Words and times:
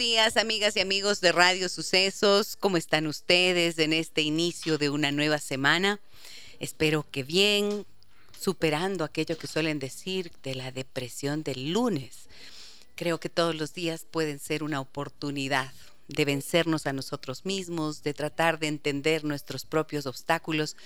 Días, 0.00 0.38
amigas 0.38 0.76
y 0.76 0.80
amigos 0.80 1.20
de 1.20 1.30
Radio 1.30 1.68
Sucesos. 1.68 2.56
¿Cómo 2.56 2.78
están 2.78 3.06
ustedes 3.06 3.78
en 3.78 3.92
este 3.92 4.22
inicio 4.22 4.78
de 4.78 4.88
una 4.88 5.12
nueva 5.12 5.36
semana? 5.36 6.00
Espero 6.58 7.04
que 7.10 7.22
bien, 7.22 7.84
superando 8.40 9.04
aquello 9.04 9.36
que 9.36 9.46
suelen 9.46 9.78
decir 9.78 10.32
de 10.42 10.54
la 10.54 10.72
depresión 10.72 11.42
del 11.42 11.72
lunes. 11.72 12.28
Creo 12.94 13.20
que 13.20 13.28
todos 13.28 13.54
los 13.54 13.74
días 13.74 14.06
pueden 14.10 14.38
ser 14.38 14.62
una 14.62 14.80
oportunidad 14.80 15.70
de 16.10 16.24
vencernos 16.24 16.86
a 16.86 16.92
nosotros 16.92 17.44
mismos, 17.44 18.02
de 18.02 18.14
tratar 18.14 18.58
de 18.58 18.66
entender 18.66 19.24
nuestros 19.24 19.64
propios 19.64 20.06
obstáculos 20.06 20.76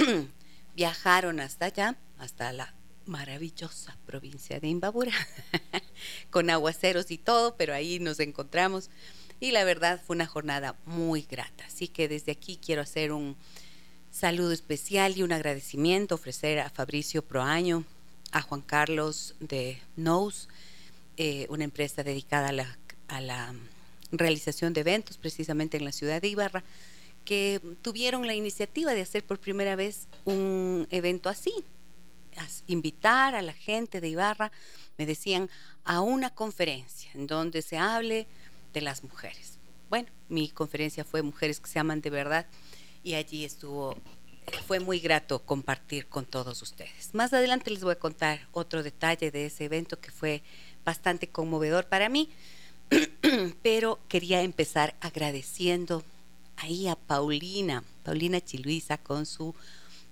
viajaron 0.76 1.40
hasta 1.40 1.64
allá, 1.64 1.96
hasta 2.18 2.52
la 2.52 2.74
maravillosa 3.06 3.96
provincia 4.04 4.60
de 4.60 4.68
Imbabura, 4.68 5.14
con 6.30 6.50
aguaceros 6.50 7.10
y 7.10 7.16
todo, 7.16 7.56
pero 7.56 7.72
ahí 7.72 8.00
nos 8.00 8.20
encontramos. 8.20 8.90
Y 9.40 9.52
la 9.52 9.64
verdad 9.64 10.02
fue 10.06 10.14
una 10.14 10.26
jornada 10.26 10.76
muy 10.84 11.22
grata. 11.22 11.64
Así 11.64 11.88
que 11.88 12.06
desde 12.06 12.32
aquí 12.32 12.58
quiero 12.62 12.82
hacer 12.82 13.12
un 13.12 13.34
saludo 14.10 14.52
especial 14.52 15.16
y 15.16 15.22
un 15.22 15.32
agradecimiento, 15.32 16.16
ofrecer 16.16 16.58
a 16.58 16.68
Fabricio 16.68 17.22
Proaño, 17.26 17.84
a 18.30 18.42
Juan 18.42 18.60
Carlos 18.60 19.36
de 19.40 19.80
Nous, 19.96 20.50
eh, 21.16 21.46
una 21.48 21.64
empresa 21.64 22.02
dedicada 22.02 22.48
a 23.08 23.20
la, 23.20 23.54
realización 24.12 24.72
de 24.72 24.82
eventos 24.82 25.18
precisamente 25.18 25.76
en 25.76 25.84
la 25.84 25.90
ciudad 25.90 26.22
de 26.22 26.28
Ibarra, 26.28 26.62
que 27.24 27.60
tuvieron 27.82 28.26
la 28.26 28.34
iniciativa 28.34 28.94
de 28.94 29.00
hacer 29.00 29.24
por 29.24 29.40
primera 29.40 29.74
vez 29.74 30.06
un 30.24 30.86
evento 30.90 31.28
así, 31.28 31.52
invitar 32.68 33.34
a 33.34 33.42
la 33.42 33.52
gente 33.52 34.00
de 34.00 34.08
Ibarra, 34.08 34.52
me 34.96 35.06
decían, 35.06 35.50
a 35.84 36.00
una 36.00 36.30
conferencia 36.30 37.10
en 37.14 37.26
donde 37.26 37.62
se 37.62 37.78
hable 37.78 38.26
de 38.72 38.80
las 38.80 39.02
mujeres. 39.02 39.58
Bueno, 39.88 40.08
mi 40.28 40.48
conferencia 40.50 41.04
fue 41.04 41.22
Mujeres 41.22 41.60
que 41.60 41.68
se 41.68 41.78
aman 41.78 42.00
de 42.00 42.10
verdad 42.10 42.46
y 43.02 43.14
allí 43.14 43.44
estuvo, 43.44 43.96
fue 44.66 44.80
muy 44.80 44.98
grato 44.98 45.40
compartir 45.40 46.08
con 46.08 46.26
todos 46.26 46.60
ustedes. 46.62 47.14
Más 47.14 47.32
adelante 47.32 47.70
les 47.70 47.82
voy 47.82 47.92
a 47.92 47.98
contar 47.98 48.48
otro 48.52 48.82
detalle 48.82 49.30
de 49.30 49.46
ese 49.46 49.64
evento 49.64 49.98
que 50.00 50.10
fue 50.10 50.42
bastante 50.86 51.26
conmovedor 51.26 51.86
para 51.86 52.08
mí, 52.08 52.30
pero 53.62 53.98
quería 54.08 54.40
empezar 54.40 54.94
agradeciendo 55.00 56.02
ahí 56.56 56.88
a 56.88 56.94
Paulina, 56.94 57.84
Paulina 58.04 58.40
Chiluisa 58.40 58.96
con 58.96 59.26
su 59.26 59.54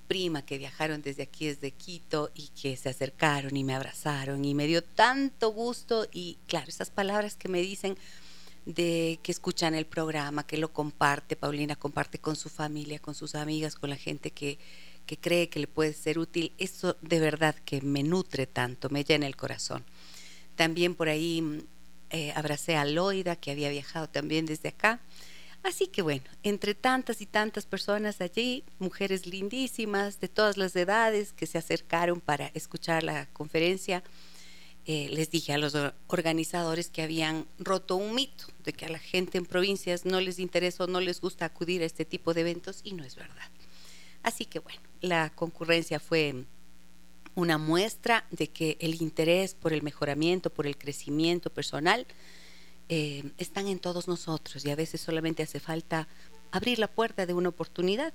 prima 0.09 0.45
que 0.45 0.59
viajaron 0.59 1.01
desde 1.01 1.23
aquí, 1.23 1.47
desde 1.47 1.71
Quito 1.71 2.31
y 2.34 2.49
que 2.49 2.77
se 2.77 2.91
acercaron 2.91 3.57
y 3.57 3.65
me 3.65 3.75
abrazaron 3.75 4.45
y 4.45 4.53
me 4.53 4.67
dio 4.67 4.83
tanto 4.83 5.51
gusto 5.51 6.07
y 6.13 6.37
claro, 6.47 6.69
esas 6.69 6.91
palabras 6.91 7.37
que 7.37 7.49
me 7.49 7.63
dicen 7.63 7.97
de 8.67 9.19
que 9.23 9.33
escuchan 9.33 9.75
el 9.75 9.87
programa, 9.87 10.47
que 10.47 10.59
lo 10.59 10.73
comparte, 10.73 11.37
Paulina 11.37 11.77
comparte 11.77 12.19
con 12.19 12.34
su 12.34 12.49
familia, 12.49 12.99
con 12.99 13.15
sus 13.15 13.34
amigas, 13.34 13.77
con 13.77 13.91
la 13.91 13.97
gente 13.97 14.31
que, 14.31 14.59
que 15.07 15.17
cree 15.19 15.49
que 15.49 15.61
le 15.61 15.67
puede 15.67 15.93
ser 15.93 16.19
útil, 16.19 16.53
eso 16.59 16.97
de 17.01 17.21
verdad 17.21 17.55
que 17.65 17.81
me 17.81 18.03
nutre 18.03 18.47
tanto, 18.47 18.91
me 18.91 19.05
llena 19.05 19.27
el 19.27 19.37
corazón. 19.37 19.84
También 20.56 20.94
por 20.94 21.09
ahí 21.09 21.42
mm, 21.42 21.59
eh, 22.10 22.32
abracé 22.37 22.76
a 22.76 22.84
Loida, 22.84 23.37
que 23.37 23.50
había 23.50 23.70
viajado 23.70 24.09
también 24.09 24.47
desde 24.47 24.69
acá. 24.69 25.00
Así 25.65 25.87
que 25.87 26.03
bueno, 26.03 26.25
entre 26.42 26.75
tantas 26.75 27.22
y 27.22 27.26
tantas 27.26 27.65
personas 27.65 28.20
allí, 28.20 28.65
mujeres 28.78 29.26
lindísimas 29.26 30.20
de 30.20 30.28
todas 30.28 30.59
las 30.59 30.76
edades 30.76 31.32
que 31.32 31.47
se 31.47 31.56
acercaron 31.56 32.20
para 32.20 32.48
escuchar 32.48 33.03
la 33.03 33.26
conferencia, 33.32 34.03
eh, 34.87 35.09
les 35.10 35.31
dije 35.31 35.54
a 35.54 35.59
los 35.59 35.75
organizadores 36.09 36.91
que 36.91 37.00
habían 37.00 37.47
roto 37.59 37.97
un 37.97 38.15
mito 38.15 38.44
de 38.65 38.75
que 38.75 38.84
a 38.84 38.91
la 38.91 38.98
gente 38.98 39.38
en 39.38 39.47
provincias 39.47 40.04
no 40.04 40.21
les 40.21 40.38
interesa 40.38 40.84
o 40.84 40.86
no 40.86 41.00
les 41.00 41.22
gusta 41.22 41.47
acudir 41.47 41.82
a 41.82 41.86
este 41.86 42.04
tipo 42.04 42.34
de 42.34 42.42
eventos 42.42 42.82
y 42.84 42.92
no 42.92 43.03
es 43.03 43.16
verdad. 43.16 43.48
Así 44.22 44.44
que 44.44 44.59
bueno, 44.59 44.81
la 45.00 45.31
concurrencia 45.31 45.98
fue 45.98 46.44
una 47.34 47.59
muestra 47.59 48.25
de 48.31 48.48
que 48.48 48.77
el 48.81 49.01
interés 49.01 49.54
por 49.54 49.72
el 49.72 49.83
mejoramiento, 49.83 50.51
por 50.51 50.66
el 50.66 50.77
crecimiento 50.77 51.51
personal, 51.51 52.07
eh, 52.89 53.33
están 53.39 53.66
en 53.66 53.78
todos 53.78 54.09
nosotros 54.09 54.65
y 54.65 54.71
a 54.71 54.77
veces 54.77 55.01
solamente 55.01 55.42
hace 55.42 55.59
falta 55.59 56.07
abrir 56.51 56.78
la 56.78 56.89
puerta 56.89 57.27
de 57.27 57.34
una 57.34 57.48
oportunidad 57.48 58.13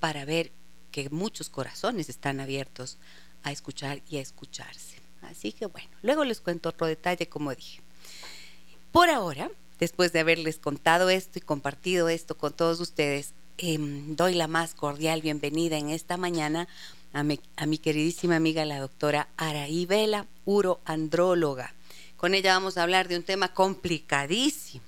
para 0.00 0.24
ver 0.24 0.52
que 0.90 1.08
muchos 1.10 1.48
corazones 1.48 2.08
están 2.08 2.38
abiertos 2.38 2.98
a 3.42 3.50
escuchar 3.50 4.02
y 4.08 4.18
a 4.18 4.20
escucharse. 4.20 4.98
Así 5.22 5.52
que 5.52 5.66
bueno, 5.66 5.88
luego 6.02 6.24
les 6.24 6.40
cuento 6.40 6.68
otro 6.68 6.86
detalle 6.86 7.28
como 7.28 7.54
dije. 7.54 7.80
Por 8.92 9.08
ahora, 9.08 9.50
después 9.78 10.12
de 10.12 10.20
haberles 10.20 10.58
contado 10.58 11.08
esto 11.08 11.38
y 11.38 11.42
compartido 11.42 12.08
esto 12.08 12.36
con 12.36 12.52
todos 12.52 12.78
ustedes, 12.80 13.32
em, 13.58 14.14
doy 14.14 14.34
la 14.34 14.46
más 14.46 14.74
cordial 14.74 15.22
bienvenida 15.22 15.78
en 15.78 15.90
esta 15.90 16.16
mañana 16.16 16.68
a 17.12 17.22
mi, 17.22 17.78
queridísima 17.78 18.36
amiga 18.36 18.64
la 18.64 18.80
doctora 18.80 19.28
Araí 19.36 19.84
Vela, 19.84 20.26
uroandróloga. 20.44 21.74
Con 22.16 22.34
ella 22.34 22.54
vamos 22.54 22.78
a 22.78 22.82
hablar 22.82 23.08
de 23.08 23.16
un 23.16 23.22
tema 23.22 23.52
complicadísimo, 23.52 24.84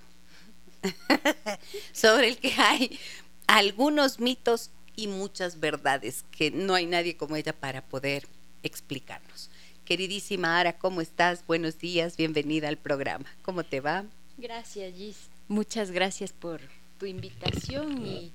sobre 1.93 2.29
el 2.29 2.39
que 2.39 2.55
hay 2.55 2.99
algunos 3.47 4.21
mitos 4.21 4.71
y 4.97 5.09
muchas 5.09 5.61
verdades 5.61 6.25
que 6.31 6.51
no 6.51 6.75
hay 6.75 6.87
nadie 6.87 7.17
como 7.17 7.37
ella 7.37 7.53
para 7.53 7.83
poder 7.83 8.27
explicarnos. 8.63 9.51
Queridísima 9.85 10.59
Ara, 10.59 10.79
¿cómo 10.79 11.03
estás? 11.03 11.45
Buenos 11.47 11.79
días, 11.79 12.17
bienvenida 12.17 12.69
al 12.69 12.79
programa. 12.79 13.27
¿Cómo 13.43 13.65
te 13.65 13.81
va? 13.81 14.05
Gracias, 14.39 14.95
Gis. 14.95 15.17
Muchas 15.49 15.91
gracias 15.91 16.33
por 16.33 16.61
tu 16.99 17.05
invitación 17.05 18.07
y, 18.07 18.33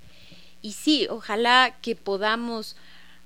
y 0.61 0.73
sí, 0.73 1.07
ojalá 1.09 1.77
que 1.81 1.95
podamos 1.95 2.75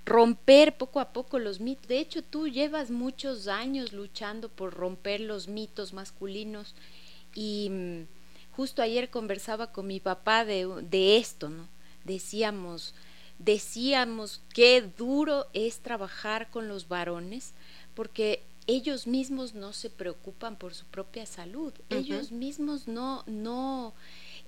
romper 0.06 0.78
poco 0.78 1.00
a 1.00 1.14
poco 1.14 1.40
los 1.40 1.60
mitos. 1.60 1.88
De 1.88 2.00
hecho, 2.00 2.24
tú 2.24 2.48
llevas 2.48 2.92
muchos 2.92 3.48
años 3.48 3.94
luchando 3.94 4.50
por 4.50 4.74
romper 4.74 5.22
los 5.22 5.48
mitos 5.48 5.94
masculinos 5.94 6.76
y 7.34 7.70
mm, 7.70 8.02
justo 8.52 8.82
ayer 8.82 9.10
conversaba 9.10 9.72
con 9.72 9.88
mi 9.88 10.00
papá 10.00 10.46
de, 10.46 10.68
de 10.90 11.18
esto, 11.18 11.50
¿no? 11.50 11.68
Decíamos, 12.04 12.94
decíamos 13.40 14.42
qué 14.54 14.82
duro 14.82 15.48
es 15.54 15.80
trabajar 15.80 16.50
con 16.50 16.68
los 16.68 16.88
varones 16.88 17.54
porque 17.96 18.44
ellos 18.68 19.08
mismos 19.08 19.54
no 19.54 19.74
se 19.74 19.90
preocupan 19.90 20.56
por 20.56 20.74
su 20.74 20.86
propia 20.86 21.26
salud, 21.26 21.74
ellos 21.90 22.32
mismos 22.32 22.88
no, 22.88 23.24
no 23.26 23.94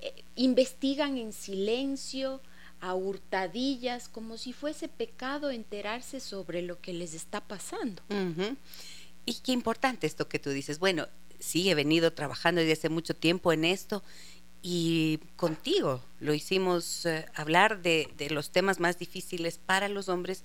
eh, 0.01 0.23
investigan 0.35 1.17
en 1.17 1.33
silencio, 1.33 2.39
a 2.81 2.93
hurtadillas, 2.95 4.09
como 4.09 4.37
si 4.37 4.53
fuese 4.53 4.87
pecado 4.87 5.51
enterarse 5.51 6.19
sobre 6.19 6.61
lo 6.61 6.79
que 6.81 6.93
les 6.93 7.13
está 7.13 7.41
pasando. 7.41 8.01
Y 9.25 9.33
qué 9.35 9.51
importante 9.51 10.07
esto 10.07 10.27
que 10.27 10.39
tú 10.39 10.51
dices. 10.51 10.79
Bueno, 10.79 11.07
sí, 11.39 11.69
he 11.69 11.75
venido 11.75 12.13
trabajando 12.13 12.61
desde 12.61 12.73
hace 12.73 12.89
mucho 12.89 13.15
tiempo 13.15 13.51
en 13.53 13.65
esto 13.65 14.03
y 14.61 15.19
contigo 15.35 16.01
lo 16.19 16.33
hicimos 16.33 17.05
eh, 17.05 17.27
hablar 17.35 17.83
de, 17.83 18.11
de, 18.17 18.31
los 18.31 18.51
temas 18.51 18.79
más 18.79 18.97
difíciles 18.97 19.59
para 19.59 19.89
los 19.89 20.09
hombres 20.09 20.43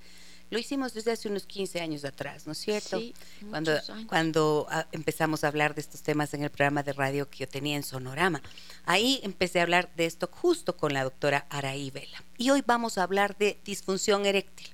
lo 0.51 0.59
hicimos 0.59 0.93
desde 0.93 1.13
hace 1.13 1.29
unos 1.29 1.47
15 1.47 1.81
años 1.81 2.05
atrás, 2.05 2.47
¿no 2.47 2.53
es 2.53 2.59
cierto? 2.59 2.99
Sí, 2.99 3.15
cuando 3.49 3.73
cuando 4.07 4.67
ah, 4.69 4.87
empezamos 4.91 5.45
a 5.45 5.49
hablar 5.49 5.75
de 5.75 5.81
estos 5.81 6.03
temas 6.03 6.35
en 6.35 6.43
el 6.43 6.51
programa 6.51 6.83
de 6.83 6.93
radio 6.93 7.31
que 7.31 7.39
yo 7.39 7.49
tenía 7.49 7.77
en 7.77 7.85
Sonorama. 7.85 8.43
Ahí 8.85 9.21
empecé 9.23 9.61
a 9.61 9.63
hablar 9.63 9.91
de 9.95 10.07
esto 10.07 10.29
justo 10.31 10.77
con 10.77 10.93
la 10.93 11.05
doctora 11.05 11.47
Araí 11.51 11.91
Vela. 11.91 12.23
Y 12.37 12.51
hoy 12.51 12.63
vamos 12.67 12.99
a 12.99 13.05
hablar 13.05 13.37
de 13.39 13.59
disfunción 13.65 14.27
eréctil. 14.27 14.69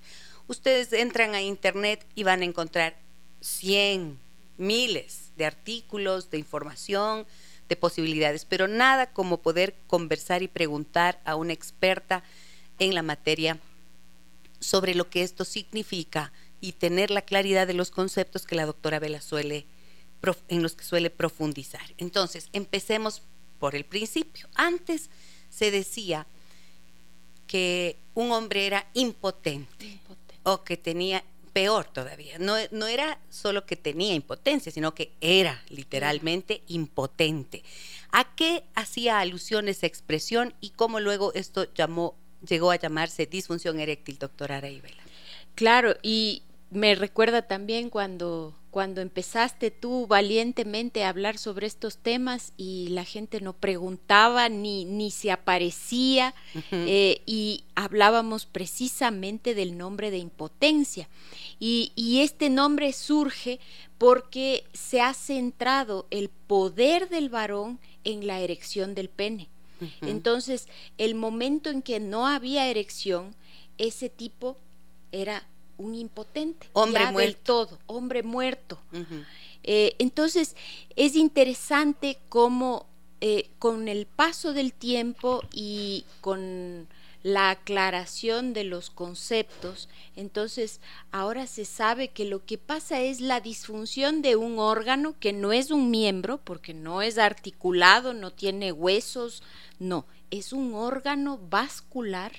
Ustedes 0.48 0.92
entran 0.92 1.34
a 1.34 1.42
internet 1.42 2.06
y 2.14 2.22
van 2.22 2.40
a 2.40 2.46
encontrar 2.46 2.96
100, 3.40 4.18
miles 4.56 5.32
de 5.36 5.44
artículos, 5.44 6.30
de 6.30 6.38
información, 6.38 7.26
de 7.68 7.76
posibilidades, 7.76 8.44
pero 8.44 8.68
nada 8.68 9.12
como 9.12 9.42
poder 9.42 9.74
conversar 9.86 10.42
y 10.42 10.48
preguntar 10.48 11.20
a 11.24 11.36
una 11.36 11.52
experta 11.52 12.22
en 12.78 12.94
la 12.94 13.02
materia 13.02 13.58
sobre 14.60 14.94
lo 14.94 15.08
que 15.10 15.22
esto 15.22 15.44
significa 15.44 16.32
y 16.60 16.72
tener 16.72 17.10
la 17.10 17.22
claridad 17.22 17.66
de 17.66 17.74
los 17.74 17.90
conceptos 17.90 18.46
que 18.46 18.56
la 18.56 18.66
doctora 18.66 18.98
Vela 18.98 19.20
suele, 19.20 19.66
en 20.48 20.62
los 20.62 20.74
que 20.74 20.84
suele 20.84 21.10
profundizar. 21.10 21.94
Entonces, 21.98 22.48
empecemos 22.52 23.22
por 23.58 23.74
el 23.74 23.84
principio. 23.84 24.48
Antes 24.54 25.10
se 25.50 25.70
decía 25.70 26.26
que 27.46 27.96
un 28.14 28.32
hombre 28.32 28.66
era 28.66 28.88
impotente, 28.94 30.00
o 30.42 30.64
que 30.64 30.76
tenía, 30.76 31.24
peor 31.52 31.86
todavía, 31.86 32.38
no, 32.38 32.54
no 32.70 32.86
era 32.86 33.18
solo 33.30 33.64
que 33.64 33.76
tenía 33.76 34.14
impotencia, 34.14 34.70
sino 34.70 34.94
que 34.94 35.12
era 35.20 35.62
literalmente 35.70 36.62
impotente. 36.68 37.62
¿A 38.12 38.34
qué 38.36 38.64
hacía 38.74 39.20
alusión 39.20 39.68
esa 39.68 39.86
expresión 39.86 40.54
y 40.60 40.70
cómo 40.70 41.00
luego 41.00 41.32
esto 41.34 41.72
llamó 41.74 42.14
llegó 42.46 42.70
a 42.70 42.76
llamarse 42.76 43.26
disfunción 43.26 43.80
eréctil, 43.80 44.18
doctora 44.18 44.58
Araibela. 44.58 45.02
Claro, 45.54 45.96
y 46.02 46.42
me 46.70 46.94
recuerda 46.94 47.42
también 47.42 47.90
cuando, 47.90 48.54
cuando 48.70 49.00
empezaste 49.00 49.70
tú 49.70 50.06
valientemente 50.06 51.04
a 51.04 51.08
hablar 51.08 51.38
sobre 51.38 51.66
estos 51.66 51.96
temas 51.98 52.52
y 52.56 52.88
la 52.88 53.04
gente 53.04 53.40
no 53.40 53.52
preguntaba 53.52 54.48
ni, 54.48 54.84
ni 54.84 55.10
se 55.10 55.30
aparecía 55.30 56.34
eh, 56.72 57.22
y 57.24 57.64
hablábamos 57.74 58.46
precisamente 58.46 59.54
del 59.54 59.78
nombre 59.78 60.10
de 60.10 60.18
impotencia. 60.18 61.08
Y, 61.60 61.92
y 61.94 62.20
este 62.20 62.50
nombre 62.50 62.92
surge 62.92 63.60
porque 63.96 64.64
se 64.72 65.00
ha 65.00 65.14
centrado 65.14 66.06
el 66.10 66.28
poder 66.28 67.08
del 67.08 67.28
varón 67.28 67.78
en 68.04 68.26
la 68.26 68.40
erección 68.40 68.94
del 68.94 69.08
pene. 69.08 69.48
Entonces, 70.02 70.68
el 70.98 71.14
momento 71.14 71.70
en 71.70 71.82
que 71.82 72.00
no 72.00 72.26
había 72.26 72.68
erección, 72.68 73.34
ese 73.78 74.08
tipo 74.08 74.56
era 75.12 75.46
un 75.78 75.94
impotente. 75.94 76.68
Hombre 76.72 77.10
muerto. 77.12 77.40
todo, 77.42 77.78
hombre 77.86 78.22
muerto. 78.22 78.78
Eh, 79.62 79.94
entonces, 79.98 80.56
es 80.94 81.16
interesante 81.16 82.18
cómo 82.28 82.86
eh, 83.20 83.50
con 83.58 83.88
el 83.88 84.06
paso 84.06 84.52
del 84.52 84.72
tiempo 84.72 85.42
y 85.52 86.04
con 86.20 86.86
la 87.26 87.50
aclaración 87.50 88.52
de 88.52 88.62
los 88.62 88.88
conceptos, 88.88 89.88
entonces 90.14 90.80
ahora 91.10 91.48
se 91.48 91.64
sabe 91.64 92.06
que 92.06 92.24
lo 92.24 92.46
que 92.46 92.56
pasa 92.56 93.00
es 93.00 93.20
la 93.20 93.40
disfunción 93.40 94.22
de 94.22 94.36
un 94.36 94.60
órgano 94.60 95.18
que 95.18 95.32
no 95.32 95.52
es 95.52 95.72
un 95.72 95.90
miembro, 95.90 96.38
porque 96.38 96.72
no 96.72 97.02
es 97.02 97.18
articulado, 97.18 98.14
no 98.14 98.32
tiene 98.32 98.70
huesos, 98.70 99.42
no, 99.80 100.06
es 100.30 100.52
un 100.52 100.76
órgano 100.76 101.40
vascular 101.50 102.30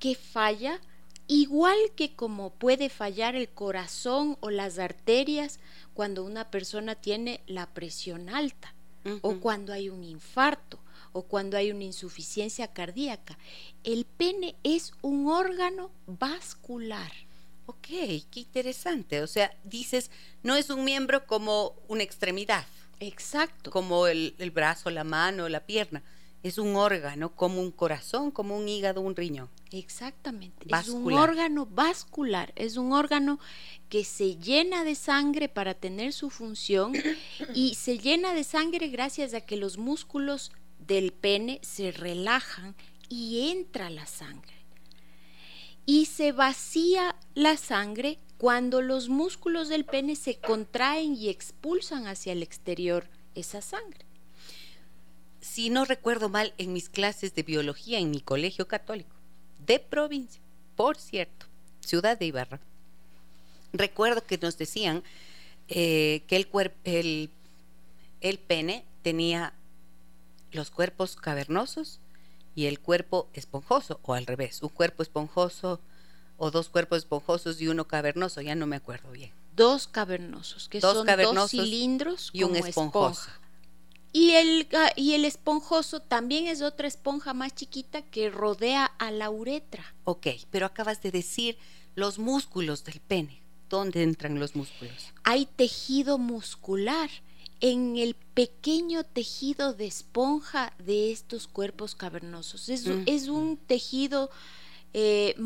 que 0.00 0.16
falla 0.16 0.80
igual 1.28 1.78
que 1.94 2.16
como 2.16 2.50
puede 2.50 2.88
fallar 2.88 3.36
el 3.36 3.48
corazón 3.48 4.36
o 4.40 4.50
las 4.50 4.80
arterias 4.80 5.60
cuando 5.94 6.24
una 6.24 6.50
persona 6.50 6.96
tiene 6.96 7.44
la 7.46 7.72
presión 7.72 8.28
alta 8.28 8.74
o 9.22 9.40
cuando 9.40 9.72
hay 9.72 9.88
un 9.88 10.04
infarto 10.04 10.78
o 11.12 11.22
cuando 11.22 11.56
hay 11.56 11.70
una 11.70 11.84
insuficiencia 11.84 12.68
cardíaca. 12.68 13.38
El 13.84 14.04
pene 14.04 14.54
es 14.62 14.92
un 15.02 15.28
órgano 15.28 15.90
vascular. 16.06 17.12
Ok, 17.66 17.86
qué 17.86 18.40
interesante. 18.40 19.22
O 19.22 19.26
sea, 19.26 19.52
dices, 19.64 20.10
no 20.42 20.56
es 20.56 20.70
un 20.70 20.84
miembro 20.84 21.26
como 21.26 21.74
una 21.88 22.02
extremidad. 22.02 22.66
Exacto. 23.00 23.70
Como 23.70 24.06
el, 24.06 24.34
brazo, 24.52 24.90
la 24.90 25.04
mano, 25.04 25.48
la 25.48 25.60
pierna. 25.60 26.02
Es 26.42 26.56
un 26.56 26.76
órgano 26.76 27.34
como 27.34 27.60
un 27.60 27.70
corazón, 27.70 28.30
como 28.30 28.56
un 28.56 28.68
hígado, 28.68 29.02
un 29.02 29.14
riñón. 29.14 29.50
Exactamente. 29.72 30.66
Es 30.74 30.88
un 30.88 31.12
órgano 31.12 31.66
vascular, 31.66 32.52
es 32.56 32.76
un 32.76 32.92
órgano 32.92 33.38
que 33.88 34.04
se 34.04 34.36
llena 34.36 34.84
de 34.84 34.94
sangre 34.94 35.48
para 35.48 35.74
tener 35.74 36.12
su 36.12 36.30
función 36.30 36.92
y 37.54 37.74
se 37.74 37.98
llena 37.98 38.32
de 38.32 38.44
sangre 38.44 38.88
gracias 38.88 39.34
a 39.34 39.42
que 39.42 39.56
los 39.56 39.76
músculos 39.76 40.50
del 40.78 41.12
pene 41.12 41.60
se 41.62 41.92
relajan 41.92 42.74
y 43.08 43.50
entra 43.50 43.90
la 43.90 44.06
sangre. 44.06 44.54
Y 45.84 46.06
se 46.06 46.32
vacía 46.32 47.16
la 47.34 47.56
sangre 47.56 48.18
cuando 48.38 48.80
los 48.80 49.10
músculos 49.10 49.68
del 49.68 49.84
pene 49.84 50.16
se 50.16 50.38
contraen 50.38 51.14
y 51.14 51.28
expulsan 51.28 52.06
hacia 52.06 52.32
el 52.32 52.42
exterior 52.42 53.08
esa 53.34 53.60
sangre. 53.60 54.09
Si 55.40 55.70
no 55.70 55.84
recuerdo 55.84 56.28
mal, 56.28 56.52
en 56.58 56.72
mis 56.72 56.88
clases 56.88 57.34
de 57.34 57.42
biología 57.42 57.98
en 57.98 58.10
mi 58.10 58.20
colegio 58.20 58.68
católico, 58.68 59.14
de 59.66 59.78
provincia, 59.78 60.40
por 60.76 60.96
cierto, 60.96 61.46
ciudad 61.80 62.18
de 62.18 62.26
Ibarra, 62.26 62.60
recuerdo 63.72 64.24
que 64.24 64.38
nos 64.38 64.58
decían 64.58 65.02
eh, 65.68 66.22
que 66.26 66.36
el, 66.36 66.48
el, 66.84 67.30
el 68.20 68.38
pene 68.38 68.84
tenía 69.02 69.54
los 70.52 70.70
cuerpos 70.70 71.16
cavernosos 71.16 72.00
y 72.54 72.66
el 72.66 72.80
cuerpo 72.80 73.28
esponjoso, 73.32 74.00
o 74.02 74.14
al 74.14 74.26
revés, 74.26 74.62
un 74.62 74.68
cuerpo 74.68 75.02
esponjoso 75.02 75.80
o 76.36 76.50
dos 76.50 76.68
cuerpos 76.68 76.98
esponjosos 76.98 77.60
y 77.60 77.68
uno 77.68 77.86
cavernoso, 77.86 78.40
ya 78.40 78.54
no 78.54 78.66
me 78.66 78.76
acuerdo 78.76 79.10
bien. 79.12 79.30
Dos 79.54 79.86
cavernosos, 79.86 80.68
que 80.68 80.80
son 80.80 81.06
dos 81.06 81.50
cilindros 81.50 82.30
y 82.32 82.44
un 82.44 82.56
esponjoso. 82.56 83.30
Y 84.12 84.32
el, 84.32 84.68
y 84.96 85.12
el 85.12 85.24
esponjoso 85.24 86.00
también 86.00 86.46
es 86.46 86.62
otra 86.62 86.88
esponja 86.88 87.32
más 87.32 87.54
chiquita 87.54 88.02
que 88.02 88.28
rodea 88.28 88.84
a 88.84 89.10
la 89.10 89.30
uretra. 89.30 89.94
Ok, 90.04 90.26
pero 90.50 90.66
acabas 90.66 91.00
de 91.00 91.12
decir 91.12 91.56
los 91.94 92.18
músculos 92.18 92.84
del 92.84 93.00
pene. 93.00 93.40
¿Dónde 93.68 94.02
entran 94.02 94.40
los 94.40 94.56
músculos? 94.56 95.12
Hay 95.22 95.46
tejido 95.46 96.18
muscular 96.18 97.08
en 97.60 97.96
el 97.98 98.14
pequeño 98.14 99.04
tejido 99.04 99.74
de 99.74 99.86
esponja 99.86 100.72
de 100.78 101.12
estos 101.12 101.46
cuerpos 101.46 101.94
cavernosos. 101.94 102.68
Es, 102.68 103.28
un 103.28 103.58
tejido 103.58 104.30
eh, 104.92 105.36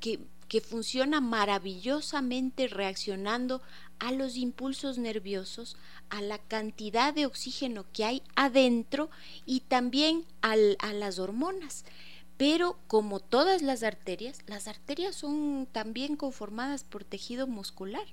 que, 0.00 0.20
que 0.48 0.60
funciona 0.60 1.20
maravillosamente 1.20 2.68
reaccionando 2.68 3.62
a 4.00 4.12
los 4.12 4.36
impulsos 4.36 4.98
nerviosos, 4.98 5.76
a 6.08 6.20
la 6.22 6.38
cantidad 6.38 7.14
de 7.14 7.26
oxígeno 7.26 7.84
que 7.92 8.04
hay 8.04 8.22
adentro 8.34 9.10
y 9.46 9.60
también 9.60 10.24
a 10.42 10.56
las 10.56 11.18
hormonas. 11.18 11.84
Pero 12.36 12.78
como 12.86 13.20
todas 13.20 13.60
las 13.60 13.82
arterias, 13.82 14.38
las 14.46 14.66
arterias 14.66 15.14
son 15.14 15.68
también 15.70 16.16
conformadas 16.16 16.84
por 16.84 17.04
tejido 17.04 17.46
muscular. 17.46 18.06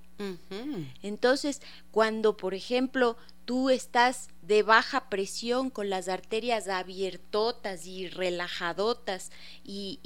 Entonces, 1.01 1.61
cuando, 1.91 2.35
por 2.35 2.53
ejemplo, 2.53 3.15
tú 3.45 3.69
estás 3.69 4.27
de 4.41 4.63
baja 4.63 5.09
presión 5.09 5.69
con 5.69 5.89
las 5.89 6.09
arterias 6.09 6.67
abiertotas 6.67 7.85
y 7.85 8.09
relajadotas 8.09 9.31
y, 9.63 9.99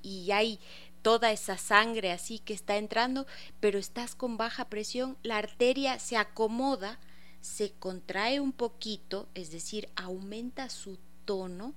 y 0.00 0.30
hay 0.30 0.60
toda 1.02 1.32
esa 1.32 1.58
sangre 1.58 2.12
así 2.12 2.38
que 2.38 2.54
está 2.54 2.76
entrando, 2.76 3.26
pero 3.60 3.78
estás 3.78 4.14
con 4.14 4.36
baja 4.36 4.66
presión, 4.66 5.16
la 5.22 5.38
arteria 5.38 5.98
se 5.98 6.16
acomoda, 6.16 6.98
se 7.40 7.72
contrae 7.72 8.40
un 8.40 8.52
poquito, 8.52 9.28
es 9.34 9.50
decir, 9.50 9.88
aumenta 9.96 10.68
su 10.68 10.98
tono 11.24 11.74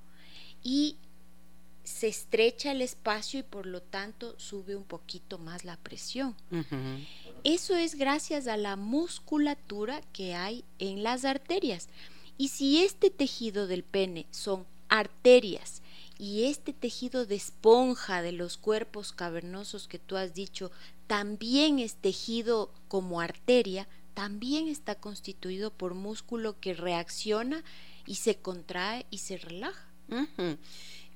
y 0.61 0.97
se 1.83 2.07
estrecha 2.07 2.71
el 2.71 2.81
espacio 2.81 3.41
y 3.41 3.43
por 3.43 3.65
lo 3.65 3.81
tanto 3.81 4.39
sube 4.39 4.75
un 4.75 4.85
poquito 4.85 5.37
más 5.37 5.65
la 5.65 5.77
presión. 5.77 6.35
Eso 7.43 7.75
es 7.75 7.95
gracias 7.95 8.47
a 8.47 8.55
la 8.55 8.77
musculatura 8.77 10.01
que 10.13 10.33
hay 10.33 10.63
en 10.79 11.03
las 11.03 11.25
arterias. 11.25 11.89
Y 12.37 12.47
si 12.47 12.83
este 12.83 13.09
tejido 13.09 13.67
del 13.67 13.83
pene 13.83 14.27
son 14.31 14.65
arterias 14.87 15.82
y 16.17 16.45
este 16.45 16.73
tejido 16.73 17.25
de 17.25 17.35
esponja 17.35 18.21
de 18.21 18.31
los 18.31 18.57
cuerpos 18.57 19.11
cavernosos 19.11 19.87
que 19.87 19.99
tú 19.99 20.15
has 20.15 20.33
dicho 20.33 20.71
también 21.07 21.79
es 21.79 21.95
tejido 21.95 22.71
como 22.87 23.19
arteria, 23.19 23.87
también 24.13 24.67
está 24.67 24.95
constituido 24.95 25.71
por 25.71 25.95
músculo 25.95 26.59
que 26.59 26.73
reacciona 26.73 27.63
y 28.05 28.15
se 28.15 28.35
contrae 28.35 29.05
y 29.09 29.19
se 29.19 29.37
relaja. 29.37 29.87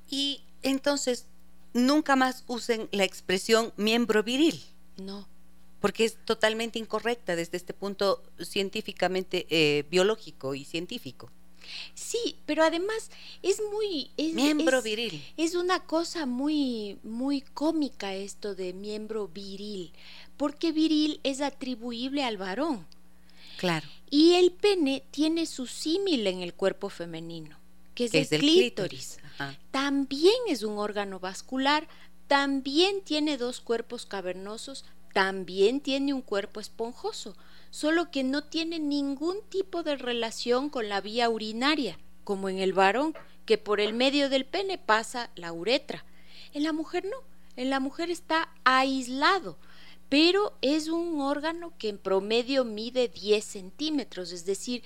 Y 0.10 0.42
entonces, 0.64 1.26
nunca 1.74 2.16
más 2.16 2.44
usen 2.48 2.90
la 2.92 3.04
expresión 3.04 3.74
miembro 3.78 4.24
viril. 4.24 4.62
No. 4.98 5.28
Porque 5.80 6.06
es 6.06 6.18
totalmente 6.26 6.80
incorrecta 6.80 7.36
desde 7.36 7.58
este 7.58 7.74
punto 7.74 8.24
científicamente 8.42 9.46
eh, 9.50 9.86
biológico 9.90 10.56
y 10.56 10.66
científico. 10.66 11.30
Sí, 11.94 12.38
pero 12.46 12.64
además 12.64 13.10
es 13.42 13.62
muy 13.72 14.12
miembro 14.34 14.82
viril. 14.82 15.24
Es 15.38 15.56
una 15.56 15.82
cosa 15.82 16.26
muy 16.26 16.98
muy 17.04 17.42
cómica 17.42 18.14
esto 18.14 18.56
de 18.56 18.74
miembro 18.74 19.28
viril, 19.28 19.92
porque 20.38 20.72
viril 20.72 21.20
es 21.24 21.42
atribuible 21.42 22.24
al 22.24 22.38
varón. 22.38 22.86
Claro. 23.58 23.88
Y 24.10 24.36
el 24.36 24.52
pene 24.52 25.04
tiene 25.12 25.46
su 25.46 25.68
símil 25.68 26.28
en 26.28 26.42
el 26.42 26.54
cuerpo 26.54 26.90
femenino, 26.90 27.58
que 27.96 28.06
es, 28.06 28.32
el, 28.32 28.40
clítoris. 28.40 29.18
También 29.72 30.36
es 30.48 30.64
un 30.64 30.78
órgano 30.78 31.20
vascular, 31.20 31.88
también 32.28 33.02
tiene 33.02 33.38
dos 33.38 33.60
cuerpos 33.60 34.06
cavernosos, 34.06 34.86
también 35.14 35.82
tiene 35.82 36.14
un 36.14 36.22
cuerpo 36.22 36.60
esponjoso, 36.60 37.36
solo 37.70 38.12
que 38.12 38.24
no 38.24 38.44
tiene 38.44 38.80
ningún 38.80 39.38
tipo 39.50 39.84
de 39.84 39.96
relación 39.96 40.70
con 40.70 40.90
la 40.90 41.02
vía 41.02 41.30
urinaria, 41.30 41.98
como 42.24 42.50
en 42.50 42.60
el 42.60 42.74
varón, 42.74 43.16
que 43.46 43.58
por 43.58 43.80
el 43.80 43.94
medio 43.94 44.30
del 44.30 44.46
pene 44.46 44.78
pasa 44.78 45.30
la 45.36 45.54
uretra. 45.54 46.06
En 46.54 46.64
la 46.64 46.74
mujer 46.74 47.06
no, 47.06 47.18
en 47.56 47.70
la 47.70 47.80
mujer 47.80 48.10
está 48.10 48.50
aislado, 48.64 49.58
pero 50.10 50.54
es 50.62 50.88
un 50.88 51.22
órgano 51.22 51.74
que 51.78 51.90
en 51.90 51.98
promedio 51.98 52.66
mide 52.66 53.08
10 53.08 53.44
centímetros, 53.44 54.32
es 54.32 54.46
decir, 54.46 54.84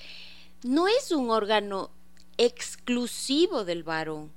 no 0.63 0.87
es 0.87 1.11
un 1.11 1.29
órgano 1.29 1.91
exclusivo 2.37 3.65
del 3.65 3.83
varón, 3.83 4.31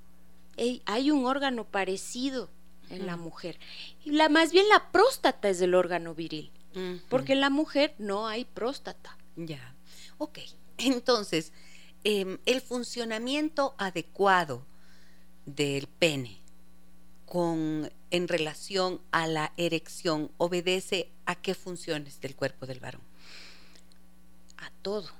hay 0.56 1.10
un 1.10 1.26
órgano 1.26 1.64
parecido 1.64 2.48
en 2.90 3.06
la 3.06 3.16
mujer. 3.16 3.58
Y 4.04 4.10
la, 4.10 4.28
más 4.28 4.52
bien 4.52 4.68
la 4.68 4.90
próstata 4.90 5.48
es 5.48 5.60
el 5.60 5.74
órgano 5.74 6.14
viril, 6.14 6.50
porque 7.08 7.32
en 7.32 7.40
la 7.40 7.50
mujer 7.50 7.94
no 7.98 8.26
hay 8.26 8.44
próstata. 8.44 9.16
Ya, 9.36 9.74
ok. 10.18 10.38
Entonces, 10.78 11.52
em, 12.04 12.38
el 12.46 12.60
funcionamiento 12.60 13.74
adecuado 13.78 14.64
del 15.46 15.86
pene 15.86 16.38
con, 17.26 17.90
en 18.10 18.28
relación 18.28 19.00
a 19.12 19.26
la 19.26 19.52
erección 19.56 20.30
obedece 20.36 21.10
a 21.26 21.34
qué 21.34 21.54
funciones 21.54 22.20
del 22.20 22.34
cuerpo 22.34 22.66
del 22.66 22.80
varón? 22.80 23.02
A 24.56 24.70
todo. 24.82 25.10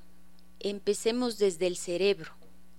Empecemos 0.60 1.38
desde 1.38 1.66
el 1.66 1.76
cerebro 1.76 2.32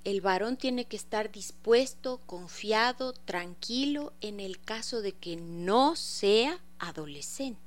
el 0.06 0.22
varón 0.22 0.56
tiene 0.56 0.86
que 0.86 0.96
estar 0.96 1.32
dispuesto, 1.32 2.22
confiado, 2.28 3.14
tranquilo 3.14 4.14
en 4.22 4.40
el 4.40 4.62
caso 4.62 5.02
de 5.02 5.14
que 5.14 5.36
no 5.36 5.96
sea 5.96 6.60
adolescente. 6.78 7.60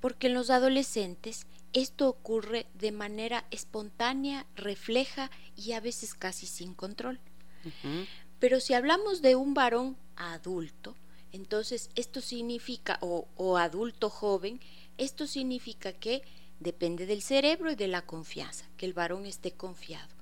Porque 0.00 0.26
en 0.26 0.34
los 0.34 0.50
adolescentes 0.50 1.46
esto 1.72 2.08
ocurre 2.08 2.66
de 2.74 2.92
manera 2.92 3.44
espontánea, 3.50 4.46
refleja 4.54 5.30
y 5.56 5.72
a 5.72 5.80
veces 5.80 6.14
casi 6.14 6.46
sin 6.46 6.74
control. 6.74 7.20
Pero 8.38 8.60
si 8.60 8.74
hablamos 8.74 9.22
de 9.22 9.36
un 9.36 9.54
varón 9.54 9.96
adulto, 10.16 10.94
entonces 11.32 11.90
esto 11.96 12.20
significa, 12.20 12.98
o, 13.00 13.26
o 13.36 13.56
adulto 13.56 14.10
joven, 14.10 14.60
esto 14.98 15.26
significa 15.26 15.92
que 15.92 16.22
depende 16.60 17.06
del 17.06 17.22
cerebro 17.22 17.72
y 17.72 17.74
de 17.74 17.88
la 17.88 18.02
confianza, 18.02 18.66
que 18.76 18.86
el 18.86 18.92
varón 18.92 19.26
esté 19.26 19.52
confiado. 19.52 20.14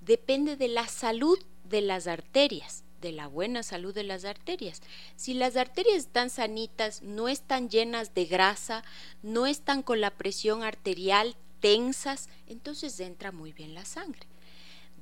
Depende 0.00 0.56
de 0.56 0.68
la 0.68 0.88
salud 0.88 1.38
de 1.64 1.82
las 1.82 2.06
arterias, 2.06 2.84
de 3.06 3.12
la 3.12 3.28
buena 3.28 3.62
salud 3.62 3.94
de 3.94 4.02
las 4.02 4.24
arterias. 4.24 4.82
Si 5.14 5.32
las 5.32 5.56
arterias 5.56 5.98
están 5.98 6.28
sanitas, 6.28 7.02
no 7.02 7.28
están 7.28 7.70
llenas 7.70 8.14
de 8.14 8.24
grasa, 8.24 8.82
no 9.22 9.46
están 9.46 9.84
con 9.84 10.00
la 10.00 10.10
presión 10.10 10.64
arterial 10.64 11.36
tensas, 11.60 12.28
entonces 12.48 12.98
entra 12.98 13.30
muy 13.30 13.52
bien 13.52 13.74
la 13.74 13.84
sangre. 13.84 14.26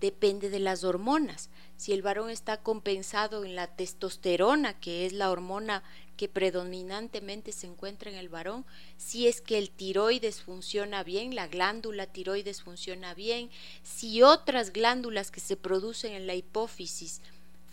Depende 0.01 0.51
de 0.51 0.59
las 0.59 0.85
hormonas. 0.85 1.49
Si 1.79 1.93
el 1.95 2.03
varón 2.03 2.29
está 2.29 2.59
compensado 2.59 3.43
en 3.45 3.55
la 3.55 3.69
testosterona, 3.69 4.79
que 4.79 5.07
es 5.07 5.15
la 5.15 5.31
hormona 5.31 5.83
que 6.19 6.29
predominantemente 6.29 7.53
se 7.53 7.67
encuentra 7.69 8.11
en 8.11 8.17
el 8.17 8.29
varón, 8.29 8.67
si 8.99 9.29
es 9.29 9.41
que 9.41 9.57
el 9.57 9.71
tiroides 9.71 10.43
funciona 10.43 11.05
bien, 11.05 11.35
la 11.35 11.49
glándula 11.49 12.07
tiroides 12.07 12.61
funciona 12.61 13.15
bien, 13.15 13.49
si 13.83 14.23
otras 14.23 14.75
glándulas 14.75 15.31
que 15.31 15.41
se 15.41 15.57
producen 15.57 16.13
en 16.13 16.27
la 16.27 16.35
hipófisis 16.35 17.23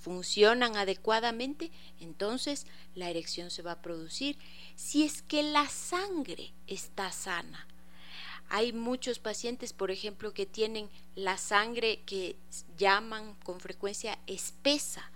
funcionan 0.01 0.75
adecuadamente, 0.75 1.71
entonces 1.99 2.65
la 2.95 3.09
erección 3.09 3.51
se 3.51 3.61
va 3.61 3.73
a 3.73 3.81
producir. 3.81 4.37
Si 4.75 5.03
es 5.03 5.21
que 5.21 5.43
la 5.43 5.69
sangre 5.69 6.51
está 6.67 7.11
sana, 7.11 7.67
hay 8.49 8.73
muchos 8.73 9.19
pacientes, 9.19 9.71
por 9.71 9.91
ejemplo, 9.91 10.33
que 10.33 10.45
tienen 10.45 10.89
la 11.15 11.37
sangre 11.37 12.01
que 12.05 12.35
llaman 12.77 13.35
con 13.43 13.61
frecuencia 13.61 14.19
espesa 14.27 15.09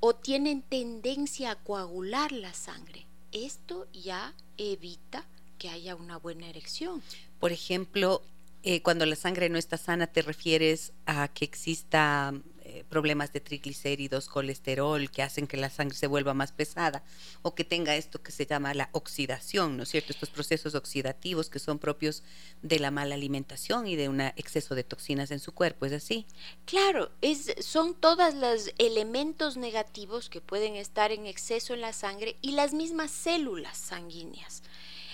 o 0.00 0.14
tienen 0.14 0.62
tendencia 0.62 1.52
a 1.52 1.56
coagular 1.56 2.32
la 2.32 2.52
sangre. 2.52 3.06
Esto 3.30 3.86
ya 3.92 4.34
evita 4.58 5.24
que 5.58 5.70
haya 5.70 5.94
una 5.94 6.18
buena 6.18 6.48
erección. 6.48 7.02
Por 7.40 7.52
ejemplo, 7.52 8.22
eh, 8.62 8.82
cuando 8.82 9.06
la 9.06 9.16
sangre 9.16 9.48
no 9.48 9.58
está 9.58 9.78
sana, 9.78 10.06
¿te 10.06 10.22
refieres 10.22 10.92
a 11.06 11.28
que 11.28 11.44
exista 11.44 12.34
eh, 12.74 12.84
problemas 12.88 13.34
de 13.34 13.40
triglicéridos, 13.40 14.28
colesterol, 14.28 15.10
que 15.10 15.22
hacen 15.22 15.46
que 15.46 15.58
la 15.58 15.68
sangre 15.68 15.94
se 15.94 16.06
vuelva 16.06 16.32
más 16.32 16.52
pesada 16.52 17.02
o 17.42 17.54
que 17.54 17.64
tenga 17.64 17.96
esto 17.96 18.22
que 18.22 18.32
se 18.32 18.46
llama 18.46 18.72
la 18.72 18.88
oxidación, 18.92 19.76
¿no 19.76 19.82
es 19.82 19.90
cierto? 19.90 20.12
Estos 20.12 20.30
procesos 20.30 20.74
oxidativos 20.74 21.50
que 21.50 21.58
son 21.58 21.78
propios 21.78 22.22
de 22.62 22.78
la 22.78 22.90
mala 22.90 23.14
alimentación 23.14 23.86
y 23.86 23.96
de 23.96 24.08
un 24.08 24.22
exceso 24.22 24.74
de 24.74 24.84
toxinas 24.84 25.30
en 25.30 25.38
su 25.38 25.52
cuerpo, 25.52 25.84
¿es 25.84 25.92
así? 25.92 26.26
Claro, 26.64 27.10
es, 27.20 27.54
son 27.60 27.94
todos 27.94 28.32
los 28.32 28.70
elementos 28.78 29.58
negativos 29.58 30.30
que 30.30 30.40
pueden 30.40 30.76
estar 30.76 31.12
en 31.12 31.26
exceso 31.26 31.74
en 31.74 31.82
la 31.82 31.92
sangre 31.92 32.36
y 32.40 32.52
las 32.52 32.72
mismas 32.72 33.10
células 33.10 33.76
sanguíneas. 33.76 34.62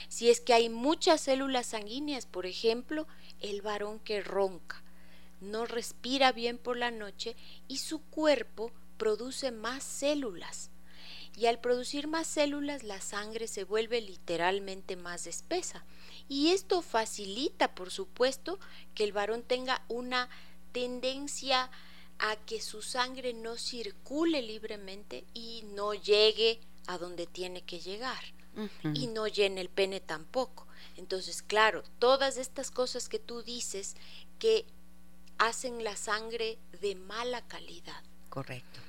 Si 0.08 0.30
es 0.30 0.40
que 0.40 0.54
hay 0.54 0.68
muchas 0.68 1.22
células 1.22 1.66
sanguíneas, 1.66 2.26
por 2.26 2.46
ejemplo, 2.46 3.08
el 3.40 3.62
varón 3.62 3.98
que 3.98 4.22
ronca, 4.22 4.82
no 5.40 5.66
respira 5.66 6.32
bien 6.32 6.58
por 6.58 6.76
la 6.76 6.90
noche 6.90 7.36
y 7.68 7.78
su 7.78 8.00
cuerpo 8.00 8.72
produce 8.96 9.50
más 9.50 9.82
células. 9.84 10.70
Y 11.36 11.46
al 11.46 11.60
producir 11.60 12.08
más 12.08 12.26
células 12.26 12.82
la 12.82 13.00
sangre 13.00 13.46
se 13.46 13.64
vuelve 13.64 14.00
literalmente 14.00 14.96
más 14.96 15.26
espesa. 15.26 15.84
Y 16.28 16.48
esto 16.48 16.82
facilita, 16.82 17.74
por 17.74 17.90
supuesto, 17.90 18.58
que 18.94 19.04
el 19.04 19.12
varón 19.12 19.42
tenga 19.42 19.82
una 19.88 20.28
tendencia 20.72 21.70
a 22.18 22.36
que 22.36 22.60
su 22.60 22.82
sangre 22.82 23.32
no 23.32 23.56
circule 23.56 24.42
libremente 24.42 25.24
y 25.32 25.62
no 25.74 25.94
llegue 25.94 26.58
a 26.86 26.98
donde 26.98 27.26
tiene 27.26 27.62
que 27.62 27.80
llegar. 27.80 28.22
Y 28.92 29.06
no 29.06 29.28
llene 29.28 29.60
el 29.60 29.68
pene 29.68 30.00
tampoco. 30.00 30.66
Entonces, 30.96 31.42
claro, 31.42 31.84
todas 32.00 32.38
estas 32.38 32.72
cosas 32.72 33.08
que 33.08 33.20
tú 33.20 33.42
dices 33.42 33.94
que 34.40 34.66
hacen 35.38 35.84
la 35.84 35.96
sangre 35.96 36.58
de 36.80 36.94
mala 36.94 37.42
calidad. 37.46 38.02
Correcto. 38.28 38.80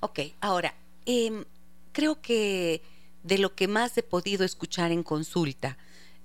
Ok, 0.00 0.20
ahora, 0.40 0.74
em, 1.06 1.44
creo 1.92 2.20
que 2.20 2.82
de 3.22 3.38
lo 3.38 3.54
que 3.54 3.66
más 3.66 3.96
he 3.98 4.02
podido 4.02 4.44
escuchar 4.44 4.92
en 4.92 5.02
consulta, 5.02 5.76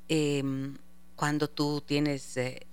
em, 0.07 0.77
cuando 1.15 1.49
tú 1.49 1.81
tienes 1.81 2.37
eh, 2.37 2.65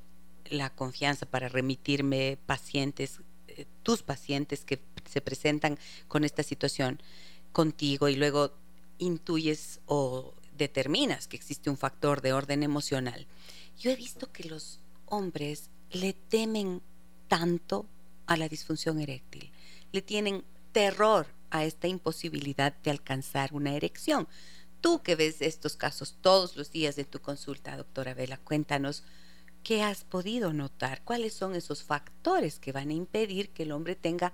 la 0.50 0.70
confianza 0.70 1.26
para 1.26 1.48
remitirme 1.48 2.38
pacientes, 2.46 3.20
eh, 3.48 3.66
tus 3.82 4.02
pacientes 4.02 4.64
que 4.64 4.80
se 5.08 5.20
presentan 5.20 5.78
con 6.08 6.24
esta 6.24 6.42
situación 6.42 7.00
contigo 7.52 8.08
y 8.08 8.16
luego 8.16 8.52
intuyes 8.98 9.80
o 9.86 10.34
determinas 10.56 11.28
que 11.28 11.36
existe 11.36 11.70
un 11.70 11.78
factor 11.78 12.20
de 12.20 12.32
orden 12.32 12.62
emocional. 12.62 13.26
Yo 13.78 13.90
he 13.90 13.96
visto 13.96 14.32
que 14.32 14.44
los 14.44 14.80
hombres 15.06 15.70
le 15.90 16.12
temen 16.12 16.82
tanto 17.28 17.86
a 18.26 18.36
la 18.36 18.48
disfunción 18.48 19.00
eréctil, 19.00 19.50
le 19.92 20.02
tienen 20.02 20.44
terror 20.72 21.26
a 21.50 21.64
esta 21.64 21.88
imposibilidad 21.88 22.74
de 22.82 22.90
alcanzar 22.90 23.54
una 23.54 23.74
erección. 23.74 24.28
Tú 24.80 25.02
que 25.02 25.16
ves 25.16 25.40
estos 25.40 25.76
casos 25.76 26.16
todos 26.20 26.56
los 26.56 26.70
días 26.70 26.96
de 26.96 27.04
tu 27.04 27.20
consulta, 27.20 27.76
doctora 27.76 28.14
Vela, 28.14 28.38
cuéntanos 28.38 29.02
qué 29.62 29.82
has 29.82 30.04
podido 30.04 30.52
notar, 30.52 31.02
cuáles 31.04 31.34
son 31.34 31.54
esos 31.54 31.82
factores 31.82 32.58
que 32.58 32.72
van 32.72 32.90
a 32.90 32.94
impedir 32.94 33.50
que 33.50 33.64
el 33.64 33.72
hombre 33.72 33.96
tenga 33.96 34.32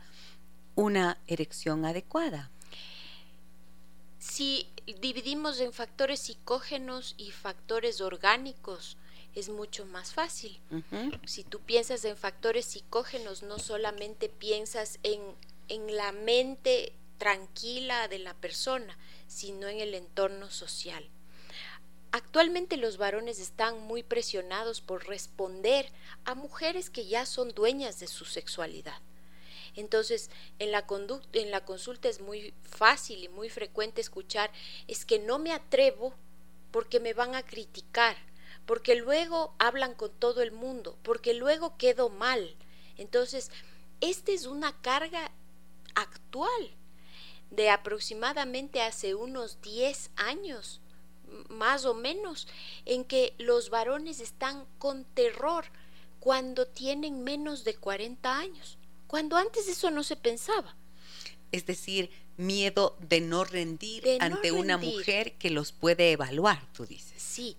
una 0.74 1.18
erección 1.26 1.84
adecuada. 1.84 2.50
Si 4.18 4.68
dividimos 5.00 5.60
en 5.60 5.72
factores 5.72 6.20
psicógenos 6.20 7.14
y 7.16 7.30
factores 7.30 8.00
orgánicos, 8.00 8.96
es 9.34 9.48
mucho 9.48 9.84
más 9.86 10.12
fácil. 10.12 10.60
Si 11.26 11.44
tú 11.44 11.60
piensas 11.60 12.04
en 12.04 12.16
factores 12.16 12.66
psicógenos, 12.66 13.42
no 13.42 13.58
solamente 13.58 14.28
piensas 14.28 14.98
en, 15.02 15.20
en 15.68 15.96
la 15.96 16.12
mente 16.12 16.92
tranquila 17.18 18.08
de 18.08 18.18
la 18.18 18.34
persona, 18.34 18.96
sino 19.26 19.68
en 19.68 19.80
el 19.80 19.94
entorno 19.94 20.50
social. 20.50 21.08
Actualmente 22.12 22.76
los 22.76 22.96
varones 22.96 23.40
están 23.40 23.80
muy 23.80 24.04
presionados 24.04 24.80
por 24.80 25.08
responder 25.08 25.90
a 26.24 26.36
mujeres 26.36 26.88
que 26.88 27.06
ya 27.06 27.26
son 27.26 27.48
dueñas 27.54 27.98
de 27.98 28.06
su 28.06 28.24
sexualidad. 28.24 29.00
Entonces, 29.74 30.30
en 30.60 30.70
la, 30.70 30.86
en 31.32 31.50
la 31.50 31.64
consulta 31.64 32.08
es 32.08 32.20
muy 32.20 32.54
fácil 32.62 33.24
y 33.24 33.28
muy 33.28 33.48
frecuente 33.48 34.00
escuchar, 34.00 34.52
es 34.86 35.04
que 35.04 35.18
no 35.18 35.40
me 35.40 35.52
atrevo 35.52 36.14
porque 36.70 37.00
me 37.00 37.14
van 37.14 37.34
a 37.34 37.42
criticar, 37.42 38.16
porque 38.66 38.94
luego 38.94 39.54
hablan 39.58 39.94
con 39.94 40.10
todo 40.12 40.42
el 40.42 40.52
mundo, 40.52 40.98
porque 41.02 41.34
luego 41.34 41.76
quedo 41.76 42.08
mal. 42.08 42.56
Entonces, 42.96 43.50
esta 44.00 44.32
es 44.32 44.46
una 44.46 44.72
carga 44.80 45.30
actual 45.94 46.70
de 47.50 47.70
aproximadamente 47.70 48.82
hace 48.82 49.14
unos 49.14 49.60
10 49.62 50.10
años, 50.16 50.80
más 51.48 51.84
o 51.84 51.94
menos, 51.94 52.48
en 52.84 53.04
que 53.04 53.34
los 53.38 53.70
varones 53.70 54.20
están 54.20 54.66
con 54.78 55.04
terror 55.04 55.66
cuando 56.20 56.66
tienen 56.66 57.22
menos 57.22 57.64
de 57.64 57.74
40 57.74 58.38
años, 58.38 58.78
cuando 59.06 59.36
antes 59.36 59.68
eso 59.68 59.90
no 59.90 60.02
se 60.02 60.16
pensaba. 60.16 60.74
Es 61.52 61.66
decir, 61.66 62.10
miedo 62.36 62.96
de 63.00 63.20
no 63.20 63.44
rendir 63.44 64.18
ante 64.20 64.52
una 64.52 64.76
mujer 64.76 65.32
que 65.34 65.50
los 65.50 65.72
puede 65.72 66.12
evaluar, 66.12 66.60
tú 66.72 66.86
dices. 66.86 67.22
Sí, 67.22 67.56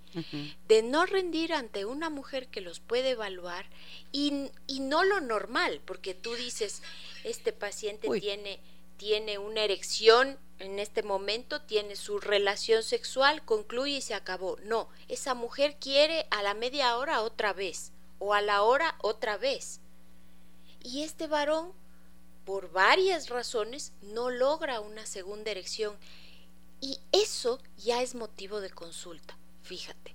de 0.67 0.84
no 0.84 1.05
rendir 1.05 1.53
ante 1.53 1.86
una 1.86 2.10
mujer 2.10 2.48
que 2.48 2.62
los 2.62 2.79
puede 2.79 3.12
evaluar 3.12 3.65
y, 4.12 4.50
y 4.67 4.79
no 4.79 5.03
lo 5.03 5.22
normal, 5.22 5.82
porque 5.86 6.13
tú 6.13 6.34
dices, 6.36 6.82
este 7.24 7.51
paciente 7.51 8.08
tiene 8.20 8.60
tiene 8.98 9.38
una 9.38 9.62
erección 9.63 10.38
en 10.60 10.79
este 10.79 11.03
momento, 11.03 11.62
tiene 11.62 11.96
su 11.96 12.20
relación 12.20 12.84
sexual, 12.84 13.44
concluye 13.44 13.98
y 13.98 14.01
se 14.01 14.13
acabó. 14.13 14.58
No, 14.63 14.88
esa 15.08 15.34
mujer 15.34 15.77
quiere 15.79 16.27
a 16.32 16.44
la 16.44 16.53
media 16.53 16.98
hora 16.98 17.22
otra 17.22 17.53
vez 17.53 17.91
o 18.20 18.34
a 18.34 18.41
la 18.41 18.61
hora 18.61 18.96
otra 19.01 19.38
vez. 19.38 19.81
Y 20.81 21.03
este 21.03 21.27
varón, 21.27 21.74
por 22.46 22.72
varias 22.72 23.29
razones, 23.29 23.92
no 24.01 24.29
logra 24.29 24.79
una 24.79 25.05
segunda 25.05 25.51
erección. 25.51 25.96
Y 26.79 27.00
eso 27.12 27.60
ya 27.77 28.01
es 28.01 28.16
motivo 28.16 28.62
de 28.62 28.70
consulta, 28.70 29.38
fíjate. 29.64 30.14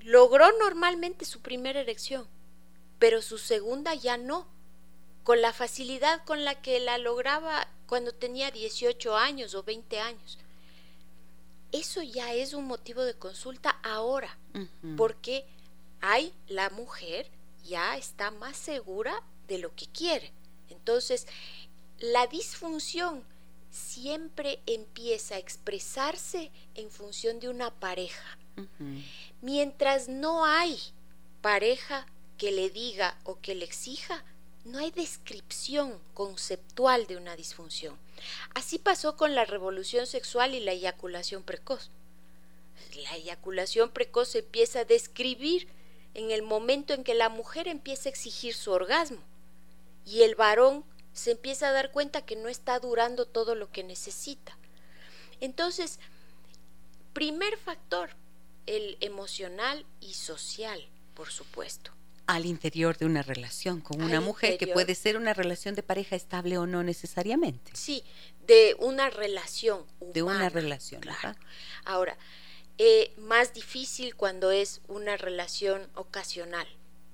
Logró 0.00 0.50
normalmente 0.58 1.24
su 1.24 1.40
primera 1.40 1.80
erección, 1.80 2.26
pero 2.98 3.20
su 3.22 3.38
segunda 3.38 3.94
ya 3.94 4.16
no 4.16 4.46
con 5.24 5.42
la 5.42 5.52
facilidad 5.52 6.24
con 6.24 6.44
la 6.44 6.62
que 6.62 6.80
la 6.80 6.96
lograba 6.96 7.68
cuando 7.86 8.12
tenía 8.12 8.50
18 8.50 9.16
años 9.16 9.54
o 9.54 9.62
20 9.62 10.00
años. 10.00 10.38
Eso 11.72 12.02
ya 12.02 12.32
es 12.32 12.54
un 12.54 12.66
motivo 12.66 13.02
de 13.02 13.14
consulta 13.14 13.70
ahora, 13.82 14.38
porque 14.96 15.44
hay 16.00 16.32
la 16.46 16.70
mujer 16.70 17.30
ya 17.64 17.96
está 17.96 18.30
más 18.30 18.56
segura 18.56 19.22
de 19.48 19.58
lo 19.58 19.74
que 19.74 19.86
quiere. 19.86 20.32
Entonces, 20.70 21.26
la 21.98 22.26
disfunción 22.26 23.24
siempre 23.70 24.60
empieza 24.66 25.34
a 25.34 25.38
expresarse 25.38 26.50
en 26.74 26.90
función 26.90 27.40
de 27.40 27.48
una 27.48 27.70
pareja. 27.70 28.38
Mientras 29.40 30.08
no 30.08 30.44
hay 30.44 30.78
pareja 31.42 32.06
que 32.38 32.50
le 32.50 32.70
diga 32.70 33.16
o 33.24 33.38
que 33.40 33.54
le 33.54 33.64
exija, 33.64 34.24
no 34.64 34.78
hay 34.78 34.90
descripción 34.90 35.98
conceptual 36.14 37.06
de 37.06 37.16
una 37.16 37.36
disfunción. 37.36 37.96
Así 38.54 38.78
pasó 38.78 39.16
con 39.16 39.34
la 39.34 39.44
revolución 39.44 40.06
sexual 40.06 40.54
y 40.54 40.60
la 40.60 40.72
eyaculación 40.72 41.42
precoz. 41.42 41.90
La 43.02 43.16
eyaculación 43.16 43.90
precoz 43.90 44.28
se 44.28 44.40
empieza 44.40 44.80
a 44.80 44.84
describir 44.84 45.68
en 46.14 46.30
el 46.30 46.42
momento 46.42 46.94
en 46.94 47.04
que 47.04 47.14
la 47.14 47.28
mujer 47.28 47.68
empieza 47.68 48.08
a 48.08 48.12
exigir 48.12 48.54
su 48.54 48.72
orgasmo 48.72 49.22
y 50.08 50.22
el 50.22 50.34
varón 50.34 50.84
se 51.12 51.32
empieza 51.32 51.68
a 51.68 51.72
dar 51.72 51.92
cuenta 51.92 52.24
que 52.24 52.36
no 52.36 52.48
está 52.48 52.78
durando 52.78 53.26
todo 53.26 53.54
lo 53.54 53.70
que 53.70 53.84
necesita. 53.84 54.56
Entonces, 55.40 55.98
primer 57.12 57.56
factor, 57.58 58.10
el 58.66 58.96
emocional 59.00 59.84
y 60.00 60.14
social, 60.14 60.88
por 61.14 61.30
supuesto 61.30 61.92
al 62.28 62.44
interior 62.44 62.98
de 62.98 63.06
una 63.06 63.22
relación 63.22 63.80
con 63.80 64.02
una 64.02 64.20
mujer 64.20 64.58
que 64.58 64.66
puede 64.66 64.94
ser 64.94 65.16
una 65.16 65.32
relación 65.32 65.74
de 65.74 65.82
pareja 65.82 66.14
estable 66.14 66.58
o 66.58 66.66
no 66.66 66.82
necesariamente. 66.82 67.70
Sí, 67.72 68.04
de 68.46 68.76
una 68.78 69.08
relación. 69.08 69.86
de 70.00 70.22
una 70.22 70.50
relación. 70.50 71.00
Claro. 71.00 71.34
Ahora, 71.86 72.18
eh, 72.76 73.14
más 73.16 73.54
difícil 73.54 74.14
cuando 74.14 74.50
es 74.50 74.82
una 74.88 75.16
relación 75.16 75.88
ocasional, 75.94 76.68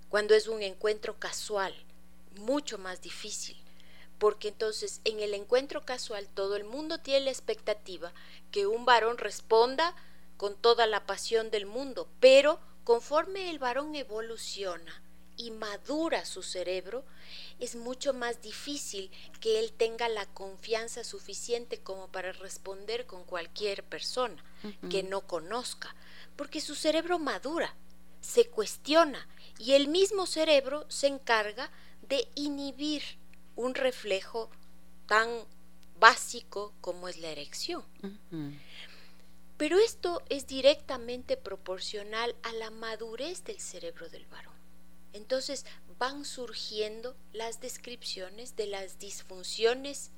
cuando 0.09 0.35
es 0.35 0.48
un 0.48 0.62
encuentro 0.62 1.16
casual, 1.20 1.72
mucho 2.37 2.79
más 2.79 3.01
difícil, 3.01 3.57
porque 4.18 4.49
entonces 4.49 5.01
en 5.05 5.20
el 5.20 5.35
encuentro 5.35 5.85
casual 5.85 6.29
todo 6.29 6.57
el 6.57 6.64
mundo 6.64 6.99
tiene 6.99 7.27
la 7.27 7.31
expectativa 7.31 8.12
que 8.51 8.66
un 8.66 8.85
varón 8.85 9.18
responda 9.18 9.94
con 10.37 10.57
toda 10.57 10.87
la 10.87 11.07
pasión 11.07 11.51
del 11.51 11.66
mundo, 11.66 12.09
pero 12.20 12.61
conforme 12.85 13.51
el 13.51 13.59
varón 13.59 13.94
evoluciona, 13.94 15.03
y 15.37 15.51
madura 15.51 16.25
su 16.25 16.42
cerebro, 16.42 17.05
es 17.59 17.77
mucho 17.77 18.12
más 18.12 18.40
difícil 18.42 19.11
que 19.40 19.59
él 19.59 19.73
tenga 19.73 20.09
la 20.09 20.27
confianza 20.27 21.05
suficiente 21.05 21.79
como 21.79 22.09
para 22.09 22.33
responder 22.33 23.07
con 23.07 23.25
cualquier 23.25 23.85
persona 23.85 24.42
que 24.90 25.03
no 25.03 25.23
conozca, 25.23 25.94
porque 26.37 26.61
su 26.61 26.75
cerebro 26.75 27.18
madura, 27.18 27.75
se 28.20 28.47
cuestiona 28.47 29.29
y 29.59 29.73
el 29.73 29.88
mismo 29.88 30.27
cerebro 30.27 30.87
se 30.88 31.09
encarga 31.09 31.70
de 32.09 32.29
inhibir 32.35 33.03
un 33.57 33.75
reflejo 33.75 34.51
tan 35.07 35.29
básico 35.99 36.75
como 36.81 37.09
es 37.09 37.19
la 37.19 37.29
erección. 37.29 37.85
Pero 39.57 39.79
esto 39.79 40.23
es 40.29 40.47
directamente 40.47 41.37
proporcional 41.37 42.35
a 42.43 42.53
la 42.53 42.71
madurez 42.71 43.45
del 43.45 43.61
cerebro 43.61 44.09
del 44.09 44.27
varón. 44.27 44.55
Entonces 45.12 45.64
van 45.99 46.25
surgiendo 46.25 47.17
las 47.33 47.61
descripciones 47.61 48.57
de 48.57 48.67
las 48.67 48.99
disfunciones 48.99 50.11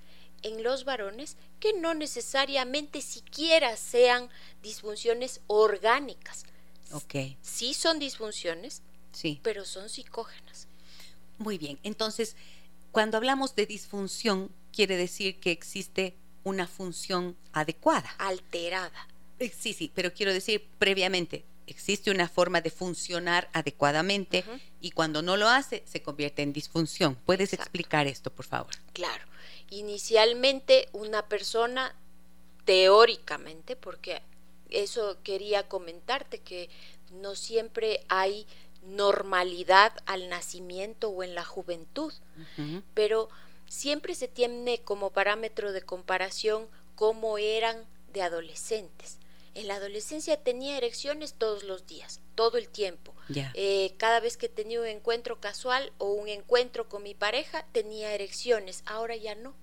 en 0.43 0.63
los 0.63 0.85
varones 0.85 1.37
que 1.61 1.75
no 1.75 1.95
necesariamente 1.95 3.03
siquiera 3.03 3.77
sean 3.77 4.31
disfunciones 4.63 5.41
orgánicas. 5.47 6.45
Ok. 6.93 7.15
Sí 7.43 7.75
son 7.75 7.99
disfunciones, 7.99 8.83
sí. 9.13 9.41
pero 9.43 9.65
son 9.65 9.89
psicógenas. 9.89 10.66
Muy 11.39 11.59
bien, 11.59 11.79
entonces, 11.83 12.37
cuando 12.93 13.17
hablamos 13.17 13.55
de 13.55 13.67
disfunción, 13.67 14.51
quiere 14.73 14.97
decir 14.97 15.39
que 15.41 15.51
existe 15.51 16.15
una 16.45 16.67
función 16.67 17.37
adecuada. 17.53 18.09
Alterada. 18.19 19.09
Eh, 19.39 19.53
sí, 19.57 19.73
sí, 19.73 19.91
pero 19.95 20.15
quiero 20.15 20.33
decir 20.33 20.67
previamente, 20.79 21.45
existe 21.67 22.11
una 22.11 22.29
forma 22.29 22.61
de 22.61 22.71
funcionar 22.71 23.51
adecuadamente 23.53 24.45
y 24.81 24.93
cuando 24.93 25.23
no 25.23 25.37
lo 25.37 25.49
hace 25.49 25.83
se 25.87 26.03
convierte 26.03 26.43
en 26.43 26.53
disfunción. 26.53 27.17
¿Puedes 27.27 27.53
explicar 27.53 28.07
esto, 28.07 28.31
por 28.31 28.47
favor? 28.47 28.73
Claro. 28.93 29.25
Inicialmente 29.71 30.89
una 30.93 31.27
persona, 31.27 31.95
teóricamente, 32.65 33.75
porque 33.75 34.23
eso 34.71 35.19
quería 35.23 35.69
comentarte, 35.69 36.39
que 36.39 36.71
no 37.11 37.35
siempre 37.35 38.05
hay 38.09 38.47
normalidad 38.87 39.93
al 40.07 40.29
nacimiento 40.29 41.11
o 41.11 41.23
en 41.23 41.35
la 41.35 41.45
juventud, 41.45 42.13
pero 42.95 43.29
siempre 43.69 44.15
se 44.15 44.29
tiene 44.29 44.81
como 44.81 45.11
parámetro 45.11 45.73
de 45.73 45.83
comparación 45.83 46.69
cómo 46.95 47.39
eran 47.39 47.85
de 48.13 48.23
adolescentes. 48.23 49.19
En 49.55 49.69
la 49.69 49.77
adolescencia 49.77 50.37
tenía 50.37 50.77
erecciones 50.77 51.35
todos 51.35 51.63
los 51.63 51.87
días, 51.87 52.21
todo 52.35 52.59
el 52.59 52.69
tiempo. 52.69 53.15
Eh, 53.55 53.95
cada 53.97 54.21
vez 54.21 54.37
que 54.37 54.49
tenía 54.49 54.81
un 54.81 54.87
encuentro 54.87 55.41
casual 55.41 55.93
o 55.99 56.13
un 56.13 56.29
encuentro 56.29 56.89
con 56.89 57.03
mi 57.03 57.15
pareja, 57.15 57.65
tenía 57.73 58.13
erecciones. 58.13 58.83
Ahora 58.87 59.17
ya 59.17 59.35
no. 59.35 59.55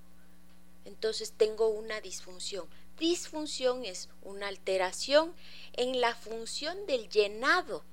Entonces 0.86 1.34
tengo 1.38 1.68
una 1.68 2.02
disfunción. 2.02 2.68
Disfunción 2.98 3.86
es 3.86 4.10
una 4.24 4.48
alteración 4.48 5.34
en 5.74 6.02
la 6.02 6.16
función 6.16 6.86
del 6.88 7.08
llenado 7.10 7.84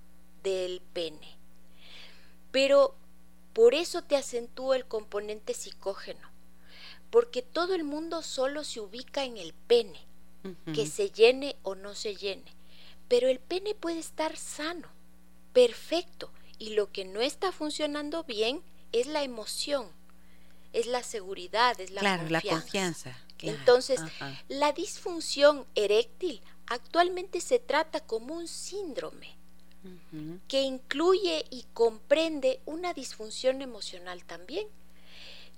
del 0.42 0.80
pene. 0.92 1.36
Pero 2.50 2.94
por 3.52 3.74
eso 3.74 4.02
te 4.02 4.16
acentúa 4.16 4.76
el 4.76 4.86
componente 4.86 5.54
psicógeno, 5.54 6.28
porque 7.10 7.42
todo 7.42 7.74
el 7.74 7.84
mundo 7.84 8.22
solo 8.22 8.64
se 8.64 8.80
ubica 8.80 9.24
en 9.24 9.36
el 9.36 9.52
pene, 9.52 10.00
que 10.72 10.86
se 10.86 11.10
llene 11.10 11.56
o 11.62 11.74
no 11.74 11.94
se 11.94 12.16
llene, 12.16 12.54
pero 13.08 13.28
el 13.28 13.40
pene 13.40 13.74
puede 13.74 13.98
estar 13.98 14.36
sano, 14.36 14.88
perfecto, 15.52 16.30
y 16.58 16.70
lo 16.70 16.90
que 16.92 17.04
no 17.04 17.20
está 17.20 17.52
funcionando 17.52 18.24
bien 18.24 18.62
es 18.92 19.06
la 19.06 19.22
emoción, 19.22 19.88
es 20.72 20.86
la 20.86 21.02
seguridad, 21.02 21.78
es 21.80 21.90
la 21.90 22.00
confianza. 22.00 22.30
La 22.30 22.60
confianza 22.60 23.18
Entonces, 23.42 24.00
la 24.48 24.72
disfunción 24.72 25.66
eréctil 25.74 26.40
actualmente 26.66 27.40
se 27.40 27.58
trata 27.58 28.00
como 28.00 28.34
un 28.34 28.46
síndrome 28.46 29.39
que 30.48 30.62
incluye 30.62 31.44
y 31.50 31.64
comprende 31.72 32.60
una 32.66 32.92
disfunción 32.92 33.62
emocional 33.62 34.24
también. 34.24 34.68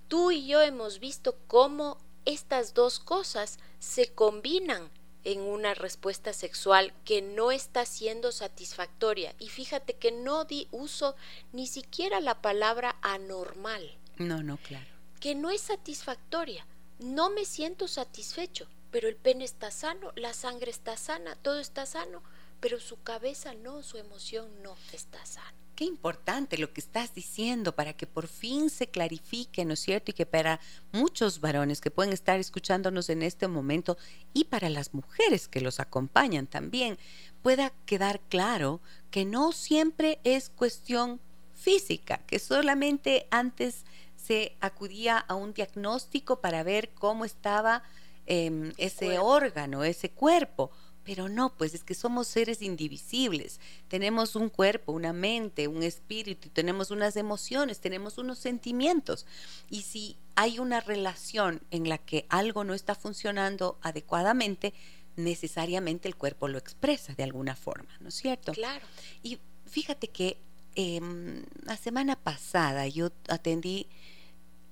Tú 0.09 0.31
y 0.31 0.47
yo 0.47 0.61
hemos 0.61 1.01
visto 1.01 1.37
cómo 1.47 1.99
estas 2.25 2.75
dos 2.75 3.01
cosas 3.01 3.59
se 3.81 4.13
combinan 4.13 4.91
en 5.25 5.41
una 5.41 5.75
respuesta 5.75 6.33
sexual 6.33 6.93
que 7.05 7.23
no 7.23 7.53
está 7.53 7.87
siendo 7.87 8.33
satisfactoria. 8.33 9.35
Y 9.39 9.49
fíjate 9.49 9.95
que 9.95 10.13
no 10.13 10.45
di 10.45 10.69
uso 10.71 11.17
ni 11.53 11.67
siquiera 11.67 12.21
la 12.21 12.41
palabra 12.43 12.97
anormal. 13.03 13.97
No, 14.19 14.43
no, 14.43 14.57
claro. 14.59 14.87
Que 15.21 15.35
no 15.35 15.51
es 15.51 15.61
satisfactoria. 15.63 16.67
No 16.99 17.31
me 17.31 17.45
siento 17.45 17.89
satisfecho, 17.89 18.67
pero 18.91 19.09
el 19.09 19.17
pene 19.17 19.45
está 19.45 19.71
sano, 19.71 20.13
la 20.17 20.35
sangre 20.35 20.71
está 20.71 20.97
sana, 20.97 21.37
todo 21.37 21.59
está 21.59 21.87
sano 21.87 22.23
pero 22.63 22.79
su 22.79 23.03
cabeza 23.03 23.55
no, 23.55 23.83
su 23.83 23.99
emoción 23.99 24.49
no 24.63 24.77
está 24.93 25.27
sana. 25.27 25.53
Qué 25.75 25.85
importante 25.85 26.59
lo 26.59 26.73
que 26.73 26.81
estás 26.81 27.13
diciendo 27.13 27.75
para 27.75 27.93
que 27.93 28.07
por 28.07 28.29
fin 28.29 28.71
se 28.71 28.87
clarifique, 28.87 29.65
¿no 29.65 29.75
es 29.75 29.81
cierto? 29.81 30.13
Y 30.13 30.15
que 30.15 30.27
para 30.27 30.61
muchos 30.93 31.41
varones 31.41 31.81
que 31.81 31.91
pueden 31.91 32.13
estar 32.13 32.39
escuchándonos 32.39 33.09
en 33.09 33.23
este 33.23 33.49
momento 33.49 33.99
y 34.33 34.45
para 34.45 34.69
las 34.69 34.95
mujeres 34.95 35.49
que 35.49 35.61
los 35.61 35.81
acompañan 35.81 36.47
también, 36.47 36.99
pueda 37.43 37.73
quedar 37.85 38.21
claro 38.21 38.81
que 39.11 39.25
no 39.25 39.51
siempre 39.51 40.21
es 40.23 40.49
cuestión 40.49 41.21
física, 41.55 42.19
que 42.29 42.39
solamente 42.39 43.27
antes 43.33 43.85
se 44.15 44.57
acudía 44.61 45.19
a 45.19 45.35
un 45.35 45.53
diagnóstico 45.53 46.41
para 46.41 46.63
ver 46.63 46.91
cómo 46.91 47.25
estaba 47.25 47.83
em, 48.27 48.73
ese 48.77 49.19
órgano, 49.19 49.83
ese 49.83 50.11
cuerpo 50.11 50.71
pero 51.05 51.29
no, 51.29 51.55
pues 51.57 51.75
es 51.75 51.85
que 51.85 51.95
somos 51.95 52.29
seres 52.29 52.63
indivisibles. 52.63 53.61
Tenemos 53.89 54.37
un 54.37 54.49
cuerpo, 54.49 54.93
una 54.93 55.13
mente, 55.13 55.69
un 55.69 55.83
espíritu, 55.83 56.49
tenemos 56.49 56.91
unas 56.91 57.17
emociones, 57.17 57.81
tenemos 57.81 58.19
unos 58.19 58.39
sentimientos. 58.39 59.27
Y 59.69 59.83
si 59.83 60.17
hay 60.37 60.59
una 60.59 60.81
relación 60.81 61.61
en 61.71 61.89
la 61.89 61.99
que 61.99 62.27
algo 62.29 62.65
no 62.65 62.75
está 62.75 62.95
funcionando 62.95 63.79
adecuadamente, 63.83 64.75
necesariamente 65.17 66.09
el 66.09 66.17
cuerpo 66.17 66.49
lo 66.49 66.59
expresa 66.59 67.15
de 67.15 67.23
alguna 67.23 67.57
forma, 67.57 67.91
¿no 68.01 68.09
es 68.09 68.15
cierto? 68.15 68.53
Claro. 68.53 68.85
Y 69.23 69.39
fíjate 69.67 70.09
que 70.09 70.39
em, 70.75 71.45
la 71.65 71.77
semana 71.77 72.17
pasada 72.17 72.87
yo 72.87 73.11
atendí 73.29 73.89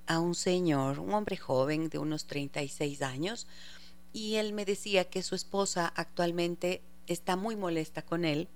a 0.07 0.19
un 0.19 0.35
señor, 0.35 0.99
un 0.99 1.13
hombre 1.13 1.37
joven 1.37 1.89
de 1.89 1.99
unos 1.99 2.25
36 2.25 3.01
años, 3.01 3.47
y 4.13 4.35
él 4.35 4.53
me 4.53 4.65
decía 4.65 5.09
que 5.09 5.23
su 5.23 5.35
esposa 5.35 5.91
actualmente 5.95 6.81
está 7.07 7.35
muy 7.35 7.55
molesta 7.55 8.01
con 8.01 8.25
él 8.25 8.47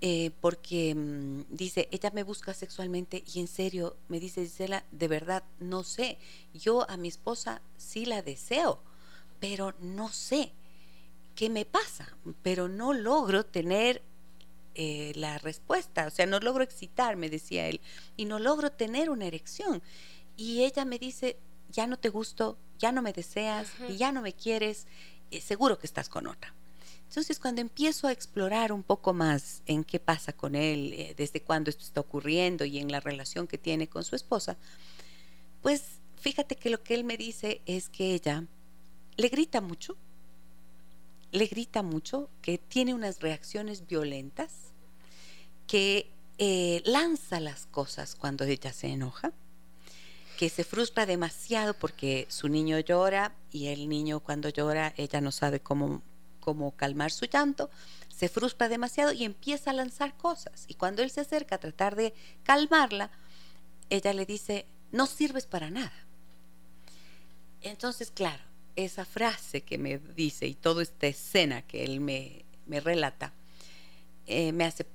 eh, 0.00 0.30
porque 0.40 0.94
mm, 0.94 1.46
dice, 1.50 1.88
ella 1.90 2.12
me 2.14 2.22
busca 2.22 2.54
sexualmente 2.54 3.24
y 3.34 3.40
en 3.40 3.48
serio, 3.48 3.96
me 4.08 4.20
dice 4.20 4.42
Gisela, 4.42 4.84
de 4.92 5.08
verdad, 5.08 5.42
no 5.58 5.82
sé, 5.82 6.18
yo 6.54 6.88
a 6.88 6.96
mi 6.96 7.08
esposa 7.08 7.62
sí 7.76 8.06
la 8.06 8.22
deseo, 8.22 8.80
pero 9.40 9.74
no 9.80 10.08
sé 10.08 10.52
qué 11.34 11.50
me 11.50 11.64
pasa, 11.64 12.16
pero 12.42 12.68
no 12.68 12.92
logro 12.92 13.44
tener 13.44 14.02
eh, 14.76 15.12
la 15.16 15.38
respuesta, 15.38 16.06
o 16.06 16.10
sea, 16.10 16.26
no 16.26 16.38
logro 16.38 16.62
excitarme, 16.62 17.28
decía 17.28 17.66
él, 17.66 17.80
y 18.16 18.26
no 18.26 18.38
logro 18.38 18.70
tener 18.70 19.10
una 19.10 19.26
erección. 19.26 19.82
Y 20.36 20.62
ella 20.62 20.84
me 20.84 21.00
dice, 21.00 21.36
ya 21.70 21.86
no 21.86 21.98
te 21.98 22.08
gusto, 22.08 22.58
ya 22.78 22.92
no 22.92 23.02
me 23.02 23.12
deseas 23.12 23.68
y 23.88 23.96
ya 23.96 24.12
no 24.12 24.22
me 24.22 24.32
quieres, 24.32 24.86
eh, 25.30 25.40
seguro 25.40 25.78
que 25.78 25.86
estás 25.86 26.08
con 26.08 26.26
otra. 26.26 26.54
Entonces, 27.08 27.38
cuando 27.38 27.62
empiezo 27.62 28.06
a 28.06 28.12
explorar 28.12 28.70
un 28.70 28.82
poco 28.82 29.14
más 29.14 29.62
en 29.66 29.82
qué 29.82 29.98
pasa 29.98 30.32
con 30.32 30.54
él, 30.54 30.92
eh, 30.92 31.14
desde 31.16 31.40
cuándo 31.40 31.70
esto 31.70 31.84
está 31.84 32.00
ocurriendo 32.00 32.64
y 32.66 32.78
en 32.78 32.92
la 32.92 33.00
relación 33.00 33.46
que 33.46 33.56
tiene 33.56 33.88
con 33.88 34.04
su 34.04 34.14
esposa, 34.14 34.58
pues 35.62 36.00
fíjate 36.16 36.56
que 36.56 36.70
lo 36.70 36.82
que 36.82 36.94
él 36.94 37.04
me 37.04 37.16
dice 37.16 37.62
es 37.64 37.88
que 37.88 38.12
ella 38.14 38.44
le 39.16 39.28
grita 39.28 39.60
mucho, 39.60 39.96
le 41.32 41.46
grita 41.46 41.82
mucho, 41.82 42.28
que 42.42 42.58
tiene 42.58 42.94
unas 42.94 43.20
reacciones 43.20 43.86
violentas, 43.86 44.52
que 45.66 46.10
eh, 46.38 46.82
lanza 46.84 47.40
las 47.40 47.66
cosas 47.66 48.14
cuando 48.14 48.44
ella 48.44 48.72
se 48.72 48.88
enoja, 48.88 49.32
que 50.38 50.48
se 50.50 50.62
frustra 50.62 51.04
demasiado 51.04 51.74
porque 51.74 52.28
su 52.30 52.48
niño 52.48 52.78
llora 52.78 53.32
y 53.50 53.66
el 53.66 53.88
niño 53.88 54.20
cuando 54.20 54.50
llora 54.50 54.94
ella 54.96 55.20
no 55.20 55.32
sabe 55.32 55.58
cómo, 55.58 56.00
cómo 56.38 56.70
calmar 56.76 57.10
su 57.10 57.24
llanto, 57.24 57.70
se 58.08 58.28
frustra 58.28 58.68
demasiado 58.68 59.12
y 59.12 59.24
empieza 59.24 59.70
a 59.70 59.72
lanzar 59.74 60.16
cosas. 60.16 60.64
Y 60.68 60.74
cuando 60.74 61.02
él 61.02 61.10
se 61.10 61.22
acerca 61.22 61.56
a 61.56 61.58
tratar 61.58 61.96
de 61.96 62.14
calmarla, 62.44 63.10
ella 63.90 64.12
le 64.12 64.26
dice, 64.26 64.64
no 64.92 65.06
sirves 65.06 65.46
para 65.46 65.70
nada. 65.70 66.06
Entonces, 67.60 68.12
claro, 68.12 68.44
esa 68.76 69.04
frase 69.04 69.62
que 69.62 69.76
me 69.76 69.98
dice 69.98 70.46
y 70.46 70.54
toda 70.54 70.84
esta 70.84 71.08
escena 71.08 71.62
que 71.62 71.82
él 71.82 71.98
me, 71.98 72.44
me 72.66 72.78
relata, 72.78 73.32
eh, 74.28 74.52
me 74.52 74.66
hace 74.66 74.86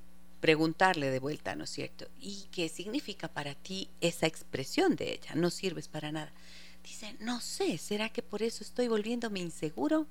preguntarle 0.44 1.10
de 1.10 1.20
vuelta, 1.20 1.56
¿no 1.56 1.64
es 1.64 1.70
cierto? 1.70 2.06
¿Y 2.20 2.50
qué 2.52 2.68
significa 2.68 3.30
para 3.30 3.56
ti 3.56 3.88
esa 4.02 4.28
expresión 4.28 4.98
de 4.98 5.14
ella? 5.14 5.36
No 5.36 5.50
sirves 5.50 5.88
para 5.88 6.12
nada. 6.12 6.34
Dice, 6.84 7.16
no 7.22 7.40
sé, 7.40 7.78
¿será 7.78 8.10
que 8.10 8.22
por 8.22 8.44
eso 8.44 8.62
estoy 8.62 8.90
volviéndome 8.90 9.40
inseguro? 9.40 10.06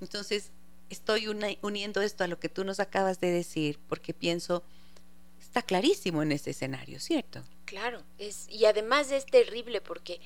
Entonces, 0.00 0.50
estoy 0.90 1.28
uniendo 1.62 2.02
esto 2.02 2.24
a 2.24 2.26
lo 2.26 2.40
que 2.40 2.48
tú 2.48 2.64
nos 2.64 2.80
acabas 2.80 3.20
de 3.20 3.30
decir, 3.30 3.78
porque 3.88 4.12
pienso, 4.12 4.64
está 5.40 5.62
clarísimo 5.62 6.24
en 6.24 6.32
ese 6.32 6.50
escenario, 6.50 6.98
¿cierto? 6.98 7.44
Claro, 7.64 8.02
y 8.18 8.64
además 8.64 9.12
es 9.12 9.24
terrible 9.24 9.80
porque 9.80 10.20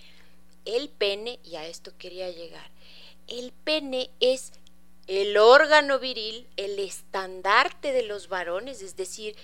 el 0.64 0.88
pene, 0.88 1.38
y 1.44 1.56
a 1.56 1.66
esto 1.66 1.92
quería 1.98 2.30
llegar, 2.30 2.70
el 3.28 3.52
pene 3.52 4.08
es 4.20 4.52
el 5.10 5.36
órgano 5.38 5.98
viril, 5.98 6.46
el 6.56 6.78
estandarte 6.78 7.92
de 7.92 8.04
los 8.04 8.28
varones, 8.28 8.80
es 8.80 8.94
decir, 8.94 9.34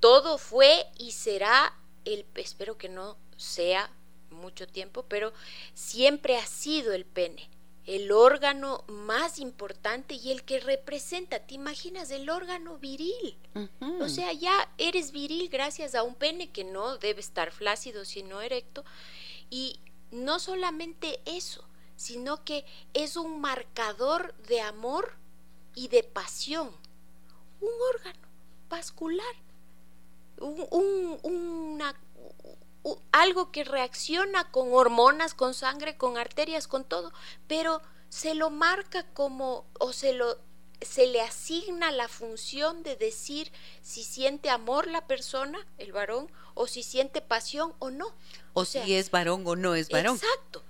todo 0.00 0.36
fue 0.36 0.84
y 0.98 1.12
será 1.12 1.72
el, 2.04 2.26
espero 2.34 2.76
que 2.76 2.88
no 2.88 3.16
sea 3.36 3.88
mucho 4.30 4.66
tiempo, 4.66 5.04
pero 5.08 5.32
siempre 5.74 6.36
ha 6.38 6.44
sido 6.44 6.92
el 6.92 7.04
pene, 7.04 7.48
el 7.86 8.10
órgano 8.10 8.82
más 8.88 9.38
importante 9.38 10.14
y 10.14 10.32
el 10.32 10.42
que 10.42 10.58
representa, 10.58 11.38
¿te 11.38 11.54
imaginas 11.54 12.10
el 12.10 12.28
órgano 12.28 12.76
viril? 12.78 13.36
O 14.00 14.08
sea, 14.08 14.32
ya 14.32 14.68
eres 14.76 15.12
viril 15.12 15.50
gracias 15.50 15.94
a 15.94 16.02
un 16.02 16.16
pene 16.16 16.50
que 16.50 16.64
no 16.64 16.98
debe 16.98 17.20
estar 17.20 17.52
flácido, 17.52 18.04
sino 18.04 18.42
erecto. 18.42 18.84
Y 19.50 19.78
no 20.10 20.40
solamente 20.40 21.20
eso, 21.26 21.64
sino 22.00 22.42
que 22.44 22.64
es 22.94 23.16
un 23.16 23.42
marcador 23.42 24.34
de 24.48 24.62
amor 24.62 25.12
y 25.74 25.88
de 25.88 26.02
pasión, 26.02 26.70
un 27.60 27.70
órgano 27.94 28.26
vascular, 28.70 29.34
un, 30.38 31.18
una, 31.22 31.94
algo 33.12 33.52
que 33.52 33.64
reacciona 33.64 34.50
con 34.50 34.72
hormonas, 34.72 35.34
con 35.34 35.52
sangre, 35.52 35.98
con 35.98 36.16
arterias, 36.16 36.68
con 36.68 36.84
todo, 36.84 37.12
pero 37.46 37.82
se 38.08 38.34
lo 38.34 38.48
marca 38.48 39.04
como 39.12 39.66
o 39.78 39.92
se 39.92 40.14
lo 40.14 40.38
se 40.80 41.06
le 41.06 41.20
asigna 41.20 41.92
la 41.92 42.08
función 42.08 42.82
de 42.82 42.96
decir 42.96 43.52
si 43.82 44.04
siente 44.04 44.48
amor 44.48 44.86
la 44.86 45.06
persona, 45.06 45.58
el 45.76 45.92
varón, 45.92 46.32
o 46.54 46.66
si 46.66 46.82
siente 46.82 47.20
pasión 47.20 47.74
o 47.78 47.90
no. 47.90 48.14
O, 48.54 48.64
si 48.64 48.94
es 48.94 49.10
varón 49.10 49.46
o 49.46 49.54
no 49.54 49.74
es 49.74 49.90
varón. 49.90 50.16
Exacto. 50.16 50.64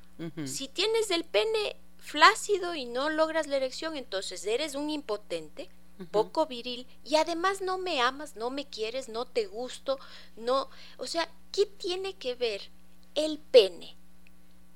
Si 0.45 0.69
tienes 0.69 1.11
el 1.11 1.25
pene 1.25 1.77
flácido 1.99 2.75
y 2.75 2.85
no 2.85 3.09
logras 3.09 3.47
la 3.47 3.57
erección, 3.57 3.97
entonces 3.97 4.45
eres 4.45 4.75
un 4.75 4.91
impotente, 4.91 5.69
poco 6.11 6.47
viril, 6.47 6.87
y 7.05 7.17
además 7.17 7.61
no 7.61 7.79
me 7.79 8.01
amas, 8.01 8.37
no 8.37 8.51
me 8.51 8.67
quieres, 8.67 9.09
no 9.09 9.27
te 9.27 9.47
gusto, 9.47 9.99
no. 10.37 10.71
O 10.99 11.07
sea, 11.07 11.31
¿qué 11.53 11.67
tiene 11.67 12.17
que 12.17 12.35
ver 12.35 12.71
el 13.15 13.39
pene 13.39 13.97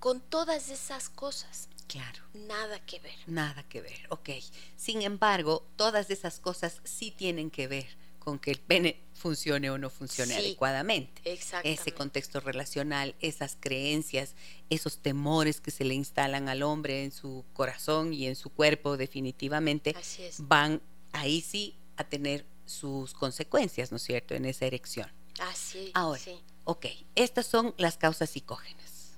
con 0.01 0.21
todas 0.21 0.71
esas 0.71 1.09
cosas? 1.09 1.69
Claro. 1.87 2.23
Nada 2.33 2.79
que 2.85 2.99
ver. 3.01 3.15
Nada 3.27 3.63
que 3.65 3.81
ver, 3.81 4.07
ok. 4.09 4.31
Sin 4.77 5.03
embargo, 5.03 5.67
todas 5.77 6.11
esas 6.11 6.41
cosas 6.41 6.81
sí 6.85 7.11
tienen 7.11 7.51
que 7.51 7.69
ver 7.69 7.97
con 8.19 8.39
que 8.39 8.51
el 8.51 8.61
pene 8.61 9.04
funcione 9.15 9.71
o 9.71 9.79
no 9.79 9.91
funcione 9.91 10.35
adecuadamente. 10.35 11.23
Ese 11.63 11.93
contexto 11.93 12.41
relacional, 12.41 13.15
esas 13.21 13.57
creencias, 13.59 14.35
esos 14.71 14.99
temores 14.99 15.61
que 15.61 15.71
se 15.71 15.85
le 15.85 15.95
instalan 15.95 16.49
al 16.49 16.63
hombre 16.63 17.05
en 17.05 17.13
su 17.13 17.45
corazón 17.55 18.13
y 18.13 18.27
en 18.27 18.37
su 18.37 18.51
cuerpo 18.51 18.97
definitivamente 18.97 19.95
van 20.39 20.83
ahí 21.13 21.41
sí 21.41 21.77
a 21.97 22.05
tener 22.05 22.45
sus 22.67 23.15
consecuencias, 23.15 23.91
¿no 23.91 23.97
es 23.97 24.03
cierto?, 24.03 24.35
en 24.35 24.45
esa 24.45 24.67
erección. 24.67 25.11
Así. 25.39 25.91
Ahora, 25.95 26.21
ok, 26.65 26.87
estas 27.15 27.47
son 27.47 27.75
las 27.79 27.97
causas 27.97 28.31
psicógenas. 28.31 29.17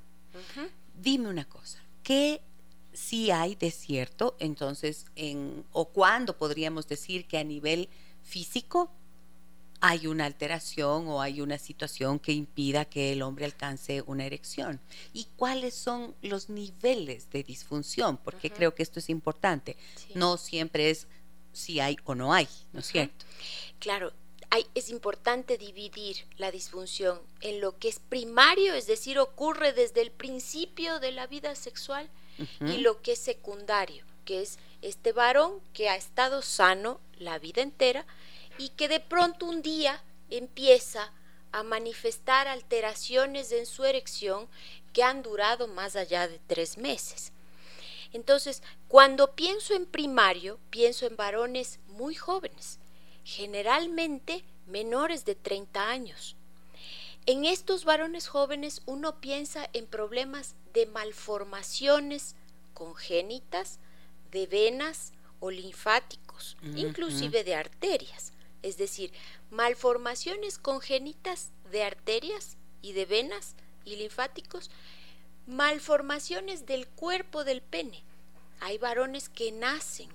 Dime 0.94 1.28
una 1.28 1.48
cosa, 1.48 1.80
¿qué 2.02 2.40
si 2.96 3.30
hay 3.30 3.54
desierto, 3.54 4.36
entonces, 4.38 5.04
en, 5.16 5.64
o 5.72 5.88
cuándo 5.90 6.38
podríamos 6.38 6.88
decir 6.88 7.28
que 7.28 7.36
a 7.36 7.44
nivel 7.44 7.90
físico 8.22 8.90
hay 9.80 10.06
una 10.06 10.24
alteración 10.24 11.08
o 11.08 11.20
hay 11.20 11.40
una 11.40 11.58
situación 11.58 12.18
que 12.18 12.32
impida 12.32 12.84
que 12.84 13.12
el 13.12 13.22
hombre 13.22 13.44
alcance 13.44 14.02
una 14.06 14.24
erección. 14.24 14.80
¿Y 15.12 15.26
cuáles 15.36 15.74
son 15.74 16.14
los 16.22 16.48
niveles 16.48 17.30
de 17.30 17.42
disfunción? 17.42 18.16
Porque 18.16 18.50
creo 18.50 18.74
que 18.74 18.82
esto 18.82 18.98
es 18.98 19.10
importante. 19.10 19.76
No 20.14 20.36
siempre 20.36 20.90
es 20.90 21.06
si 21.52 21.80
hay 21.80 21.96
o 22.04 22.14
no 22.14 22.32
hay, 22.32 22.48
¿no 22.72 22.80
es 22.80 22.86
cierto? 22.86 23.24
Claro, 23.78 24.12
hay, 24.50 24.66
es 24.74 24.90
importante 24.90 25.58
dividir 25.58 26.16
la 26.36 26.50
disfunción 26.50 27.20
en 27.40 27.60
lo 27.60 27.78
que 27.78 27.88
es 27.88 27.98
primario, 27.98 28.74
es 28.74 28.86
decir, 28.86 29.18
ocurre 29.18 29.72
desde 29.72 30.02
el 30.02 30.10
principio 30.10 31.00
de 31.00 31.12
la 31.12 31.26
vida 31.26 31.54
sexual, 31.54 32.08
y 32.60 32.78
lo 32.78 33.00
que 33.00 33.12
es 33.12 33.18
secundario, 33.18 34.04
que 34.26 34.42
es 34.42 34.58
este 34.82 35.12
varón 35.12 35.52
que 35.72 35.88
ha 35.88 35.96
estado 35.96 36.42
sano 36.42 37.00
la 37.18 37.38
vida 37.38 37.62
entera 37.62 38.04
y 38.58 38.70
que 38.70 38.88
de 38.88 39.00
pronto 39.00 39.46
un 39.46 39.62
día 39.62 40.02
empieza 40.30 41.12
a 41.52 41.62
manifestar 41.62 42.48
alteraciones 42.48 43.52
en 43.52 43.66
su 43.66 43.84
erección 43.84 44.48
que 44.92 45.02
han 45.02 45.22
durado 45.22 45.68
más 45.68 45.96
allá 45.96 46.28
de 46.28 46.38
tres 46.46 46.78
meses. 46.78 47.32
Entonces, 48.12 48.62
cuando 48.88 49.32
pienso 49.34 49.74
en 49.74 49.86
primario, 49.86 50.58
pienso 50.70 51.06
en 51.06 51.16
varones 51.16 51.80
muy 51.88 52.14
jóvenes, 52.14 52.78
generalmente 53.24 54.44
menores 54.66 55.24
de 55.24 55.34
30 55.34 55.88
años. 55.88 56.36
En 57.26 57.44
estos 57.44 57.84
varones 57.84 58.28
jóvenes 58.28 58.82
uno 58.86 59.20
piensa 59.20 59.68
en 59.72 59.86
problemas 59.86 60.54
de 60.72 60.86
malformaciones 60.86 62.36
congénitas 62.72 63.80
de 64.30 64.46
venas 64.46 65.12
o 65.40 65.50
linfáticos, 65.50 66.56
inclusive 66.76 67.42
de 67.42 67.54
arterias, 67.54 68.32
es 68.62 68.76
decir, 68.76 69.12
malformaciones 69.50 70.58
congénitas 70.58 71.50
de 71.70 71.84
arterias 71.84 72.56
y 72.82 72.92
de 72.92 73.06
venas 73.06 73.54
y 73.84 73.96
linfáticos, 73.96 74.70
malformaciones 75.46 76.66
del 76.66 76.88
cuerpo 76.88 77.44
del 77.44 77.62
pene. 77.62 78.02
Hay 78.60 78.78
varones 78.78 79.28
que 79.28 79.52
nacen 79.52 80.08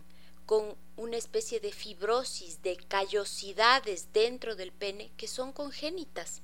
con 0.46 0.76
una 0.98 1.18
especie 1.18 1.60
de 1.60 1.72
fibrosis, 1.72 2.62
de 2.62 2.76
callosidades 2.76 4.12
dentro 4.14 4.56
del 4.56 4.72
pene 4.72 5.12
que 5.16 5.28
son 5.28 5.54
congénitas 5.54 6.42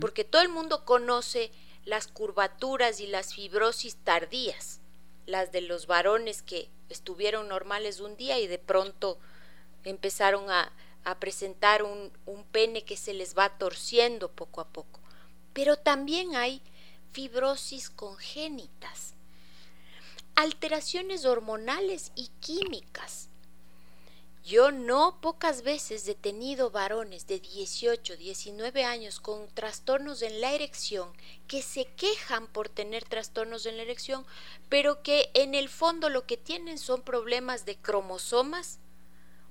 porque 0.00 0.24
todo 0.24 0.42
el 0.42 0.48
mundo 0.48 0.84
conoce 0.84 1.50
las 1.84 2.06
curvaturas 2.06 3.00
y 3.00 3.06
las 3.06 3.34
fibrosis 3.34 3.96
tardías, 3.96 4.80
las 5.26 5.52
de 5.52 5.60
los 5.60 5.86
varones 5.86 6.42
que 6.42 6.68
estuvieron 6.88 7.48
normales 7.48 8.00
un 8.00 8.16
día 8.16 8.38
y 8.38 8.46
de 8.46 8.58
pronto 8.58 9.18
empezaron 9.84 10.50
a, 10.50 10.72
presentar 11.20 11.82
un, 11.82 12.12
un 12.26 12.44
pene 12.44 12.84
que 12.84 12.96
se 12.96 13.14
les 13.14 13.36
va 13.36 13.58
torciendo 13.58 14.30
poco 14.30 14.60
a 14.60 14.68
poco. 14.68 15.00
Pero 15.52 15.76
también 15.76 16.34
hay 16.34 16.62
fibrosis 17.12 17.90
congénitas, 17.90 19.14
alteraciones 20.34 21.24
hormonales 21.24 22.10
y 22.16 22.28
químicas 22.40 23.28
yo 24.44 24.70
no 24.70 25.22
pocas 25.22 25.62
veces 25.62 26.06
he 26.06 26.14
tenido 26.14 26.70
varones 26.70 27.26
de 27.26 27.40
18, 27.40 28.18
19 28.18 28.84
años 28.84 29.18
con 29.18 29.48
trastornos 29.48 30.20
en 30.20 30.42
la 30.42 30.52
erección 30.52 31.10
que 31.48 31.62
se 31.62 31.86
quejan 31.86 32.46
por 32.48 32.68
tener 32.68 33.04
trastornos 33.04 33.64
en 33.64 33.78
la 33.78 33.84
erección, 33.84 34.26
pero 34.68 35.02
que 35.02 35.30
en 35.32 35.54
el 35.54 35.70
fondo 35.70 36.10
lo 36.10 36.26
que 36.26 36.36
tienen 36.36 36.76
son 36.76 37.00
problemas 37.00 37.64
de 37.64 37.76
cromosomas 37.76 38.80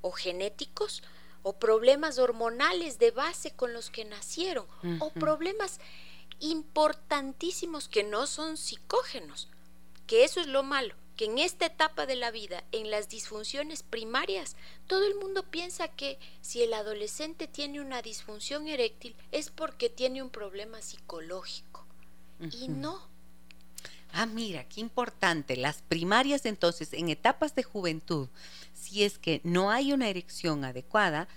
o 0.02 0.12
genéticos 0.12 1.02
o 1.44 1.54
problemas 1.54 2.18
hormonales 2.18 2.98
de 3.00 3.12
base 3.12 3.52
con 3.52 3.74
los 3.74 3.90
que 3.90 4.06
nacieron 4.06 4.66
o 5.00 5.12
problemas 5.12 5.80
importantísimos 6.40 7.88
que 7.88 8.04
no 8.04 8.26
son 8.28 8.58
psicógenos, 8.58 9.50
que 10.08 10.24
eso 10.24 10.42
es 10.42 10.48
lo 10.48 10.64
malo 10.64 10.96
que 11.16 11.26
en 11.26 11.38
esta 11.38 11.68
etapa 11.68 12.06
de 12.06 12.16
la 12.16 12.32
vida, 12.32 12.64
en 12.72 12.90
las 12.90 13.10
disfunciones 13.10 13.84
primarias, 13.84 14.56
todo 14.88 15.06
el 15.06 15.16
mundo 15.16 15.44
piensa 15.44 15.88
que 15.88 16.18
si 16.42 16.64
el 16.64 16.74
adolescente 16.74 17.48
tiene 17.48 17.82
una 17.82 18.02
disfunción 18.02 18.68
eréctil 18.68 19.16
es 19.32 19.50
porque 19.50 19.90
tiene 19.90 20.24
un 20.24 20.30
problema 20.30 20.82
psicológico. 20.82 21.86
Y 22.52 22.68
no. 22.68 23.00
Ah, 24.12 24.26
mira, 24.26 24.68
qué 24.68 24.82
importante. 24.82 25.56
Las 25.56 25.82
primarias 25.82 26.46
entonces, 26.46 26.94
en 26.94 27.10
etapas 27.10 27.56
de 27.56 27.64
juventud, 27.64 28.28
si 28.74 29.04
es 29.04 29.18
que 29.18 29.42
no 29.44 29.72
hay 29.72 29.94
una 29.94 30.10
erección 30.10 30.64
adecuada, 30.66 31.28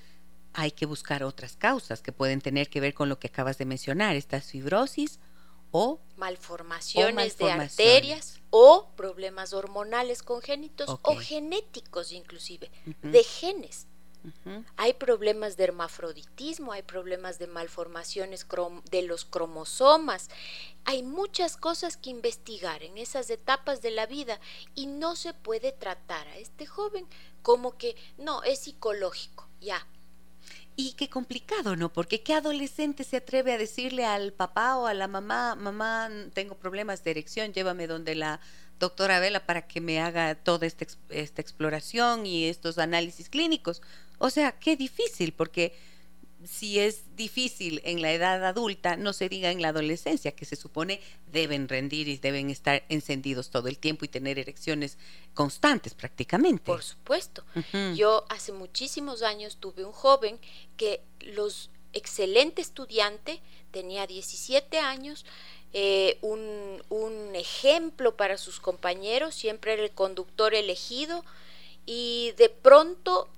hay 0.52 0.70
que 0.70 0.86
buscar 0.86 1.22
otras 1.22 1.56
causas 1.56 2.02
que 2.02 2.12
pueden 2.12 2.40
tener 2.40 2.68
que 2.68 2.80
ver 2.80 2.94
con 2.94 3.08
lo 3.08 3.18
que 3.18 3.28
acabas 3.28 3.58
de 3.58 3.66
mencionar, 3.66 4.16
estas 4.16 4.50
fibrosis 4.50 5.20
o 5.70 6.00
malformaciones, 6.16 7.36
de 7.36 7.52
arterias 7.52 8.40
o 8.50 8.88
problemas 8.96 9.52
hormonales 9.52 10.22
congénitos 10.22 10.98
o 11.02 11.16
genéticos 11.16 12.12
inclusive, 12.12 12.70
de 13.02 13.22
genes. 13.22 13.86
Hay 14.76 14.94
problemas 14.94 15.56
de 15.56 15.64
hermafroditismo, 15.64 16.72
hay 16.72 16.82
problemas 16.82 17.38
de 17.38 17.46
malformaciones 17.46 18.46
de 18.90 19.02
los 19.02 19.24
cromosomas, 19.24 20.28
hay 20.84 21.02
muchas 21.02 21.56
cosas 21.56 21.96
que 21.96 22.10
investigar 22.10 22.82
en 22.82 22.98
esas 22.98 23.30
etapas 23.30 23.82
de 23.82 23.90
la 23.90 24.06
vida 24.06 24.40
y 24.74 24.86
no 24.86 25.16
se 25.16 25.34
puede 25.34 25.72
tratar 25.72 26.26
a 26.28 26.36
este 26.36 26.66
joven 26.66 27.06
como 27.42 27.76
que 27.76 27.96
no, 28.18 28.42
es 28.42 28.60
psicológico, 28.60 29.48
ya, 29.60 29.86
y 30.78 30.92
qué 30.92 31.08
complicado, 31.08 31.74
¿no? 31.74 31.90
Porque 31.90 32.22
qué 32.22 32.34
adolescente 32.34 33.02
se 33.02 33.16
atreve 33.16 33.54
a 33.54 33.58
decirle 33.58 34.04
al 34.04 34.34
papá 34.34 34.76
o 34.76 34.86
a 34.86 34.92
la 34.92 35.08
mamá, 35.08 35.54
mamá, 35.54 36.10
tengo 36.34 36.54
problemas 36.54 37.02
de 37.02 37.12
erección, 37.12 37.54
llévame 37.54 37.86
donde 37.86 38.14
la 38.14 38.40
doctora 38.78 39.18
Vela 39.18 39.46
para 39.46 39.66
que 39.66 39.80
me 39.80 40.00
haga 40.00 40.34
toda 40.34 40.66
esta, 40.66 40.86
esta 41.08 41.40
exploración 41.40 42.26
y 42.26 42.44
estos 42.44 42.76
análisis 42.76 43.30
clínicos. 43.30 43.80
O 44.18 44.30
sea, 44.30 44.52
qué 44.52 44.76
difícil, 44.76 45.32
porque 45.32 45.74
si 46.44 46.78
es 46.78 47.16
difícil 47.16 47.80
en 47.84 48.02
la 48.02 48.12
edad 48.12 48.44
adulta, 48.44 48.96
no 48.96 49.12
se 49.12 49.28
diga 49.28 49.50
en 49.50 49.62
la 49.62 49.68
adolescencia, 49.68 50.32
que 50.32 50.44
se 50.44 50.56
supone 50.56 51.00
deben 51.32 51.68
rendir 51.68 52.08
y 52.08 52.18
deben 52.18 52.50
estar 52.50 52.84
encendidos 52.88 53.50
todo 53.50 53.68
el 53.68 53.78
tiempo 53.78 54.04
y 54.04 54.08
tener 54.08 54.38
erecciones 54.38 54.98
constantes 55.34 55.94
prácticamente. 55.94 56.64
Por 56.64 56.82
supuesto. 56.82 57.44
Yo 57.94 58.24
hace 58.28 58.52
muchísimos 58.52 59.22
años 59.22 59.56
tuve 59.58 59.84
un 59.84 59.92
joven 59.92 60.38
que 60.76 61.02
los 61.20 61.70
excelente 61.92 62.60
estudiante, 62.60 63.40
tenía 63.70 64.06
17 64.06 64.78
años, 64.78 65.24
eh, 65.72 66.18
un, 66.20 66.82
un 66.90 67.34
ejemplo 67.34 68.16
para 68.16 68.38
sus 68.38 68.60
compañeros, 68.60 69.34
siempre 69.34 69.72
era 69.72 69.82
el 69.82 69.90
conductor 69.90 70.54
elegido 70.54 71.24
y 71.86 72.32
de 72.36 72.48
pronto 72.48 73.28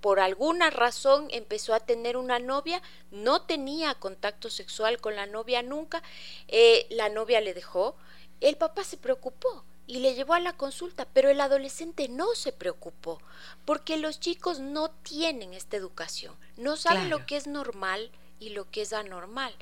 por 0.00 0.20
alguna 0.20 0.70
razón 0.70 1.28
empezó 1.30 1.74
a 1.74 1.80
tener 1.80 2.16
una 2.16 2.38
novia, 2.38 2.82
no 3.10 3.42
tenía 3.42 3.94
contacto 3.94 4.50
sexual 4.50 5.00
con 5.00 5.16
la 5.16 5.26
novia 5.26 5.62
nunca, 5.62 6.02
eh, 6.48 6.86
la 6.90 7.08
novia 7.08 7.40
le 7.40 7.54
dejó, 7.54 7.96
el 8.40 8.56
papá 8.56 8.84
se 8.84 8.96
preocupó 8.96 9.64
y 9.86 9.98
le 9.98 10.14
llevó 10.14 10.34
a 10.34 10.40
la 10.40 10.56
consulta, 10.56 11.06
pero 11.12 11.30
el 11.30 11.40
adolescente 11.40 12.08
no 12.08 12.34
se 12.34 12.52
preocupó, 12.52 13.20
porque 13.64 13.96
los 13.96 14.20
chicos 14.20 14.60
no 14.60 14.90
tienen 14.90 15.54
esta 15.54 15.76
educación, 15.76 16.36
no 16.56 16.76
saben 16.76 17.10
lo 17.10 17.26
que 17.26 17.36
es 17.36 17.46
normal 17.46 18.10
y 18.38 18.50
lo 18.50 18.70
que 18.70 18.82
es 18.82 18.92
anormal. 18.92 19.54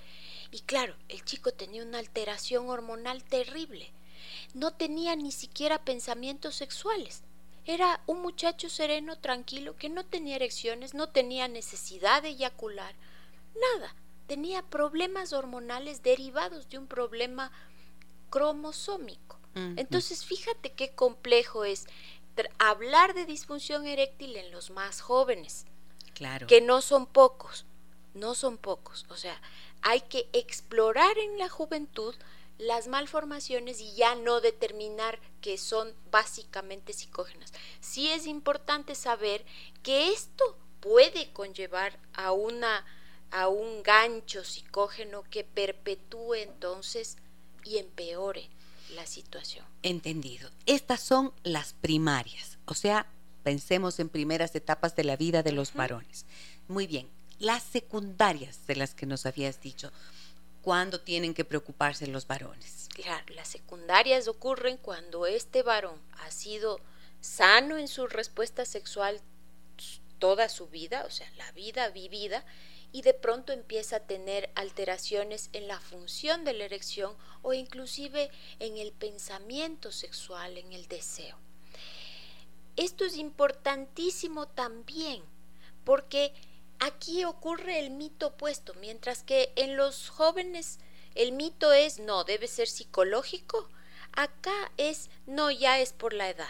Y 0.50 0.60
claro, 0.60 0.94
el 1.08 1.24
chico 1.24 1.52
tenía 1.52 1.82
una 1.82 1.98
alteración 1.98 2.68
hormonal 2.68 3.24
terrible, 3.24 3.90
no 4.54 4.72
tenía 4.72 5.16
ni 5.16 5.32
siquiera 5.32 5.84
pensamientos 5.84 6.56
sexuales. 6.56 7.22
Era 7.70 8.00
un 8.06 8.20
muchacho 8.20 8.68
sereno, 8.68 9.16
tranquilo, 9.16 9.76
que 9.76 9.88
no 9.88 10.04
tenía 10.04 10.34
erecciones, 10.34 10.92
no 10.92 11.10
tenía 11.10 11.46
necesidad 11.46 12.20
de 12.20 12.30
eyacular, 12.30 12.96
nada. 13.54 13.94
Tenía 14.26 14.62
problemas 14.62 15.32
hormonales 15.32 16.02
derivados 16.02 16.68
de 16.68 16.78
un 16.78 16.88
problema 16.88 17.52
cromosómico. 18.28 19.38
Entonces, 19.54 20.24
fíjate 20.24 20.72
qué 20.72 20.96
complejo 20.96 21.64
es 21.64 21.86
hablar 22.58 23.14
de 23.14 23.24
disfunción 23.24 23.86
eréctil 23.86 24.34
en 24.36 24.50
los 24.50 24.70
más 24.70 25.00
jóvenes. 25.00 25.64
Claro. 26.14 26.48
Que 26.48 26.60
no 26.60 26.82
son 26.82 27.06
pocos, 27.06 27.66
no 28.14 28.34
son 28.34 28.58
pocos. 28.58 29.06
O 29.10 29.16
sea, 29.16 29.40
hay 29.82 30.00
que 30.00 30.28
explorar 30.32 31.16
en 31.18 31.38
la 31.38 31.48
juventud 31.48 32.16
las 32.60 32.88
malformaciones 32.88 33.80
y 33.80 33.94
ya 33.94 34.14
no 34.14 34.40
determinar 34.40 35.18
que 35.40 35.56
son 35.58 35.92
básicamente 36.10 36.92
psicógenas. 36.92 37.52
Sí 37.80 38.08
es 38.08 38.26
importante 38.26 38.94
saber 38.94 39.44
que 39.82 40.12
esto 40.12 40.58
puede 40.80 41.32
conllevar 41.32 41.98
a 42.12 42.32
una 42.32 42.84
a 43.32 43.46
un 43.46 43.84
gancho 43.84 44.44
psicógeno 44.44 45.22
que 45.30 45.44
perpetúe 45.44 46.34
entonces 46.34 47.16
y 47.64 47.78
empeore 47.78 48.48
la 48.94 49.06
situación. 49.06 49.64
Entendido. 49.82 50.50
Estas 50.66 51.00
son 51.00 51.32
las 51.44 51.74
primarias, 51.74 52.58
o 52.64 52.74
sea, 52.74 53.06
pensemos 53.44 54.00
en 54.00 54.08
primeras 54.08 54.54
etapas 54.56 54.96
de 54.96 55.04
la 55.04 55.16
vida 55.16 55.44
de 55.44 55.52
los 55.52 55.74
varones. 55.74 56.26
Muy 56.66 56.88
bien, 56.88 57.08
las 57.38 57.62
secundarias 57.62 58.66
de 58.66 58.76
las 58.76 58.94
que 58.94 59.06
nos 59.06 59.26
habías 59.26 59.60
dicho, 59.60 59.92
¿cuándo 60.62 61.00
tienen 61.00 61.34
que 61.34 61.44
preocuparse 61.44 62.06
los 62.06 62.26
varones? 62.26 62.88
Claro, 62.94 63.34
las 63.34 63.48
secundarias 63.48 64.28
ocurren 64.28 64.76
cuando 64.76 65.26
este 65.26 65.62
varón 65.62 66.00
ha 66.18 66.30
sido 66.30 66.80
sano 67.20 67.78
en 67.78 67.88
su 67.88 68.06
respuesta 68.06 68.64
sexual 68.64 69.20
toda 70.18 70.48
su 70.48 70.68
vida, 70.68 71.04
o 71.06 71.10
sea, 71.10 71.30
la 71.36 71.50
vida 71.52 71.88
vivida, 71.88 72.44
y 72.92 73.02
de 73.02 73.14
pronto 73.14 73.52
empieza 73.52 73.96
a 73.96 74.06
tener 74.06 74.50
alteraciones 74.54 75.48
en 75.52 75.68
la 75.68 75.80
función 75.80 76.44
de 76.44 76.52
la 76.52 76.64
erección 76.64 77.16
o 77.42 77.52
inclusive 77.52 78.30
en 78.58 78.78
el 78.78 78.92
pensamiento 78.92 79.92
sexual, 79.92 80.58
en 80.58 80.72
el 80.72 80.88
deseo. 80.88 81.36
Esto 82.76 83.04
es 83.04 83.16
importantísimo 83.16 84.48
también 84.48 85.22
porque 85.84 86.32
aquí 86.80 87.24
ocurre 87.24 87.78
el 87.78 87.90
mito 87.90 88.28
opuesto, 88.28 88.74
mientras 88.80 89.22
que 89.22 89.52
en 89.56 89.76
los 89.76 90.08
jóvenes 90.08 90.78
el 91.14 91.32
mito 91.32 91.72
es 91.72 91.98
no, 91.98 92.24
debe 92.24 92.48
ser 92.48 92.68
psicológico, 92.68 93.68
acá 94.12 94.72
es 94.76 95.10
no, 95.26 95.50
ya 95.50 95.78
es 95.78 95.92
por 95.92 96.12
la 96.12 96.28
edad. 96.28 96.48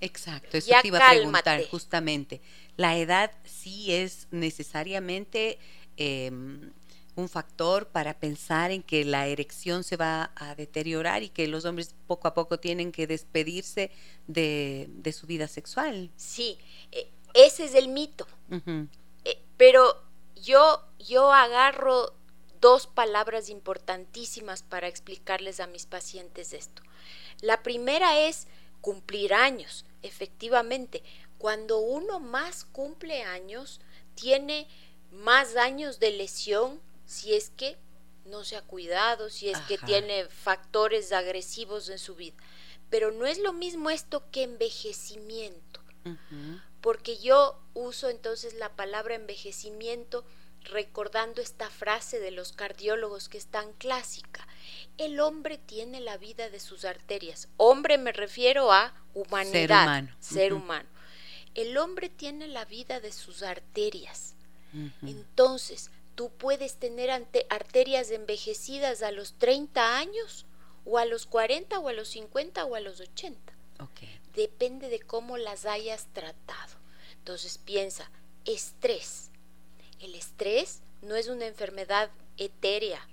Exacto, 0.00 0.56
eso 0.58 0.70
te 0.82 0.88
iba 0.88 0.98
a 0.98 1.10
preguntar 1.12 1.64
justamente. 1.68 2.40
La 2.76 2.98
edad 2.98 3.30
sí 3.44 3.92
es 3.92 4.26
necesariamente 4.30 5.58
em, 5.96 6.72
un 7.14 7.28
factor 7.28 7.86
para 7.86 8.18
pensar 8.18 8.70
en 8.70 8.82
que 8.82 9.04
la 9.04 9.28
erección 9.28 9.84
se 9.84 9.96
va 9.96 10.32
a 10.34 10.54
deteriorar 10.56 11.22
y 11.22 11.28
que 11.28 11.46
los 11.46 11.64
hombres 11.64 11.94
poco 12.06 12.26
a 12.26 12.34
poco 12.34 12.58
tienen 12.58 12.90
que 12.90 13.06
despedirse 13.06 13.92
de, 14.26 15.14
su 15.16 15.26
vida 15.26 15.46
sexual. 15.46 16.10
Sí, 16.16 16.58
e, 16.90 17.08
ese 17.34 17.64
es 17.64 17.74
el 17.74 17.88
mito. 17.88 18.26
Pero 19.56 20.02
yo, 20.36 20.84
yo 20.98 21.32
agarro 21.32 22.14
dos 22.60 22.86
palabras 22.86 23.48
importantísimas 23.48 24.62
para 24.62 24.88
explicarles 24.88 25.60
a 25.60 25.66
mis 25.66 25.86
pacientes 25.86 26.52
esto. 26.52 26.82
La 27.40 27.62
primera 27.62 28.20
es 28.20 28.46
cumplir 28.80 29.34
años, 29.34 29.84
efectivamente. 30.02 31.02
Cuando 31.38 31.78
uno 31.78 32.20
más 32.20 32.64
cumple 32.64 33.22
años, 33.22 33.80
tiene 34.14 34.66
más 35.10 35.56
años 35.56 36.00
de 36.00 36.12
lesión 36.12 36.80
si 37.06 37.34
es 37.34 37.50
que 37.50 37.76
no 38.24 38.44
se 38.44 38.56
ha 38.56 38.62
cuidado, 38.62 39.28
si 39.28 39.50
es 39.50 39.58
que 39.60 39.76
tiene 39.78 40.26
factores 40.26 41.12
agresivos 41.12 41.88
en 41.88 41.98
su 41.98 42.14
vida. 42.14 42.36
Pero 42.88 43.10
no 43.12 43.26
es 43.26 43.38
lo 43.38 43.52
mismo 43.52 43.90
esto 43.90 44.30
que 44.30 44.44
envejecimiento, 44.44 45.80
porque 46.84 47.16
yo 47.16 47.58
uso 47.72 48.10
entonces 48.10 48.52
la 48.52 48.68
palabra 48.76 49.14
envejecimiento 49.14 50.22
recordando 50.64 51.40
esta 51.40 51.70
frase 51.70 52.20
de 52.20 52.30
los 52.30 52.52
cardiólogos 52.52 53.30
que 53.30 53.38
es 53.38 53.46
tan 53.46 53.72
clásica. 53.72 54.46
El 54.98 55.18
hombre 55.18 55.56
tiene 55.56 56.00
la 56.00 56.18
vida 56.18 56.50
de 56.50 56.60
sus 56.60 56.84
arterias. 56.84 57.48
Hombre 57.56 57.96
me 57.96 58.12
refiero 58.12 58.70
a 58.70 58.92
humanidad, 59.14 59.54
ser 59.54 59.70
humano. 59.70 60.16
Ser 60.20 60.52
humano. 60.52 60.88
El 61.54 61.78
hombre 61.78 62.10
tiene 62.10 62.48
la 62.48 62.66
vida 62.66 63.00
de 63.00 63.12
sus 63.12 63.42
arterias. 63.42 64.34
Entonces, 65.00 65.90
tú 66.14 66.32
puedes 66.36 66.76
tener 66.76 67.10
arterias 67.48 68.10
envejecidas 68.10 69.02
a 69.02 69.10
los 69.10 69.32
30 69.38 69.96
años, 69.96 70.44
o 70.84 70.98
a 70.98 71.06
los 71.06 71.24
40, 71.24 71.78
o 71.78 71.88
a 71.88 71.94
los 71.94 72.08
50, 72.08 72.62
o 72.66 72.74
a 72.74 72.80
los 72.80 73.00
80. 73.00 73.54
Depende 74.34 74.88
de 74.88 75.00
cómo 75.00 75.36
las 75.36 75.64
hayas 75.64 76.06
tratado. 76.12 76.74
Entonces, 77.18 77.58
piensa, 77.58 78.10
estrés. 78.44 79.30
El 80.00 80.14
estrés 80.14 80.82
no 81.02 81.16
es 81.16 81.28
una 81.28 81.46
enfermedad 81.46 82.10
etérea 82.36 83.06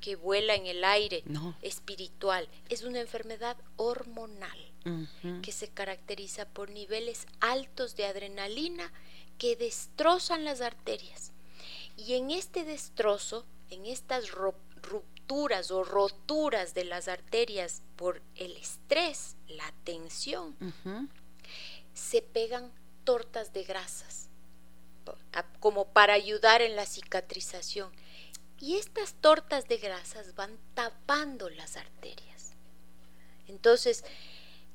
que 0.00 0.16
vuela 0.16 0.54
en 0.54 0.66
el 0.66 0.84
aire, 0.84 1.24
espiritual, 1.62 2.46
es 2.68 2.82
una 2.82 3.00
enfermedad 3.00 3.56
hormonal 3.76 4.58
que 5.40 5.50
se 5.50 5.68
caracteriza 5.68 6.46
por 6.46 6.68
niveles 6.68 7.26
altos 7.40 7.96
de 7.96 8.04
adrenalina 8.04 8.92
que 9.38 9.56
destrozan 9.56 10.44
las 10.44 10.60
arterias. 10.60 11.32
Y 11.96 12.14
en 12.14 12.30
este 12.30 12.64
destrozo, 12.64 13.46
en 13.70 13.86
estas 13.86 14.30
rupturas 14.30 15.13
o 15.70 15.84
roturas 15.84 16.74
de 16.74 16.84
las 16.84 17.08
arterias 17.08 17.82
por 17.96 18.22
el 18.36 18.56
estrés, 18.56 19.36
la 19.48 19.72
tensión, 19.84 20.54
se 21.94 22.22
pegan 22.22 22.70
tortas 23.04 23.52
de 23.52 23.64
grasas 23.64 24.28
como 25.60 25.86
para 25.86 26.14
ayudar 26.14 26.62
en 26.62 26.76
la 26.76 26.86
cicatrización. 26.86 27.90
Y 28.60 28.76
estas 28.76 29.14
tortas 29.14 29.66
de 29.68 29.78
grasas 29.78 30.34
van 30.34 30.58
tapando 30.74 31.50
las 31.50 31.76
arterias. 31.76 32.54
Entonces, 33.48 34.04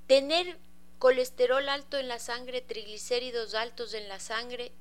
tener 0.06 0.60
colesterol 1.00 1.68
alto 1.70 1.98
en 1.98 2.08
la 2.08 2.20
sangre, 2.20 2.62
triglicéridos 2.62 3.56
altos 3.56 3.94
en 3.94 4.08
la 4.10 4.20
sangre, 4.20 4.72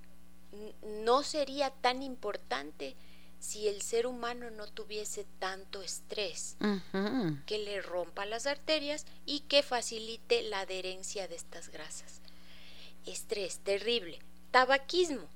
no 0.82 1.22
sería 1.22 1.70
tan 1.70 2.02
importante 2.02 2.96
si 3.40 3.68
el 3.68 3.82
ser 3.82 4.06
humano 4.06 4.50
no 4.50 4.66
tuviese 4.66 5.24
tanto 5.38 5.82
estrés 5.82 6.56
que 7.46 7.58
le 7.58 7.80
rompa 7.80 8.26
las 8.26 8.46
arterias 8.46 9.06
y 9.26 9.40
que 9.40 9.62
facilite 9.62 10.42
la 10.42 10.60
adherencia 10.60 11.28
de 11.28 11.36
estas 11.36 11.68
grasas. 11.68 12.20
Estrés 13.06 13.58
terrible. 13.60 14.18
Tabaquismo. 14.50 15.28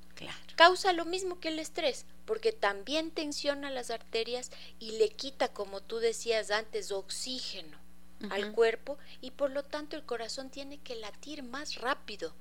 Causa 0.56 0.92
lo 0.92 1.04
mismo 1.04 1.40
que 1.40 1.48
el 1.48 1.58
estrés, 1.58 2.06
porque 2.26 2.52
también 2.52 3.10
tensiona 3.10 3.70
las 3.70 3.90
arterias 3.90 4.50
y 4.78 4.92
le 4.92 5.08
quita, 5.08 5.48
como 5.48 5.80
tú 5.80 5.98
decías 5.98 6.50
antes, 6.50 6.92
oxígeno 6.92 7.78
al 8.30 8.52
cuerpo 8.52 8.98
y 9.20 9.32
por 9.32 9.50
lo 9.50 9.64
tanto 9.64 9.96
el 9.96 10.04
corazón 10.04 10.48
tiene 10.48 10.78
que 10.78 10.94
latir 10.94 11.42
más 11.42 11.76
rápido. 11.76 12.32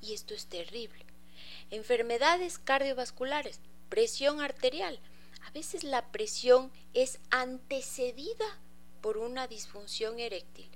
Y 0.00 0.14
esto 0.14 0.32
es 0.32 0.46
terrible. 0.46 1.04
Enfermedades 1.70 2.58
cardiovasculares, 2.58 3.60
presión 3.88 4.40
arterial. 4.40 5.00
A 5.46 5.50
veces 5.50 5.84
la 5.84 6.10
presión 6.10 6.70
es 6.94 7.20
antecedida 7.30 8.46
por 9.00 9.18
una 9.18 9.46
disfunción 9.46 10.18
eréctil. 10.18 10.68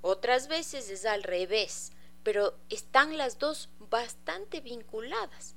Otras 0.00 0.48
veces 0.48 0.88
es 0.90 1.04
al 1.04 1.22
revés, 1.22 1.92
pero 2.22 2.56
están 2.68 3.16
las 3.16 3.38
dos 3.38 3.68
bastante 3.90 4.60
vinculadas. 4.60 5.54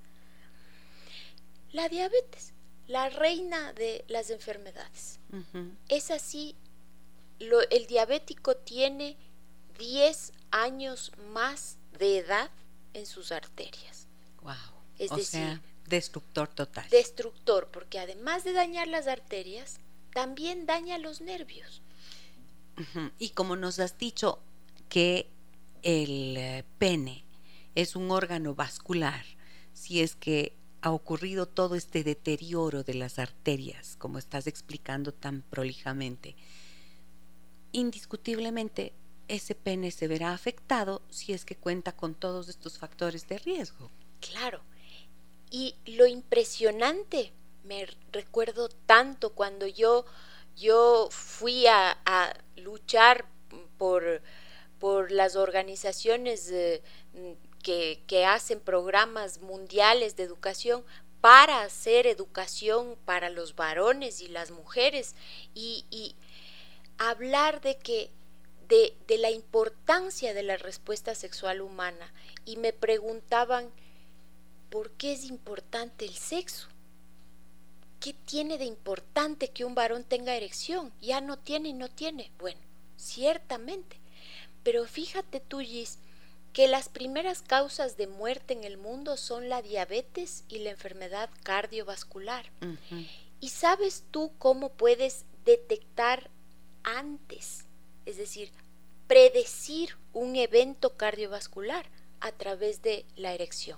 La 1.72 1.88
diabetes, 1.90 2.54
la 2.88 3.10
reina 3.10 3.72
de 3.74 4.04
las 4.08 4.30
enfermedades. 4.30 5.20
Es 5.88 6.12
así, 6.12 6.56
el 7.40 7.88
diabético 7.88 8.56
tiene 8.58 9.16
10 9.78 10.34
años 10.52 11.12
más 11.30 11.78
de 11.98 12.18
edad 12.18 12.52
en 12.94 13.06
sus 13.06 13.32
arterias. 13.32 14.08
Wow. 14.42 14.54
Es 14.98 15.12
decir, 15.12 15.62
destructor 15.92 16.48
total. 16.48 16.90
Destructor, 16.90 17.70
porque 17.72 18.00
además 18.00 18.44
de 18.44 18.54
dañar 18.54 18.88
las 18.88 19.08
arterias, 19.08 19.80
también 20.14 20.66
daña 20.66 20.98
los 20.98 21.22
nervios. 21.22 21.84
Y 23.20 23.30
como 23.30 23.56
nos 23.56 23.78
has 23.78 24.00
dicho 24.00 24.40
que 24.90 25.30
el 25.84 26.36
eh, 26.38 26.64
pene 26.80 27.24
es 27.76 27.96
un 27.96 28.10
órgano 28.10 28.56
vascular, 28.56 29.24
si 29.74 30.02
es 30.02 30.16
que 30.16 30.56
ha 30.82 30.92
ocurrido 30.92 31.48
todo 31.48 31.76
este 31.76 32.04
deterioro 32.04 32.84
de 32.84 32.96
las 32.96 33.20
arterias, 33.20 33.98
como 33.98 34.18
estás 34.18 34.48
explicando 34.48 35.14
tan 35.14 35.44
prolijamente, 35.44 36.36
indiscutiblemente 37.72 38.94
ese 39.28 39.54
pene 39.54 39.92
se 39.92 40.08
verá 40.08 40.34
afectado 40.34 41.04
si 41.10 41.34
es 41.34 41.46
que 41.46 41.56
cuenta 41.56 41.92
con 41.96 42.16
todos 42.16 42.50
estos 42.50 42.80
factores 42.80 43.28
de 43.28 43.38
riesgo. 43.38 43.92
Claro. 44.20 44.62
Y 45.52 45.76
lo 45.86 46.08
impresionante, 46.08 47.34
me 47.64 47.86
recuerdo 48.12 48.70
tanto 48.70 49.34
cuando 49.34 49.68
yo, 49.68 50.06
yo 50.56 51.10
fui 51.12 51.68
a, 51.68 51.98
luchar 52.56 53.26
por, 53.78 54.22
por 54.80 55.12
las 55.12 55.36
organizaciones 55.36 56.52
que, 57.62 58.02
que 58.08 58.26
hacen 58.26 58.60
programas 58.60 59.42
mundiales 59.42 60.16
de 60.16 60.24
educación 60.24 60.84
para 61.22 61.62
hacer 61.62 62.08
educación 62.08 62.98
para 63.06 63.30
los 63.30 63.56
varones 63.56 64.22
y 64.22 64.28
las 64.28 64.52
mujeres. 64.52 65.16
Y, 65.54 65.86
y 65.92 66.16
hablar 66.98 67.62
de 67.62 67.78
que 67.78 68.10
de, 68.68 68.96
de, 69.08 69.18
la 69.18 69.30
importancia 69.30 70.34
de 70.34 70.44
la 70.44 70.58
respuesta 70.58 71.14
sexual 71.14 71.62
humana. 71.62 72.12
Y 72.46 72.58
me 72.58 72.74
preguntaban 72.74 73.72
¿por 74.72 74.90
qué 74.92 75.12
es 75.12 75.26
importante 75.26 76.06
el 76.06 76.16
sexo? 76.16 76.70
¿Qué 78.00 78.14
tiene 78.14 78.58
de 78.58 78.66
importante 78.66 79.50
que 79.50 79.66
un 79.66 79.76
varón 79.76 80.06
tenga 80.06 80.36
erección? 80.36 80.92
Ya 81.02 81.22
no 81.22 81.38
tiene 81.38 81.70
y 81.70 81.74
no 81.74 81.90
tiene. 81.90 82.32
Bueno, 82.40 82.60
ciertamente. 82.98 83.98
Pero 84.64 84.86
fíjate 84.88 85.42
tú, 85.42 85.60
Gis, 85.60 86.00
que 86.54 86.68
las 86.68 86.90
primeras 86.90 87.42
causas 87.42 87.98
de 87.98 88.08
muerte 88.08 88.54
en 88.54 88.64
el 88.64 88.78
mundo 88.78 89.18
son 89.18 89.50
la 89.50 89.62
diabetes 89.62 90.46
y 90.48 90.60
la 90.60 90.72
enfermedad 90.72 91.30
cardiovascular. 91.44 92.50
¿Y 93.40 93.50
sabes 93.50 94.06
tú 94.10 94.32
cómo 94.40 94.70
puedes 94.70 95.26
detectar 95.46 96.30
antes, 96.84 97.66
es 98.06 98.18
decir, 98.18 98.52
predecir 99.08 99.98
un 100.14 100.38
evento 100.38 100.96
cardiovascular 100.96 101.86
a 102.22 102.32
través 102.32 102.82
de 102.82 103.06
la 103.16 103.34
erección? 103.34 103.78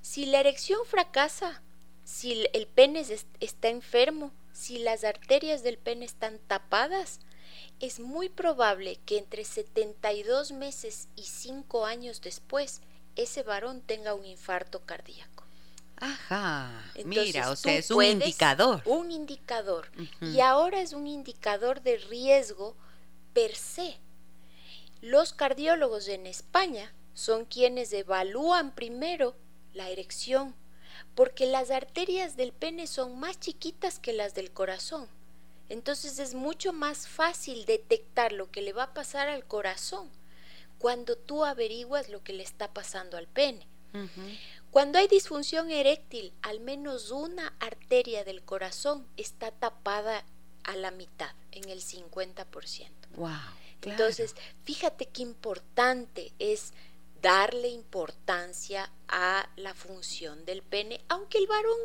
Si 0.00 0.26
la 0.26 0.40
erección 0.40 0.80
fracasa, 0.86 1.62
si 2.04 2.46
el 2.52 2.66
pene 2.66 3.04
está 3.40 3.68
enfermo, 3.68 4.32
si 4.52 4.78
las 4.78 5.04
arterias 5.04 5.62
del 5.62 5.78
pene 5.78 6.04
están 6.04 6.38
tapadas, 6.38 7.20
es 7.80 8.00
muy 8.00 8.28
probable 8.28 9.00
que 9.04 9.18
entre 9.18 9.44
72 9.44 10.52
meses 10.52 11.08
y 11.16 11.24
5 11.24 11.86
años 11.86 12.20
después 12.20 12.80
ese 13.16 13.42
varón 13.42 13.80
tenga 13.80 14.14
un 14.14 14.24
infarto 14.24 14.84
cardíaco. 14.84 15.44
Ajá, 15.96 16.92
mira, 17.04 17.50
o 17.50 17.56
sea, 17.56 17.76
es 17.76 17.90
un 17.90 18.02
indicador. 18.04 18.82
Un 18.84 19.12
indicador. 19.12 19.90
Y 20.20 20.40
ahora 20.40 20.80
es 20.80 20.92
un 20.92 21.06
indicador 21.06 21.82
de 21.82 21.98
riesgo 21.98 22.76
per 23.32 23.54
se. 23.54 23.98
Los 25.00 25.32
cardiólogos 25.32 26.08
en 26.08 26.26
España 26.26 26.92
son 27.14 27.44
quienes 27.44 27.92
evalúan 27.92 28.74
primero 28.74 29.34
la 29.72 29.88
erección, 29.88 30.54
porque 31.14 31.46
las 31.46 31.70
arterias 31.70 32.36
del 32.36 32.52
pene 32.52 32.86
son 32.86 33.18
más 33.18 33.40
chiquitas 33.40 33.98
que 33.98 34.12
las 34.12 34.34
del 34.34 34.52
corazón. 34.52 35.08
Entonces 35.68 36.18
es 36.18 36.34
mucho 36.34 36.72
más 36.72 37.08
fácil 37.08 37.64
detectar 37.64 38.32
lo 38.32 38.50
que 38.50 38.62
le 38.62 38.72
va 38.72 38.84
a 38.84 38.94
pasar 38.94 39.28
al 39.28 39.44
corazón 39.46 40.10
cuando 40.78 41.16
tú 41.16 41.44
averiguas 41.44 42.10
lo 42.10 42.22
que 42.22 42.34
le 42.34 42.42
está 42.42 42.72
pasando 42.72 43.16
al 43.16 43.26
pene. 43.26 43.66
Cuando 44.72 44.98
hay 44.98 45.06
disfunción 45.06 45.70
eréctil, 45.70 46.32
al 46.42 46.58
menos 46.58 47.12
una 47.12 47.54
arteria 47.60 48.24
del 48.24 48.42
corazón 48.42 49.06
está 49.16 49.52
tapada 49.52 50.24
a 50.64 50.74
la 50.74 50.90
mitad, 50.90 51.30
en 51.52 51.68
el 51.70 51.80
50%. 51.80 52.90
Wow. 53.14 53.30
Entonces, 53.82 54.34
fíjate 54.64 55.06
qué 55.06 55.22
importante 55.22 56.32
es 56.40 56.72
darle 57.24 57.68
importancia 57.68 58.92
a 59.08 59.48
la 59.56 59.72
función 59.72 60.44
del 60.44 60.62
pene, 60.62 61.02
aunque 61.08 61.38
el 61.38 61.46
varón 61.46 61.78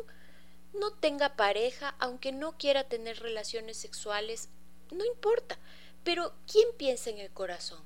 no 0.74 0.92
tenga 0.92 1.34
pareja, 1.34 1.94
aunque 1.98 2.30
no 2.30 2.58
quiera 2.58 2.84
tener 2.84 3.20
relaciones 3.20 3.78
sexuales, 3.78 4.50
no 4.90 5.02
importa. 5.02 5.58
Pero 6.04 6.34
¿quién 6.46 6.68
piensa 6.76 7.08
en 7.08 7.16
el 7.16 7.30
corazón? 7.30 7.82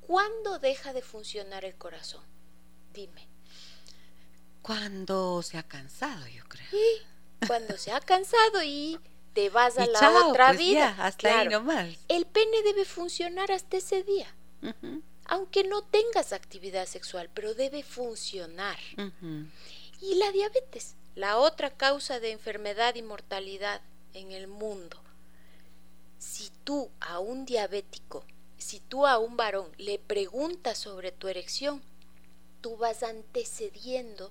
¿Cuándo 0.00 0.58
deja 0.58 0.94
de 0.94 1.02
funcionar 1.02 1.66
el 1.66 1.74
corazón? 1.74 2.24
Dime. 2.94 3.28
Cuando 4.62 5.42
se 5.42 5.58
ha 5.58 5.62
cansado, 5.62 6.26
yo 6.28 6.42
creo. 6.48 6.66
cuando 7.46 7.76
se 7.76 7.92
ha 7.92 8.00
cansado 8.00 8.62
y 8.62 8.98
te 9.34 9.50
vas 9.50 9.76
a 9.76 9.86
la 9.86 10.24
otra 10.24 10.46
pues 10.48 10.58
vida. 10.58 10.96
hasta 10.98 11.40
ahí 11.40 11.48
nomás. 11.48 11.98
El 12.08 12.24
pene 12.24 12.62
debe 12.62 12.86
funcionar 12.86 13.52
hasta 13.52 13.76
ese 13.76 14.02
día 14.04 14.34
aunque 15.34 15.64
no 15.64 15.82
tengas 15.82 16.32
actividad 16.32 16.86
sexual, 16.86 17.28
pero 17.34 17.54
debe 17.54 17.82
funcionar. 17.82 18.78
Y 20.00 20.14
la 20.14 20.30
diabetes, 20.30 20.94
la 21.16 21.38
otra 21.38 21.70
causa 21.70 22.20
de 22.20 22.30
enfermedad 22.30 22.94
y 22.94 23.02
mortalidad 23.02 23.80
en 24.12 24.30
el 24.30 24.46
mundo. 24.46 25.02
Si 26.18 26.52
tú 26.62 26.88
a 27.00 27.18
un 27.18 27.46
diabético, 27.46 28.24
si 28.58 28.78
tú 28.78 29.06
a 29.06 29.18
un 29.18 29.36
varón 29.36 29.72
le 29.76 29.98
preguntas 29.98 30.78
sobre 30.78 31.10
tu 31.10 31.26
erección, 31.26 31.82
tú 32.60 32.76
vas 32.76 33.02
antecediendo 33.02 34.30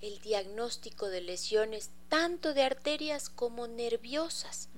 el 0.00 0.18
diagnóstico 0.20 1.08
de 1.08 1.20
lesiones 1.20 1.90
tanto 2.08 2.54
de 2.54 2.62
arterias 2.62 3.28
como 3.28 3.66
nerviosas. 3.66 4.70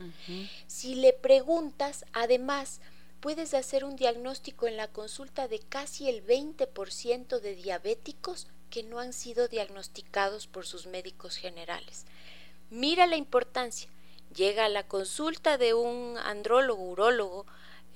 Si 0.66 0.96
le 0.96 1.12
preguntas, 1.12 2.04
además, 2.12 2.80
puedes 3.20 3.54
hacer 3.54 3.84
un 3.84 3.96
diagnóstico 3.96 4.66
en 4.66 4.76
la 4.76 4.88
consulta 4.88 5.48
de 5.48 5.60
casi 5.60 6.08
el 6.08 6.24
20% 6.26 7.40
de 7.40 7.54
diabéticos 7.54 8.46
que 8.70 8.82
no 8.82 8.98
han 8.98 9.12
sido 9.12 9.48
diagnosticados 9.48 10.46
por 10.46 10.66
sus 10.66 10.86
médicos 10.86 11.36
generales. 11.36 12.06
Mira 12.70 13.06
la 13.06 13.16
importancia. 13.16 13.88
Llega 14.34 14.66
a 14.66 14.68
la 14.68 14.86
consulta 14.86 15.58
de 15.58 15.74
un 15.74 16.16
andrólogo, 16.18 16.84
urólogo, 16.84 17.46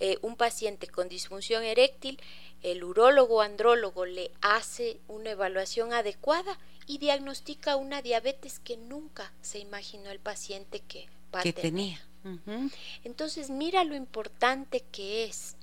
eh, 0.00 0.18
un 0.22 0.36
paciente 0.36 0.88
con 0.88 1.08
disfunción 1.08 1.62
eréctil, 1.62 2.20
el 2.62 2.82
urólogo 2.82 3.40
andrólogo 3.42 4.06
le 4.06 4.32
hace 4.40 4.98
una 5.06 5.30
evaluación 5.30 5.92
adecuada 5.92 6.58
y 6.86 6.98
diagnostica 6.98 7.76
una 7.76 8.02
diabetes 8.02 8.58
que 8.58 8.76
nunca 8.76 9.32
se 9.42 9.60
imaginó 9.60 10.10
el 10.10 10.18
paciente 10.18 10.80
que, 10.80 11.08
que 11.42 11.52
tenía. 11.52 12.04
Entonces, 13.04 13.50
mira 13.50 13.84
lo 13.84 13.94
importante 13.94 14.84
que 14.90 15.24
es 15.24 15.56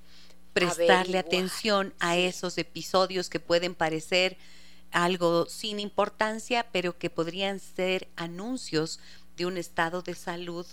prestarle 0.54 1.18
atención 1.18 1.94
a 2.00 2.18
esos 2.18 2.58
episodios 2.58 3.30
que 3.30 3.40
pueden 3.40 3.74
parecer 3.74 4.38
algo 4.92 5.48
sin 5.48 5.80
importancia, 5.80 6.68
pero 6.72 6.98
que 6.98 7.10
podrían 7.10 7.60
ser 7.60 8.10
anuncios 8.16 9.00
de 9.38 9.46
un 9.46 9.58
estado 9.58 10.02
de 10.02 10.16
salud 10.16 10.68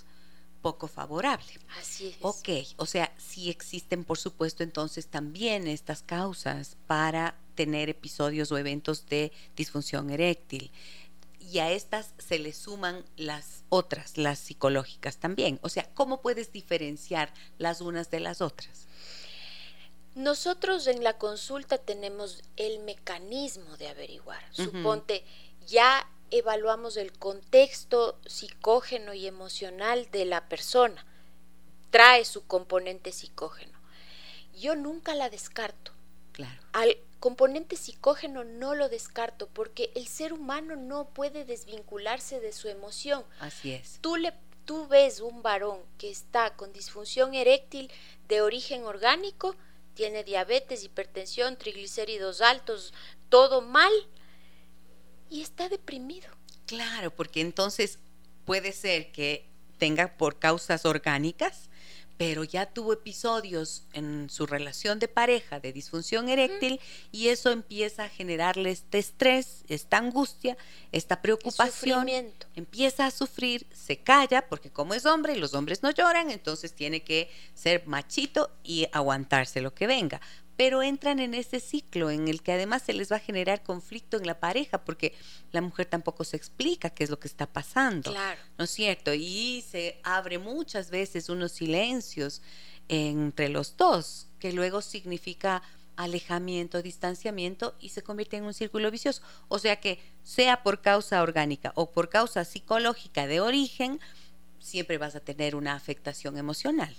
poco 0.61 0.89
favorable. 0.89 1.47
Así 1.81 2.09
es. 2.09 2.17
Ok, 2.21 2.49
o 2.77 2.87
sea, 2.87 3.15
sí 3.17 3.49
existen, 3.49 4.05
por 4.05 4.19
supuesto, 4.19 4.65
entonces 4.65 5.07
también 5.07 5.69
estas 5.69 6.03
causas 6.03 6.77
para 6.87 7.37
tener 7.55 7.89
episodios 7.89 8.51
o 8.51 8.59
eventos 8.59 9.07
de 9.07 9.33
disfunción 9.57 10.11
eréctil 10.11 10.71
y 11.51 11.61
a 11.61 11.71
estas 11.71 12.15
se 12.19 12.39
le 12.39 12.53
suman 12.53 13.05
las 13.17 13.65
otras, 13.71 14.19
las 14.19 14.39
psicológicas 14.39 15.17
también. 15.17 15.59
O 15.63 15.69
sea, 15.69 15.89
¿cómo 15.95 16.21
puedes 16.21 16.53
diferenciar 16.53 17.33
las 17.57 17.81
unas 17.81 18.11
de 18.11 18.21
las 18.21 18.43
otras? 18.43 18.87
Nosotros 20.15 20.87
en 20.87 21.03
la 21.03 21.17
consulta 21.17 21.79
tenemos 21.79 22.43
el 22.57 22.81
mecanismo 22.81 23.77
de 23.77 23.89
averiguar. 23.89 24.43
Suponte, 24.51 25.25
ya 25.67 26.07
evaluamos 26.31 26.97
el 26.97 27.13
contexto 27.13 28.19
psicógeno 28.27 29.15
y 29.15 29.27
emocional 29.27 30.11
de 30.11 30.25
la 30.27 30.49
persona. 30.49 31.07
Trae 31.91 32.25
su 32.25 32.47
componente 32.47 33.13
psicógeno. 33.13 33.79
Yo 34.59 34.77
nunca 34.77 35.15
la 35.15 35.31
descarto. 35.31 35.93
Claro. 36.33 36.61
Al 36.73 36.99
componente 37.21 37.77
psicógeno 37.77 38.45
no 38.45 38.75
lo 38.75 38.89
descarto 38.89 39.49
porque 39.49 39.91
el 39.95 40.07
ser 40.07 40.33
humano 40.33 40.77
no 40.77 41.09
puede 41.09 41.45
desvincularse 41.45 42.41
de 42.41 42.53
su 42.53 42.69
emoción. 42.69 43.25
Así 43.41 43.73
es. 43.73 43.99
Tú 44.01 44.17
le 44.17 44.33
tú 44.69 44.87
ves 44.87 45.21
un 45.21 45.43
varón 45.43 45.81
que 45.97 46.11
está 46.11 46.55
con 46.55 46.75
disfunción 46.75 47.33
eréctil 47.33 47.91
de 48.29 48.43
origen 48.43 48.85
orgánico, 48.85 49.57
tiene 49.95 50.25
diabetes, 50.25 50.85
hipertensión, 50.85 51.57
triglicéridos 51.57 52.43
altos, 52.43 52.93
todo 53.31 53.63
mal, 53.63 53.91
y 55.31 55.41
está 55.41 55.71
deprimido. 55.71 56.29
Claro, 56.67 57.11
porque 57.11 57.41
entonces 57.41 57.99
puede 58.45 58.73
ser 58.73 59.11
que 59.11 59.49
tenga 59.79 60.19
por 60.19 60.39
causas 60.39 60.85
orgánicas, 60.85 61.68
pero 62.19 62.43
ya 62.43 62.67
tuvo 62.67 62.93
episodios 62.93 63.85
en 63.93 64.29
su 64.29 64.45
relación 64.45 64.99
de 64.99 65.07
pareja 65.07 65.61
de 65.61 65.73
disfunción 65.73 66.29
eréctil 66.29 66.81
y 67.13 67.29
eso 67.29 67.53
empieza 67.53 68.05
a 68.05 68.09
generarle 68.09 68.73
este 68.73 68.99
estrés, 68.99 69.65
esta 69.69 69.99
angustia, 69.99 70.59
esta 70.91 71.23
preocupación. 71.23 72.09
Empieza 72.57 73.07
a 73.07 73.13
sufrir, 73.13 73.67
se 73.73 73.99
calla, 73.99 74.49
porque 74.49 74.69
como 74.69 74.95
es 74.95 75.07
hombre 75.07 75.35
y 75.35 75.39
los 75.39 75.55
hombres 75.55 75.85
no 75.85 75.93
lloran, 75.93 76.33
entonces 76.33 76.75
tiene 76.75 77.05
que 77.05 77.31
ser 77.55 77.87
machito 77.87 78.51
y 78.65 78.89
aguantarse 78.93 79.61
lo 79.61 79.73
que 79.73 79.87
venga 79.87 80.21
pero 80.59 80.83
entran 80.83 81.21
en 81.21 81.35
ese 81.35 81.61
ciclo 81.61 82.11
en 82.11 82.27
el 82.27 82.43
que 82.43 82.51
además 82.51 82.83
se 82.83 82.93
les 82.93 83.13
va 83.13 83.17
a 83.17 83.21
generar 83.21 83.63
conflicto 83.63 84.17
en 84.17 84.27
la 84.27 84.41
pareja 84.41 84.85
porque 84.85 85.15
la 85.53 85.61
mujer 85.61 85.87
tampoco 85.87 86.25
se 86.25 86.37
explica 86.37 86.91
qué 86.91 87.05
es 87.05 87.11
lo 87.11 87.21
que 87.21 87.29
está 87.29 87.47
pasando. 87.47 88.11
Claro. 88.11 88.41
¿No 88.59 88.65
es 88.65 88.71
cierto? 88.73 89.15
Y 89.15 89.65
se 89.71 90.01
abre 90.03 90.39
muchas 90.39 90.91
veces 90.91 91.29
unos 91.29 91.53
silencios 91.53 92.43
entre 92.89 93.51
los 93.51 93.77
dos, 93.77 94.27
que 94.41 94.53
luego 94.53 94.83
significa 94.83 95.63
alejamiento, 95.95 96.83
distanciamiento 96.83 97.77
y 97.79 97.91
se 97.91 98.03
convierte 98.03 98.37
en 98.37 98.43
un 98.43 98.53
círculo 98.53 98.91
vicioso. 98.91 99.23
O 99.47 99.61
sea 99.61 99.79
que 99.79 100.01
sea 100.25 100.65
por 100.65 100.83
causa 100.83 101.23
orgánica 101.23 101.71
o 101.77 101.93
por 101.93 102.09
causa 102.09 102.45
psicológica 102.45 103.29
de 103.29 103.41
origen, 103.41 104.01
siempre 104.59 104.99
vas 104.99 105.15
a 105.15 105.21
tener 105.21 105.55
una 105.55 105.75
afectación 105.75 106.37
emocional. 106.37 106.97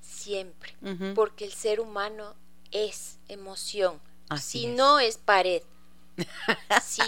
Siempre, 0.00 0.74
porque 1.14 1.44
el 1.44 1.52
ser 1.52 1.78
humano 1.78 2.34
es 2.72 3.18
emoción. 3.28 4.00
si 4.40 4.66
no 4.66 4.98
es 4.98 5.18
pared. 5.18 5.62
Sí, 6.84 7.02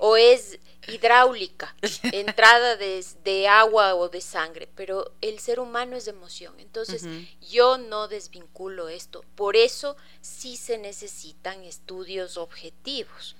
O 0.00 0.18
es 0.18 0.58
hidráulica, 0.86 1.74
entrada 2.12 2.76
de, 2.76 3.48
agua 3.48 3.94
o 3.94 4.10
de 4.10 4.20
sangre, 4.20 4.68
pero 4.74 5.12
el 5.22 5.38
ser 5.38 5.60
humano 5.60 5.96
es 5.96 6.06
emoción. 6.08 6.58
Entonces, 6.60 7.04
yo 7.50 7.78
no 7.78 8.08
desvinculo 8.08 8.88
esto. 8.88 9.24
Por 9.34 9.56
eso 9.56 9.96
sí 10.20 10.56
se 10.56 10.76
necesitan 10.76 11.64
estudios 11.64 12.36
objetivos. 12.36 13.36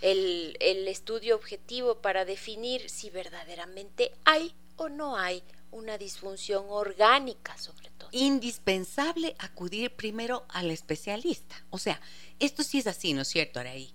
el, 0.00 0.56
el 0.60 0.86
estudio 0.88 1.34
objetivo 1.34 1.96
para 1.96 2.24
definir 2.24 2.88
si 2.88 3.10
verdaderamente 3.10 4.12
hay 4.24 4.54
o 4.76 4.88
no 4.88 5.16
hay 5.16 5.42
una 5.72 5.98
disfunción 5.98 6.66
orgánica 6.68 7.58
sobre 7.58 7.90
todo. 7.90 8.08
Indispensable 8.12 9.34
acudir 9.38 9.96
primero 9.96 10.44
al 10.48 10.70
especialista. 10.70 11.56
O 11.70 11.78
sea, 11.78 12.00
esto 12.38 12.62
sí 12.62 12.78
es 12.78 12.86
así, 12.86 13.14
¿no 13.14 13.22
es 13.22 13.28
cierto, 13.28 13.58
Araí? 13.58 13.94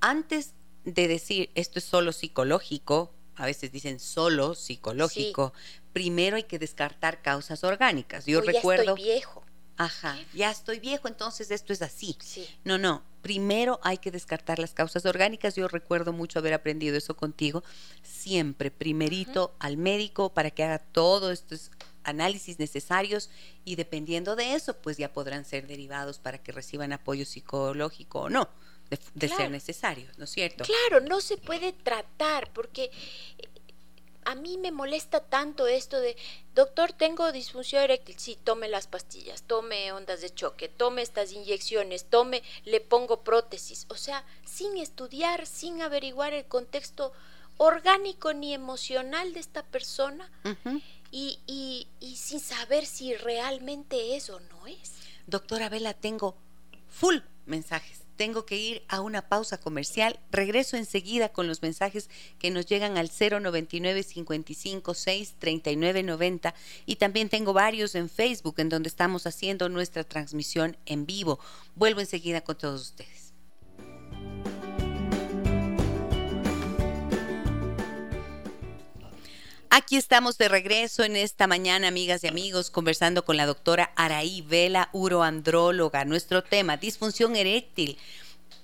Antes 0.00 0.52
de 0.84 1.08
decir 1.08 1.50
esto 1.54 1.78
es 1.78 1.84
solo 1.84 2.12
psicológico, 2.12 3.14
a 3.36 3.46
veces 3.46 3.72
dicen 3.72 3.98
solo 3.98 4.54
psicológico, 4.54 5.52
primero 5.92 6.36
hay 6.36 6.44
que 6.44 6.58
descartar 6.58 7.22
causas 7.22 7.64
orgánicas. 7.64 8.26
Yo 8.26 8.40
recuerdo. 8.40 8.84
Ya 8.84 8.90
estoy 8.92 9.04
viejo. 9.04 9.44
Ajá, 9.76 10.16
ya 10.32 10.50
estoy 10.50 10.78
viejo, 10.78 11.08
entonces 11.08 11.50
esto 11.50 11.72
es 11.72 11.82
así. 11.82 12.16
No, 12.64 12.78
no, 12.78 13.02
primero 13.22 13.80
hay 13.82 13.98
que 13.98 14.10
descartar 14.10 14.58
las 14.58 14.72
causas 14.72 15.04
orgánicas. 15.04 15.56
Yo 15.56 15.66
recuerdo 15.66 16.12
mucho 16.12 16.38
haber 16.38 16.54
aprendido 16.54 16.96
eso 16.96 17.16
contigo. 17.16 17.64
Siempre, 18.02 18.70
primerito 18.70 19.54
al 19.58 19.76
médico 19.76 20.32
para 20.32 20.50
que 20.50 20.62
haga 20.62 20.78
todos 20.78 21.32
estos 21.32 21.70
análisis 22.04 22.58
necesarios 22.58 23.30
y 23.64 23.76
dependiendo 23.76 24.36
de 24.36 24.54
eso, 24.54 24.76
pues 24.76 24.96
ya 24.96 25.12
podrán 25.12 25.44
ser 25.44 25.66
derivados 25.66 26.18
para 26.18 26.38
que 26.38 26.52
reciban 26.52 26.92
apoyo 26.92 27.24
psicológico 27.24 28.20
o 28.20 28.30
no, 28.30 28.48
de, 29.14 29.28
ser 29.28 29.50
necesario, 29.50 30.08
¿no 30.18 30.24
es 30.24 30.30
cierto? 30.30 30.64
Claro, 30.64 31.04
no 31.04 31.20
se 31.20 31.36
puede 31.36 31.72
tratar 31.72 32.52
porque 32.52 32.90
a 34.24 34.34
mí 34.34 34.58
me 34.58 34.72
molesta 34.72 35.20
tanto 35.20 35.66
esto 35.66 36.00
de, 36.00 36.16
doctor, 36.54 36.92
tengo 36.92 37.32
disfunción 37.32 37.82
eréctil, 37.82 38.18
sí, 38.18 38.38
tome 38.42 38.68
las 38.68 38.86
pastillas, 38.86 39.42
tome 39.42 39.92
ondas 39.92 40.20
de 40.20 40.32
choque, 40.32 40.68
tome 40.68 41.02
estas 41.02 41.32
inyecciones, 41.32 42.04
tome, 42.04 42.42
le 42.64 42.80
pongo 42.80 43.22
prótesis, 43.22 43.86
o 43.88 43.96
sea, 43.96 44.24
sin 44.44 44.76
estudiar, 44.76 45.46
sin 45.46 45.82
averiguar 45.82 46.32
el 46.32 46.44
contexto 46.46 47.12
orgánico 47.56 48.32
ni 48.32 48.54
emocional 48.54 49.32
de 49.32 49.40
esta 49.40 49.62
persona 49.62 50.30
y, 51.10 51.38
y, 51.46 51.88
y 52.00 52.16
sin 52.16 52.40
saber 52.40 52.86
si 52.86 53.14
realmente 53.14 54.16
es 54.16 54.30
o 54.30 54.40
no 54.40 54.66
es. 54.66 54.92
Doctora 55.26 55.68
Vela, 55.68 55.94
tengo 55.94 56.36
full 56.88 57.18
mensajes 57.46 58.03
tengo 58.16 58.46
que 58.46 58.56
ir 58.56 58.82
a 58.88 59.00
una 59.00 59.28
pausa 59.28 59.58
comercial. 59.58 60.20
Regreso 60.30 60.76
enseguida 60.76 61.30
con 61.30 61.46
los 61.46 61.62
mensajes 61.62 62.10
que 62.38 62.50
nos 62.50 62.66
llegan 62.66 62.96
al 62.96 63.10
099 63.10 64.02
55 64.02 64.94
6 64.94 65.34
39 65.38 66.02
90 66.02 66.54
y 66.86 66.96
también 66.96 67.28
tengo 67.28 67.52
varios 67.52 67.94
en 67.94 68.08
Facebook 68.08 68.56
en 68.58 68.68
donde 68.68 68.88
estamos 68.88 69.26
haciendo 69.26 69.68
nuestra 69.68 70.04
transmisión 70.04 70.76
en 70.86 71.06
vivo. 71.06 71.38
Vuelvo 71.74 72.00
enseguida 72.00 72.42
con 72.42 72.56
todos 72.56 72.82
ustedes. 72.82 73.32
Aquí 79.76 79.96
estamos 79.96 80.38
de 80.38 80.48
regreso 80.48 81.02
en 81.02 81.16
esta 81.16 81.48
mañana, 81.48 81.88
amigas 81.88 82.22
y 82.22 82.28
amigos, 82.28 82.70
conversando 82.70 83.24
con 83.24 83.36
la 83.36 83.44
doctora 83.44 83.90
Araí 83.96 84.40
Vela, 84.40 84.88
uroandróloga. 84.92 86.04
Nuestro 86.04 86.44
tema, 86.44 86.76
disfunción 86.76 87.34
eréctil. 87.34 87.98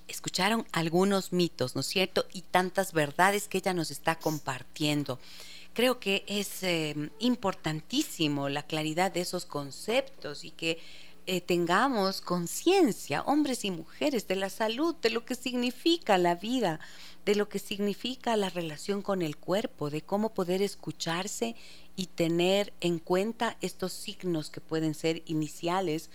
Escucharon 0.07 0.65
algunos 0.71 1.33
mitos, 1.33 1.75
¿no 1.75 1.81
es 1.81 1.87
cierto? 1.87 2.27
Y 2.31 2.43
tantas 2.43 2.93
verdades 2.93 3.49
que 3.49 3.57
ella 3.57 3.73
nos 3.73 3.91
está 3.91 4.15
compartiendo. 4.15 5.19
Creo 5.73 5.99
que 5.99 6.23
es 6.27 6.63
eh, 6.63 6.95
importantísimo 7.19 8.47
la 8.47 8.63
claridad 8.63 9.11
de 9.11 9.19
esos 9.19 9.45
conceptos 9.45 10.45
y 10.45 10.51
que 10.51 10.79
eh, 11.27 11.41
tengamos 11.41 12.21
conciencia, 12.21 13.21
hombres 13.23 13.65
y 13.65 13.71
mujeres, 13.71 14.29
de 14.29 14.37
la 14.37 14.49
salud, 14.49 14.95
de 14.95 15.09
lo 15.09 15.25
que 15.25 15.35
significa 15.35 16.17
la 16.17 16.35
vida 16.35 16.79
de 17.25 17.35
lo 17.35 17.49
que 17.49 17.59
significa 17.59 18.35
la 18.35 18.49
relación 18.49 19.01
con 19.01 19.21
el 19.21 19.37
cuerpo, 19.37 19.89
de 19.89 20.01
cómo 20.01 20.33
poder 20.33 20.61
escucharse 20.61 21.55
y 21.95 22.07
tener 22.07 22.73
en 22.81 22.99
cuenta 22.99 23.57
estos 23.61 23.93
signos 23.93 24.49
que 24.49 24.61
pueden 24.61 24.93
ser 24.93 25.21
iniciales. 25.25 26.09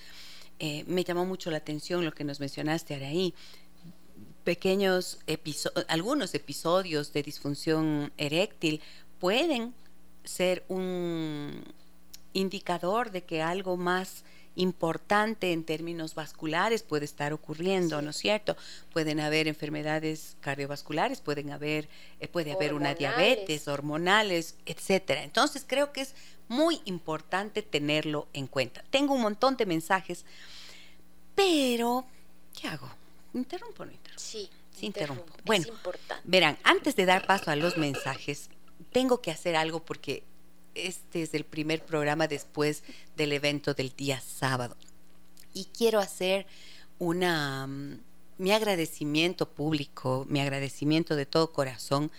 Eh, 0.59 0.85
me 0.87 1.05
llamó 1.05 1.25
mucho 1.25 1.51
la 1.51 1.59
atención 1.59 2.05
lo 2.05 2.13
que 2.13 2.25
nos 2.25 2.41
mencionaste, 2.41 2.95
Araí. 2.95 3.35
Pequeños 4.43 5.19
episodios, 5.27 5.87
algunos 5.89 6.35
episodios 6.35 7.13
de 7.13 7.23
disfunción 7.23 8.13
eréctil 8.17 8.81
pueden 9.19 9.75
ser 10.25 10.65
un 10.69 11.65
indicador 12.33 13.11
de 13.11 13.25
que 13.25 13.43
algo 13.43 13.77
más 13.77 14.25
importante 14.57 15.53
en 15.53 15.65
términos 15.65 16.15
vasculares 16.15 16.83
puede 16.83 17.05
estar 17.05 17.33
ocurriendo, 17.33 18.03
¿no 18.03 18.11
es 18.11 18.17
cierto? 18.17 18.57
Pueden 18.93 19.21
haber 19.21 19.49
enfermedades 19.49 20.37
cardiovasculares, 20.41 21.21
pueden 21.21 21.51
haber, 21.51 21.89
eh, 22.21 22.29
puede 22.29 22.53
haber 22.53 22.75
una 22.75 22.95
diabetes, 22.95 23.69
hormonales, 23.69 24.57
etcétera. 24.67 25.23
Entonces 25.23 25.65
creo 25.67 25.93
que 25.93 26.01
es 26.01 26.15
muy 26.49 26.81
importante 26.85 27.63
tenerlo 27.63 28.29
en 28.33 28.47
cuenta. 28.47 28.83
Tengo 28.91 29.15
un 29.15 29.23
montón 29.23 29.57
de 29.57 29.67
mensajes, 29.67 30.25
pero 31.35 32.07
¿qué 32.59 32.69
hago? 32.69 32.91
¿Interrumpo 33.35 33.83
o 33.83 33.87
no 33.87 33.93
interrumpo? 33.93 34.21
Sí. 34.21 34.51
Sí, 34.79 34.85
interrumpo. 34.85 35.25
Bueno, 35.47 35.67
verán, 36.25 36.59
antes 36.63 36.97
de 36.97 37.07
dar 37.07 37.27
paso 37.27 37.51
a 37.51 37.57
los 37.57 37.79
mensajes, 37.79 38.51
tengo 38.93 39.23
que 39.23 39.31
hacer 39.31 39.57
algo 39.57 39.83
porque 39.83 40.23
este 40.77 41.23
es 41.23 41.35
el 41.35 41.45
primer 41.45 41.85
programa 41.85 42.29
después 42.29 42.83
del 43.17 43.33
evento 43.33 43.75
del 43.75 43.95
día 43.97 44.21
sábado. 44.21 44.77
Y 45.55 45.67
quiero 45.77 46.01
hacer 46.01 46.47
una 46.99 47.67
mm, 47.67 47.99
mi 48.39 48.53
agradecimiento 48.53 49.49
público, 49.49 50.27
mi 50.29 50.41
agradecimiento 50.41 51.17
de 51.17 51.27
todo 51.27 51.53
corazón 51.53 52.11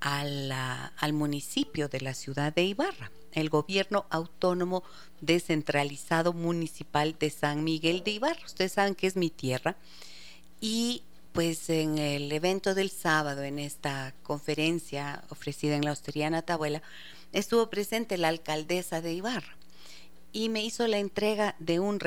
al 0.00 1.12
municipio 1.12 1.88
de 1.88 2.00
la 2.00 2.12
ciudad 2.12 2.52
de 2.52 2.64
Ibarra, 2.64 3.12
el 3.32 3.48
gobierno 3.48 4.04
autónomo 4.10 4.82
descentralizado 5.20 6.32
municipal 6.32 7.16
de 7.18 7.30
San 7.30 7.62
Miguel 7.62 8.02
de 8.02 8.10
Ibarra. 8.12 8.44
Ustedes 8.44 8.72
saben 8.72 8.96
que 8.96 9.06
es 9.06 9.16
mi 9.16 9.30
tierra. 9.30 9.76
Y 10.60 11.04
pues 11.32 11.70
en 11.70 11.98
el 11.98 12.30
evento 12.32 12.74
del 12.74 12.90
sábado, 12.90 13.42
en 13.42 13.58
esta 13.58 14.12
conferencia 14.22 15.22
ofrecida 15.30 15.76
en 15.76 15.84
la 15.84 15.92
Hostería 15.92 16.28
Natabuela, 16.28 16.82
estuvo 17.32 17.70
presente 17.70 18.18
la 18.18 18.28
alcaldesa 18.28 19.00
de 19.00 19.12
Ibarra 19.14 19.56
y 20.32 20.48
me 20.48 20.62
hizo 20.62 20.86
la 20.86 20.98
entrega 20.98 21.56
de 21.58 21.80
un 21.80 22.00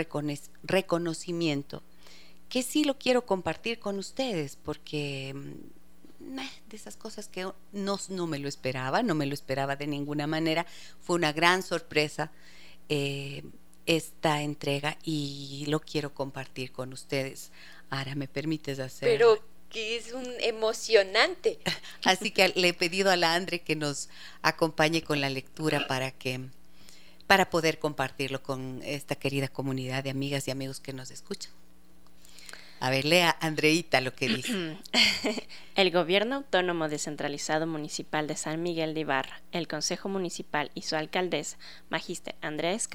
reconocimiento 0.64 1.84
que 2.50 2.64
sí 2.64 2.84
lo 2.84 2.98
quiero 2.98 3.26
compartir 3.26 3.80
con 3.80 3.98
ustedes 3.98 4.56
porque 4.56 5.34
mm, 5.36 5.86
de 6.70 6.76
esas 6.76 6.98
cosas 6.98 7.28
que 7.28 7.50
no, 7.72 8.00
no 8.10 8.28
me 8.28 8.40
lo 8.40 8.48
esperaba, 8.48 9.04
no 9.04 9.16
me 9.16 9.26
lo 9.26 9.34
esperaba 9.34 9.76
de 9.76 9.88
ninguna 9.88 10.28
manera, 10.28 10.66
fue 11.00 11.16
una 11.16 11.32
gran 11.34 11.64
sorpresa 11.64 12.32
eh, 12.90 13.44
esta 13.86 14.42
entrega 14.42 14.98
y 15.04 15.66
lo 15.68 15.80
quiero 15.80 16.14
compartir 16.14 16.72
con 16.72 16.94
ustedes. 16.94 17.52
Ahora, 17.90 18.16
¿me 18.16 18.28
permites 18.28 18.80
hacer? 18.80 19.10
Pero 19.10 19.40
que 19.70 19.98
es 19.98 20.14
un 20.14 20.26
emocionante. 20.40 21.60
Así 22.04 22.32
que 22.32 22.50
le 22.56 22.70
he 22.70 22.74
pedido 22.74 23.12
a 23.12 23.16
la 23.16 23.36
Andre 23.36 23.62
que 23.62 23.76
nos 23.76 24.10
acompañe 24.42 25.04
con 25.04 25.22
la 25.22 25.30
lectura 25.30 25.88
para 25.88 26.12
que 26.12 26.42
para 27.28 27.50
poder 27.50 27.80
compartirlo 27.80 28.44
con 28.44 28.82
esta 28.84 29.16
querida 29.16 29.48
comunidad 29.48 30.04
de 30.04 30.12
amigas 30.12 30.48
y 30.48 30.52
amigos 30.52 30.80
que 30.80 30.94
nos 30.94 31.10
escuchan. 31.10 31.52
A 32.80 32.90
ver, 32.90 33.06
lea 33.06 33.36
Andreita 33.40 34.02
lo 34.02 34.14
que 34.14 34.28
dice. 34.28 34.78
El 35.76 35.92
Gobierno 35.92 36.36
Autónomo 36.36 36.90
Descentralizado 36.90 37.66
Municipal 37.68 38.28
de 38.28 38.36
San 38.36 38.62
Miguel 38.62 38.94
de 38.94 39.00
Ibarra, 39.02 39.42
el 39.52 39.68
Consejo 39.68 40.10
Municipal 40.10 40.72
y 40.76 40.84
su 40.84 40.96
alcaldesa, 40.96 41.58
Magíster 41.90 42.36
Andrés 42.42 42.88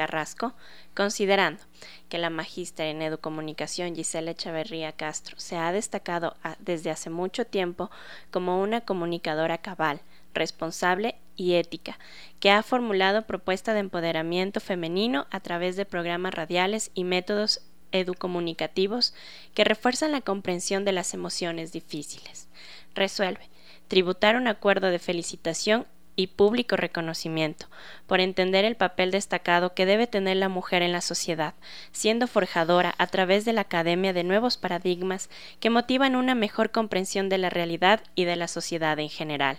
Carrasco, 0.00 0.54
considerando 0.94 1.60
que 2.08 2.16
la 2.16 2.30
magíster 2.30 2.86
en 2.86 3.02
educomunicación 3.02 3.94
Gisela 3.94 4.30
Echeverría 4.30 4.92
Castro 4.92 5.38
se 5.38 5.58
ha 5.58 5.72
destacado 5.72 6.38
desde 6.58 6.90
hace 6.90 7.10
mucho 7.10 7.44
tiempo 7.44 7.90
como 8.30 8.62
una 8.62 8.80
comunicadora 8.80 9.58
cabal, 9.58 10.00
responsable 10.32 11.16
y 11.36 11.52
ética, 11.56 11.98
que 12.38 12.50
ha 12.50 12.62
formulado 12.62 13.26
propuesta 13.26 13.74
de 13.74 13.80
empoderamiento 13.80 14.60
femenino 14.60 15.26
a 15.30 15.40
través 15.40 15.76
de 15.76 15.84
programas 15.84 16.32
radiales 16.32 16.90
y 16.94 17.04
métodos 17.04 17.60
educomunicativos 17.92 19.12
que 19.52 19.64
refuerzan 19.64 20.12
la 20.12 20.22
comprensión 20.22 20.86
de 20.86 20.92
las 20.92 21.12
emociones 21.12 21.72
difíciles. 21.72 22.48
Resuelve 22.94 23.50
tributar 23.88 24.36
un 24.36 24.48
acuerdo 24.48 24.86
de 24.86 24.98
felicitación 24.98 25.86
y 26.20 26.26
público 26.26 26.76
reconocimiento, 26.76 27.66
por 28.06 28.20
entender 28.20 28.64
el 28.64 28.76
papel 28.76 29.10
destacado 29.10 29.74
que 29.74 29.86
debe 29.86 30.06
tener 30.06 30.36
la 30.36 30.48
mujer 30.48 30.82
en 30.82 30.92
la 30.92 31.00
sociedad, 31.00 31.54
siendo 31.92 32.26
forjadora 32.26 32.94
a 32.98 33.06
través 33.06 33.44
de 33.44 33.52
la 33.52 33.62
academia 33.62 34.12
de 34.12 34.24
nuevos 34.24 34.56
paradigmas 34.56 35.30
que 35.60 35.70
motivan 35.70 36.16
una 36.16 36.34
mejor 36.34 36.70
comprensión 36.70 37.28
de 37.28 37.38
la 37.38 37.50
realidad 37.50 38.02
y 38.14 38.24
de 38.24 38.36
la 38.36 38.48
sociedad 38.48 38.98
en 38.98 39.08
general, 39.08 39.58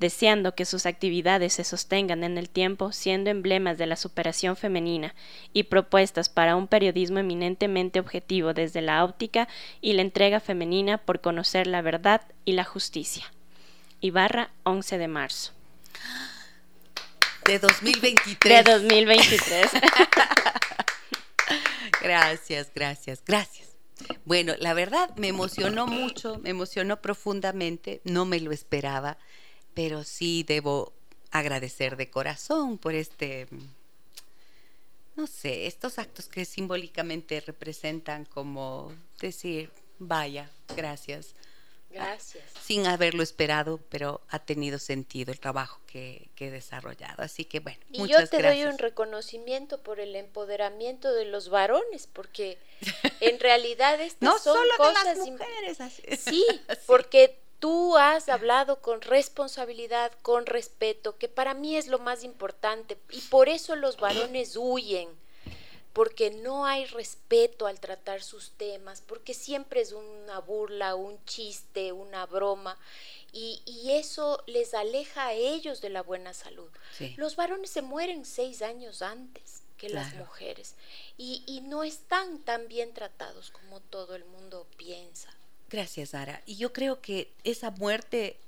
deseando 0.00 0.54
que 0.54 0.64
sus 0.64 0.86
actividades 0.86 1.52
se 1.52 1.64
sostengan 1.64 2.24
en 2.24 2.38
el 2.38 2.48
tiempo 2.48 2.92
siendo 2.92 3.30
emblemas 3.30 3.76
de 3.76 3.86
la 3.86 3.96
superación 3.96 4.56
femenina 4.56 5.14
y 5.52 5.64
propuestas 5.64 6.28
para 6.28 6.56
un 6.56 6.68
periodismo 6.68 7.18
eminentemente 7.18 8.00
objetivo 8.00 8.54
desde 8.54 8.80
la 8.80 9.04
óptica 9.04 9.48
y 9.80 9.92
la 9.92 10.02
entrega 10.02 10.40
femenina 10.40 10.98
por 10.98 11.20
conocer 11.20 11.66
la 11.66 11.82
verdad 11.82 12.22
y 12.44 12.52
la 12.52 12.64
justicia. 12.64 13.24
Ibarra, 14.00 14.50
11 14.62 14.96
de 14.96 15.08
marzo. 15.08 15.57
De 17.44 17.58
2023. 17.58 18.64
De 18.64 18.72
2023. 18.72 19.70
gracias, 22.02 22.70
gracias, 22.74 23.22
gracias. 23.26 23.68
Bueno, 24.24 24.54
la 24.58 24.74
verdad 24.74 25.14
me 25.16 25.28
emocionó 25.28 25.86
mucho, 25.86 26.38
me 26.38 26.50
emocionó 26.50 27.00
profundamente, 27.00 28.00
no 28.04 28.26
me 28.26 28.40
lo 28.40 28.52
esperaba, 28.52 29.18
pero 29.74 30.04
sí 30.04 30.44
debo 30.46 30.92
agradecer 31.30 31.96
de 31.96 32.10
corazón 32.10 32.78
por 32.78 32.94
este, 32.94 33.48
no 35.16 35.26
sé, 35.26 35.66
estos 35.66 35.98
actos 35.98 36.28
que 36.28 36.44
simbólicamente 36.44 37.40
representan 37.40 38.24
como 38.24 38.92
decir, 39.20 39.70
vaya, 39.98 40.50
gracias 40.76 41.34
Gracias. 41.90 42.44
Sin 42.62 42.86
haberlo 42.86 43.22
esperado, 43.22 43.80
pero 43.88 44.20
ha 44.28 44.38
tenido 44.38 44.78
sentido 44.78 45.32
el 45.32 45.40
trabajo 45.40 45.80
que, 45.86 46.28
he 46.38 46.50
desarrollado. 46.50 47.22
Así 47.22 47.44
que 47.44 47.60
bueno, 47.60 47.78
y 47.90 48.06
yo 48.06 48.26
te 48.28 48.42
doy 48.42 48.64
un 48.64 48.78
reconocimiento 48.78 49.78
por 49.78 49.98
el 49.98 50.14
empoderamiento 50.14 51.12
de 51.12 51.24
los 51.24 51.48
varones, 51.48 52.06
porque 52.06 52.58
en 53.20 53.40
realidad 53.40 54.00
estas 54.00 54.22
no 54.22 54.38
son 54.38 54.56
solo 54.56 54.70
cosas 54.76 55.04
de 55.04 55.14
las 55.14 55.28
mujeres. 55.28 55.78
Sí, 56.20 56.44
porque 56.86 57.38
tú 57.58 57.96
has 57.96 58.28
hablado 58.28 58.80
con 58.80 59.00
responsabilidad, 59.00 60.12
con 60.22 60.46
respeto, 60.46 61.16
que 61.16 61.28
para 61.28 61.54
mí 61.54 61.76
es 61.76 61.88
lo 61.88 61.98
más 61.98 62.22
importante 62.22 62.98
y 63.10 63.20
por 63.22 63.48
eso 63.48 63.76
los 63.76 63.96
varones 63.96 64.56
huyen 64.56 65.08
porque 65.98 66.30
no 66.30 66.64
hay 66.64 66.84
respeto 66.84 67.66
al 67.66 67.80
tratar 67.80 68.22
sus 68.22 68.52
temas, 68.52 69.02
porque 69.04 69.34
siempre 69.34 69.80
es 69.80 69.90
una 69.90 70.38
burla, 70.38 70.94
un 70.94 71.18
chiste, 71.24 71.90
una 71.90 72.24
broma, 72.24 72.78
y, 73.32 73.60
eso 73.90 74.40
les 74.46 74.74
aleja 74.74 75.26
a 75.26 75.32
ellos 75.32 75.80
de 75.80 75.90
la 75.90 76.02
buena 76.02 76.34
salud. 76.34 76.70
Los 77.16 77.34
varones 77.34 77.70
se 77.70 77.82
mueren 77.82 78.24
seis 78.24 78.62
años 78.62 79.02
antes 79.02 79.64
que 79.76 79.88
las 79.88 80.14
mujeres 80.14 80.76
y, 81.16 81.42
y 81.48 81.62
no 81.62 81.82
están 81.82 82.44
tan 82.44 82.68
bien 82.68 82.94
tratados 82.94 83.50
como 83.50 83.80
todo 83.80 84.14
el 84.14 84.24
mundo 84.24 84.68
piensa. 84.76 85.34
Gracias, 85.68 86.10
Sara. 86.10 86.44
Y 86.46 86.54
yo 86.58 86.72
creo 86.72 87.00
que 87.00 87.32
esa 87.42 87.72
muerte 87.72 88.38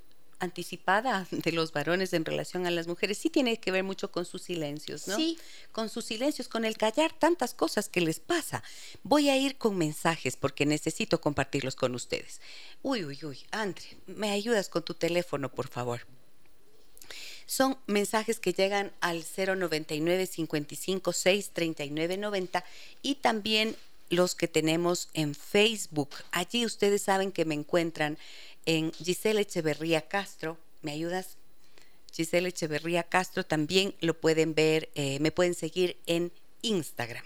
anticipada 0.41 1.27
de 1.31 1.53
los 1.53 1.73
varones 1.73 2.13
en 2.13 2.25
relación 2.25 2.67
a 2.67 2.71
las 2.71 2.87
mujeres 2.87 3.19
sí 3.19 3.31
tiene 3.31 3.59
que 3.59 3.71
ver 3.71 3.85
mucho 3.85 4.11
con 4.11 4.25
sus 4.25 4.43
silencios, 4.43 5.07
¿no? 5.07 5.17
Sí. 5.17 5.39
Con 5.73 5.89
sus 5.89 6.07
silencios, 6.07 6.49
con 6.49 6.65
el 6.65 6.77
callar 6.77 7.13
tantas 7.13 7.55
cosas 7.55 7.89
que 7.89 8.01
les 8.01 8.19
pasa. 8.19 8.63
Voy 9.03 9.29
a 9.29 9.37
ir 9.37 9.57
con 9.57 9.77
mensajes 9.77 10.37
porque 10.37 10.67
necesito 10.67 11.21
compartirlos 11.21 11.77
con 11.77 11.95
ustedes. 11.95 12.41
Uy, 12.83 13.05
uy, 13.05 13.19
uy, 13.23 13.39
Andre, 13.51 13.85
¿me 14.07 14.31
ayudas 14.31 14.69
con 14.69 14.83
tu 14.83 14.95
teléfono, 14.95 15.51
por 15.51 15.69
favor? 15.69 16.01
Son 17.47 17.77
mensajes 17.87 18.39
que 18.39 18.53
llegan 18.53 18.93
al 19.01 19.25
099 19.25 20.27
55 20.27 21.13
6 21.13 21.51
39 21.53 22.17
90 22.17 22.65
y 23.03 23.17
también 23.17 23.77
los 24.11 24.35
que 24.35 24.49
tenemos 24.49 25.09
en 25.15 25.35
Facebook. 25.35 26.11
Allí 26.33 26.67
ustedes 26.67 27.03
saben 27.03 27.33
que 27.33 27.45
me 27.45 27.55
encuentran 27.55 28.19
en 28.67 28.93
Giselle 28.93 29.41
Echeverría 29.41 30.09
Castro. 30.09 30.59
¿Me 30.83 30.93
ayudas? 30.93 31.37
Giselle 32.13 32.49
Echeverría 32.49 33.03
Castro 33.05 33.45
también 33.45 33.95
lo 34.01 34.19
pueden 34.21 34.55
ver, 34.55 34.91
eh, 34.95 35.19
me 35.21 35.31
pueden 35.31 35.55
seguir 35.55 35.97
en 36.07 36.33
Instagram. 36.63 37.25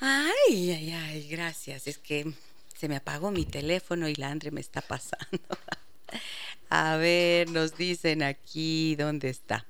Ay, 0.00 0.70
ay, 0.72 0.92
ay, 0.92 1.28
gracias. 1.28 1.86
Es 1.86 1.98
que 1.98 2.32
se 2.76 2.88
me 2.88 2.96
apagó 2.96 3.30
mi 3.30 3.44
teléfono 3.44 4.08
y 4.08 4.14
la 4.14 4.30
Andre 4.30 4.50
me 4.50 4.60
está 4.60 4.80
pasando. 4.80 5.38
A 6.68 6.96
ver, 6.96 7.48
nos 7.50 7.76
dicen 7.76 8.22
aquí, 8.22 8.96
¿dónde 8.96 9.28
está? 9.28 9.66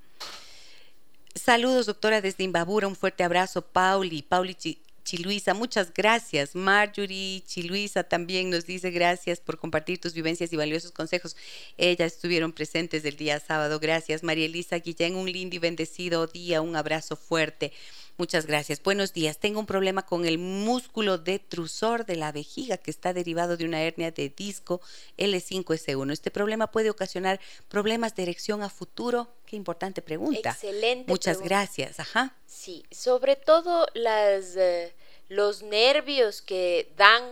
Saludos, 1.35 1.87
doctora, 1.87 2.21
desde 2.21 2.45
Imbabura. 2.45 2.87
Un 2.87 2.97
fuerte 2.97 3.25
abrazo, 3.25 3.63
Pauli. 3.63 4.23
Pauli 4.23 4.57
Chiluisa, 5.05 5.55
muchas 5.55 5.93
gracias. 5.93 6.55
Marjorie 6.55 7.43
Chiluisa 7.45 8.05
también 8.05 8.51
nos 8.51 8.67
dice 8.67 8.91
gracias 8.91 9.41
por 9.41 9.59
compartir 9.59 10.01
tus 10.01 10.15
vivencias 10.15 10.53
y 10.53 10.57
valiosos 10.57 10.93
consejos. 10.93 11.37
Ellas 11.77 12.15
estuvieron 12.15 12.53
presentes 12.53 13.05
el 13.05 13.17
día 13.17 13.41
sábado. 13.41 13.81
Gracias. 13.81 14.23
María 14.23 14.47
Elisa 14.47 14.79
Guillén, 14.79 15.17
un 15.17 15.31
lindo 15.31 15.57
y 15.57 15.59
bendecido 15.59 16.27
día. 16.27 16.61
Un 16.61 16.77
abrazo 16.77 17.17
fuerte. 17.17 17.73
Muchas 18.19 18.47
gracias. 18.47 18.83
Buenos 18.83 19.13
días. 19.13 19.39
Tengo 19.39 19.59
un 19.59 19.67
problema 19.67 20.03
con 20.03 20.27
el 20.27 20.39
músculo 20.39 21.19
detrusor 21.19 22.05
de 22.05 22.17
la 22.17 22.31
vejiga 22.31 22.77
que 22.77 22.91
está 22.91 23.13
derivado 23.13 23.57
de 23.57 23.65
una 23.65 23.83
hernia 23.83 24.11
de 24.11 24.29
disco 24.29 24.81
L5S1. 25.19 26.13
Este 26.13 26.31
problema 26.31 26.71
puede 26.71 26.91
ocasionar 26.91 27.41
problemas 27.69 28.15
de 28.15 28.23
erección 28.25 28.63
a 28.63 28.69
futuro. 28.69 29.29
Qué 29.53 29.57
importante 29.57 30.01
pregunta. 30.01 30.49
Excelente. 30.49 31.11
Muchas 31.11 31.43
gracias. 31.43 32.01
Ajá. 32.01 32.35
Sí, 32.47 32.87
sobre 32.91 33.37
todo 33.37 33.87
las, 33.93 34.57
eh, 34.57 34.95
los 35.29 35.61
nervios 35.61 36.41
que 36.41 36.91
dan 36.97 37.23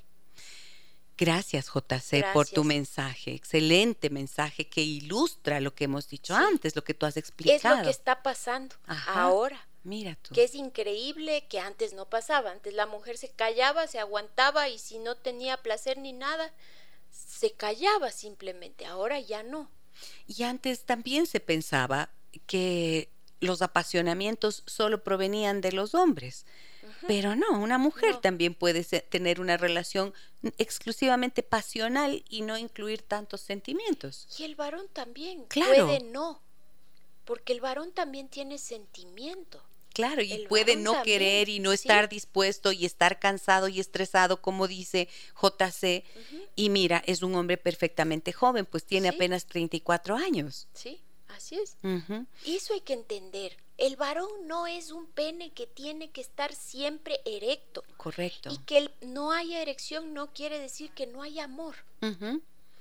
Gracias, 1.23 1.67
JC, 1.67 2.33
por 2.33 2.47
tu 2.47 2.65
mensaje. 2.65 3.33
Excelente 3.33 4.09
mensaje 4.09 4.67
que 4.67 4.81
ilustra 4.81 5.61
lo 5.61 5.73
que 5.73 5.85
hemos 5.85 6.09
dicho 6.09 6.35
antes, 6.35 6.75
lo 6.75 6.83
que 6.83 6.93
tú 6.93 7.05
has 7.05 7.15
explicado. 7.15 7.75
Es 7.75 7.79
lo 7.79 7.85
que 7.85 7.91
está 7.91 8.21
pasando 8.23 8.75
ahora. 9.07 9.65
Mira 9.83 10.17
tú. 10.21 10.33
Que 10.33 10.43
es 10.43 10.53
increíble 10.53 11.45
que 11.47 11.59
antes 11.59 11.93
no 11.93 12.09
pasaba. 12.09 12.51
Antes 12.51 12.73
la 12.73 12.87
mujer 12.87 13.17
se 13.17 13.29
callaba, 13.29 13.87
se 13.87 13.99
aguantaba 13.99 14.67
y 14.67 14.79
si 14.79 14.99
no 14.99 15.15
tenía 15.15 15.55
placer 15.57 15.97
ni 15.97 16.11
nada, 16.11 16.53
se 17.11 17.51
callaba 17.51 18.11
simplemente. 18.11 18.85
Ahora 18.85 19.19
ya 19.19 19.43
no. 19.43 19.69
Y 20.27 20.43
antes 20.43 20.83
también 20.83 21.25
se 21.25 21.39
pensaba 21.39 22.09
que 22.47 23.09
los 23.39 23.61
apasionamientos 23.61 24.63
solo 24.65 25.03
provenían 25.03 25.61
de 25.61 25.71
los 25.71 25.95
hombres. 25.95 26.45
Pero 27.07 27.35
no, 27.35 27.59
una 27.59 27.77
mujer 27.77 28.17
también 28.17 28.53
puede 28.53 28.83
tener 28.83 29.39
una 29.39 29.57
relación 29.57 30.13
exclusivamente 30.57 31.43
pasional 31.43 32.23
y 32.29 32.41
no 32.41 32.57
incluir 32.57 33.01
tantos 33.01 33.41
sentimientos. 33.41 34.27
Y 34.37 34.43
el 34.43 34.55
varón 34.55 34.87
también 34.91 35.45
puede 35.53 35.99
no, 36.01 36.41
porque 37.25 37.53
el 37.53 37.61
varón 37.61 37.91
también 37.91 38.27
tiene 38.27 38.57
sentimiento. 38.57 39.63
Claro, 39.93 40.23
y 40.23 40.47
puede 40.47 40.75
no 40.75 41.03
querer 41.03 41.49
y 41.49 41.59
no 41.59 41.71
estar 41.71 42.09
dispuesto 42.09 42.71
y 42.71 42.85
estar 42.85 43.19
cansado 43.19 43.67
y 43.67 43.79
estresado, 43.79 44.41
como 44.41 44.67
dice 44.67 45.07
JC. 45.39 46.03
Y 46.55 46.71
mira, 46.71 47.03
es 47.05 47.21
un 47.21 47.35
hombre 47.35 47.57
perfectamente 47.57 48.33
joven, 48.33 48.65
pues 48.65 48.85
tiene 48.85 49.09
apenas 49.09 49.45
34 49.45 50.15
años. 50.17 50.67
Sí, 50.73 50.99
así 51.33 51.55
es. 51.55 51.75
Y 52.45 52.55
Eso 52.55 52.73
hay 52.73 52.81
que 52.81 52.93
entender. 52.93 53.57
El 53.77 53.95
varón 53.95 54.29
no 54.45 54.67
es 54.67 54.91
un 54.91 55.07
pene 55.07 55.51
que 55.51 55.67
tiene 55.67 56.11
que 56.11 56.21
estar 56.21 56.53
siempre 56.53 57.19
erecto. 57.25 57.83
Correcto. 57.97 58.49
Y 58.51 58.57
que 58.59 58.89
no 59.01 59.31
haya 59.31 59.61
erección 59.61 60.13
no 60.13 60.31
quiere 60.33 60.59
decir 60.59 60.91
que 60.91 61.07
no 61.07 61.23
haya 61.23 61.45
amor. 61.45 61.75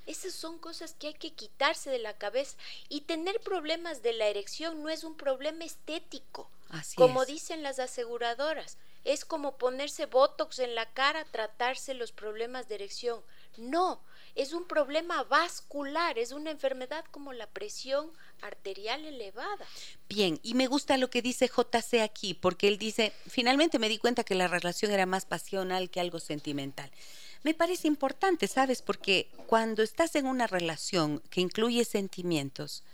Esas 0.07 0.35
son 0.35 0.59
cosas 0.59 0.95
que 0.95 1.09
hay 1.09 1.15
que 1.15 1.33
quitarse 1.33 1.91
de 1.91 1.99
la 1.99 2.17
cabeza. 2.19 2.57
Y 2.89 3.03
tener 3.03 3.41
problemas 3.41 4.03
de 4.03 4.13
la 4.13 4.27
erección 4.27 4.83
no 4.83 4.89
es 4.89 5.05
un 5.05 5.17
problema 5.17 5.65
estético, 5.65 6.51
Así 6.69 6.97
como 6.97 7.25
dicen 7.25 7.63
las 7.63 7.79
aseguradoras. 7.79 8.77
Es 9.05 9.25
como 9.25 9.57
ponerse 9.59 10.07
botox 10.07 10.59
en 10.59 10.75
la 10.75 10.87
cara, 10.93 11.25
tratarse 11.25 11.95
los 11.95 12.13
problemas 12.13 12.69
de 12.69 12.77
erección. 12.77 13.21
No, 13.57 14.01
es 14.35 14.53
un 14.53 14.67
problema 14.67 15.23
vascular, 15.25 16.19
es 16.19 16.33
una 16.33 16.51
enfermedad 16.51 17.05
como 17.11 17.33
la 17.33 17.47
presión 17.47 18.11
arterial 18.41 19.05
elevada. 19.05 19.67
Bien, 20.09 20.41
y 20.43 20.55
me 20.55 20.67
gusta 20.67 20.97
lo 20.97 21.11
que 21.11 21.23
dice 21.23 21.49
JC 21.49 22.01
aquí, 22.01 22.35
porque 22.35 22.69
él 22.69 22.79
dice, 22.79 23.13
finalmente 23.27 23.79
me 23.79 23.89
di 23.89 23.99
cuenta 23.99 24.25
que 24.25 24.35
la 24.35 24.49
relación 24.49 24.91
era 24.91 25.07
más 25.07 25.27
pasional 25.27 25.91
que 25.91 26.01
algo 26.01 26.19
sentimental. 26.19 26.91
Me 27.43 27.55
parece 27.55 27.89
importante, 27.89 28.47
¿sabes? 28.47 28.83
Porque 28.83 29.29
cuando 29.47 29.83
estás 29.83 30.15
en 30.15 30.27
una 30.27 30.47
relación 30.47 31.21
que 31.31 31.41
incluye 31.41 31.85
sentimientos, 31.85 32.85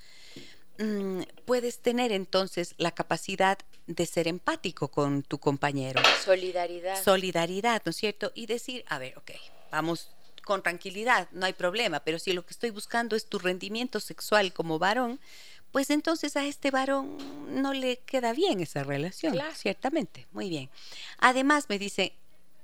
mm, 0.79 1.23
puedes 1.45 1.81
tener 1.81 2.13
entonces 2.13 2.75
la 2.79 2.93
capacidad 2.93 3.59
de 3.87 4.07
ser 4.07 4.27
empático 4.27 4.89
con 4.89 5.23
tu 5.23 5.39
compañero. 5.39 6.01
Solidaridad. 6.25 7.03
Solidaridad, 7.03 7.83
¿no 7.85 7.91
es 7.91 7.97
cierto? 7.97 8.33
Y 8.35 8.47
decir, 8.47 8.85
a 8.89 8.99
ver, 8.99 9.17
ok, 9.19 9.33
vamos 9.71 10.11
con 10.49 10.63
tranquilidad, 10.63 11.29
no 11.33 11.45
hay 11.45 11.53
problema, 11.53 12.01
pero 12.01 12.19
si 12.19 12.33
lo 12.33 12.47
que 12.47 12.55
estoy 12.55 12.71
buscando 12.71 13.17
es 13.17 13.27
tu 13.27 13.39
rendimiento 13.39 14.01
sexual 14.01 14.55
como 14.55 14.79
varón, 14.79 15.21
pues 15.73 15.91
entonces 15.91 16.39
a 16.39 16.47
este 16.47 16.71
varón 16.71 17.19
no 17.51 17.75
le 17.75 17.99
queda 17.99 18.33
bien 18.33 18.61
esa 18.61 18.83
relación, 18.83 19.39
ciertamente. 19.55 20.27
Muy 20.33 20.49
bien. 20.49 20.71
Además, 21.19 21.67
me 21.69 21.79
dice, 21.79 22.15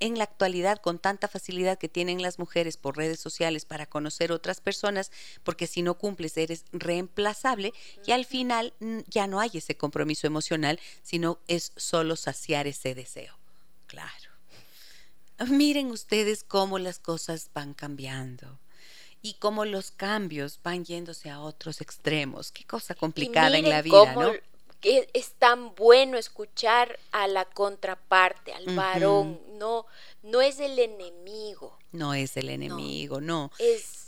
en 0.01 0.17
la 0.17 0.25
actualidad, 0.25 0.79
con 0.79 0.99
tanta 0.99 1.29
facilidad 1.29 1.77
que 1.77 1.91
tienen 1.91 2.23
las 2.23 2.39
mujeres 2.39 2.79
por 2.79 2.97
redes 2.97 3.21
sociales 3.21 3.67
para 3.67 3.85
conocer 3.85 4.33
otras 4.33 4.63
personas, 4.63 5.13
porque 5.43 5.67
si 5.67 5.83
no 5.83 5.99
cumples 5.99 6.39
eres 6.39 6.65
reemplazable 6.73 7.75
y 8.07 8.13
al 8.13 8.25
final 8.25 8.73
ya 9.09 9.27
no 9.27 9.41
hay 9.41 9.51
ese 9.53 9.77
compromiso 9.77 10.27
emocional, 10.27 10.81
sino 11.03 11.39
es 11.49 11.73
solo 11.77 12.17
saciar 12.17 12.67
ese 12.67 12.95
deseo. 12.95 13.37
Claro. 13.89 14.34
Miren 15.49 15.91
ustedes 15.91 16.45
cómo 16.45 16.79
las 16.79 16.99
cosas 16.99 17.51
van 17.55 17.75
cambiando 17.75 18.59
y 19.23 19.35
cómo 19.35 19.65
los 19.65 19.91
cambios 19.91 20.61
van 20.63 20.85
yéndose 20.85 21.31
a 21.31 21.41
otros 21.41 21.81
extremos. 21.81 22.53
Qué 22.53 22.65
cosa 22.65 22.95
complicada 22.95 23.57
en 23.59 23.69
la 23.69 23.83
vida, 23.83 24.15
¿no? 24.15 24.33
es 24.85 25.33
tan 25.39 25.75
bueno 25.75 26.19
escuchar 26.19 26.99
a 27.11 27.27
la 27.27 27.47
contraparte, 27.47 28.53
al 28.53 28.77
varón, 28.77 29.41
no, 29.59 29.87
no 30.23 30.43
es 30.43 30.61
el 30.61 30.79
enemigo. 30.79 31.79
No 31.93 32.13
es 32.13 32.37
el 32.37 32.51
enemigo, 32.51 33.21
no. 33.21 33.51
Es 33.59 34.04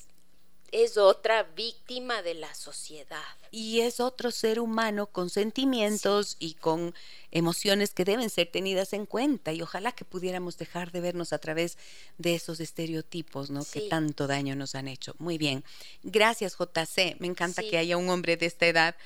es 0.84 0.98
otra 0.98 1.42
víctima 1.42 2.20
de 2.20 2.34
la 2.34 2.54
sociedad. 2.54 3.22
Y 3.50 3.80
es 3.80 3.98
otro 3.98 4.30
ser 4.30 4.60
humano 4.60 5.06
con 5.06 5.30
sentimientos 5.30 6.36
y 6.38 6.52
con 6.52 6.94
emociones 7.30 7.94
que 7.94 8.04
deben 8.04 8.28
ser 8.28 8.48
tenidas 8.48 8.92
en 8.92 9.06
cuenta 9.06 9.54
y 9.54 9.62
ojalá 9.62 9.92
que 9.92 10.04
pudiéramos 10.04 10.58
dejar 10.58 10.92
de 10.92 11.00
vernos 11.00 11.32
a 11.32 11.38
través 11.38 11.78
de 12.18 12.34
esos 12.34 12.60
estereotipos, 12.60 13.48
¿no? 13.48 13.64
Que 13.64 13.88
tanto 13.88 14.26
daño 14.26 14.54
nos 14.54 14.74
han 14.74 14.86
hecho. 14.86 15.14
Muy 15.18 15.38
bien. 15.38 15.64
Gracias, 16.02 16.58
JC. 16.58 17.16
Me 17.20 17.26
encanta 17.26 17.62
que 17.62 17.78
haya 17.78 17.96
un 17.96 18.10
hombre 18.10 18.36
de 18.36 18.44
esta 18.44 18.66
edad 18.66 18.96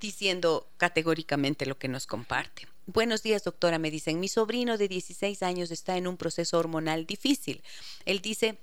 diciendo 0.00 0.68
categóricamente 0.76 1.66
lo 1.66 1.76
que 1.76 1.88
nos 1.88 2.06
comparte. 2.06 2.68
Buenos 2.86 3.24
días, 3.24 3.42
doctora. 3.42 3.80
Me 3.80 3.90
dicen, 3.90 4.20
mi 4.20 4.28
sobrino 4.28 4.78
de 4.78 4.86
16 4.86 5.42
años 5.42 5.72
está 5.72 5.96
en 5.96 6.06
un 6.06 6.16
proceso 6.16 6.56
hormonal 6.56 7.04
difícil. 7.04 7.64
Él 8.04 8.20
dice 8.20 8.58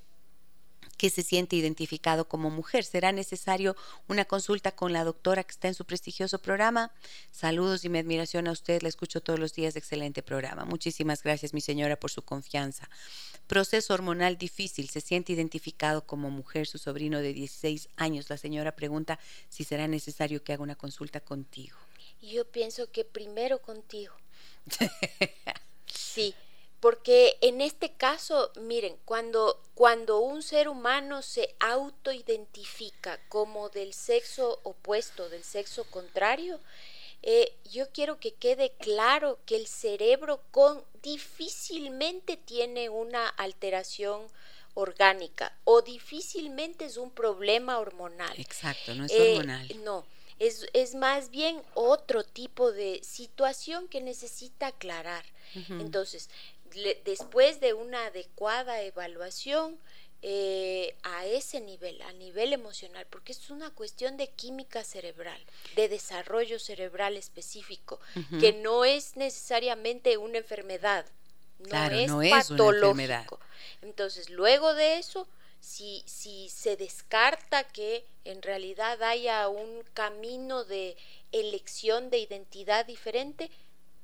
que 0.99 1.09
se 1.09 1.23
siente 1.23 1.55
identificado 1.55 2.27
como 2.27 2.49
mujer. 2.49 2.83
¿Será 2.83 3.13
necesario 3.13 3.77
una 4.09 4.25
consulta 4.25 4.73
con 4.73 4.91
la 4.91 5.05
doctora 5.05 5.45
que 5.45 5.51
está 5.51 5.69
en 5.69 5.73
su 5.73 5.85
prestigioso 5.85 6.39
programa? 6.39 6.91
Saludos 7.31 7.85
y 7.85 7.89
mi 7.89 7.99
admiración 7.99 8.49
a 8.49 8.51
usted. 8.51 8.81
La 8.81 8.89
escucho 8.89 9.21
todos 9.21 9.39
los 9.39 9.53
días. 9.53 9.77
Excelente 9.77 10.21
programa. 10.21 10.65
Muchísimas 10.65 11.23
gracias, 11.23 11.53
mi 11.53 11.61
señora, 11.61 11.95
por 11.95 12.11
su 12.11 12.23
confianza. 12.23 12.89
Proceso 13.47 13.93
hormonal 13.93 14.37
difícil. 14.37 14.89
Se 14.89 14.99
siente 14.99 15.31
identificado 15.31 16.05
como 16.05 16.29
mujer. 16.29 16.67
Su 16.67 16.77
sobrino 16.77 17.19
de 17.19 17.31
16 17.31 17.87
años. 17.95 18.29
La 18.29 18.37
señora 18.37 18.75
pregunta 18.75 19.19
si 19.47 19.63
será 19.63 19.87
necesario 19.87 20.43
que 20.43 20.51
haga 20.51 20.63
una 20.63 20.75
consulta 20.75 21.21
contigo. 21.21 21.77
Yo 22.21 22.43
pienso 22.43 22.91
que 22.91 23.05
primero 23.05 23.61
contigo. 23.61 24.13
sí, 25.85 26.35
porque 26.79 27.37
en 27.41 27.61
este 27.61 27.91
caso, 27.93 28.51
miren, 28.61 28.95
cuando, 29.05 29.61
cuando 29.75 30.19
un 30.19 30.41
ser 30.41 30.69
humano 30.69 31.21
se 31.21 31.55
autoidentifica 31.59 33.19
como 33.27 33.69
del 33.69 33.93
sexo 33.93 34.59
opuesto, 34.63 35.29
del 35.29 35.43
sexo 35.43 35.83
contrario, 35.85 36.59
eh, 37.21 37.53
yo 37.69 37.89
quiero 37.89 38.19
que 38.19 38.33
quede 38.33 38.71
claro 38.79 39.39
que 39.45 39.57
el 39.57 39.67
cerebro 39.67 40.41
con, 40.51 40.83
difícilmente 41.03 42.37
tiene 42.37 42.89
una 42.89 43.27
alteración 43.27 44.27
orgánica 44.73 45.53
o 45.65 45.81
difícilmente 45.81 46.85
es 46.85 46.95
un 46.95 47.11
problema 47.11 47.79
hormonal. 47.79 48.33
Exacto, 48.39 48.95
no 48.95 49.05
es 49.05 49.11
hormonal. 49.11 49.83
No, 49.83 50.05
es, 50.39 50.65
es, 50.71 50.95
más 50.95 51.29
bien 51.29 51.61
otro 51.73 52.23
tipo 52.23 52.71
de 52.71 53.01
situación 53.03 53.89
que 53.89 53.99
necesita 53.99 54.67
aclarar. 54.67 55.25
Entonces, 55.69 56.29
después 57.05 57.59
de 57.59 57.73
una 57.73 58.05
adecuada 58.05 58.81
evaluación, 58.81 59.79
eh, 60.21 60.97
a 61.03 61.25
ese 61.25 61.61
nivel, 61.61 62.01
a 62.01 62.11
nivel 62.11 62.51
emocional, 62.51 63.07
porque 63.09 63.31
es 63.31 63.49
una 63.49 63.69
cuestión 63.69 64.17
de 64.17 64.27
química 64.27 64.83
cerebral, 64.83 65.41
de 65.77 65.87
desarrollo 65.87 66.59
cerebral 66.59 67.15
específico, 67.15 68.01
que 68.37 68.51
no 68.51 68.83
es 68.83 69.15
necesariamente 69.15 70.17
una 70.17 70.39
enfermedad, 70.39 71.05
no 71.59 72.21
es 72.21 72.31
patológico. 72.31 73.39
Entonces, 73.81 74.29
luego 74.29 74.73
de 74.73 74.97
eso, 74.97 75.25
si, 75.61 76.03
si 76.05 76.49
se 76.49 76.75
descarta 76.75 77.63
que 77.63 78.05
en 78.25 78.41
realidad 78.41 79.01
haya 79.03 79.47
un 79.47 79.85
camino 79.93 80.65
de 80.65 80.97
elección 81.31 82.09
de 82.09 82.19
identidad 82.19 82.85
diferente, 82.85 83.49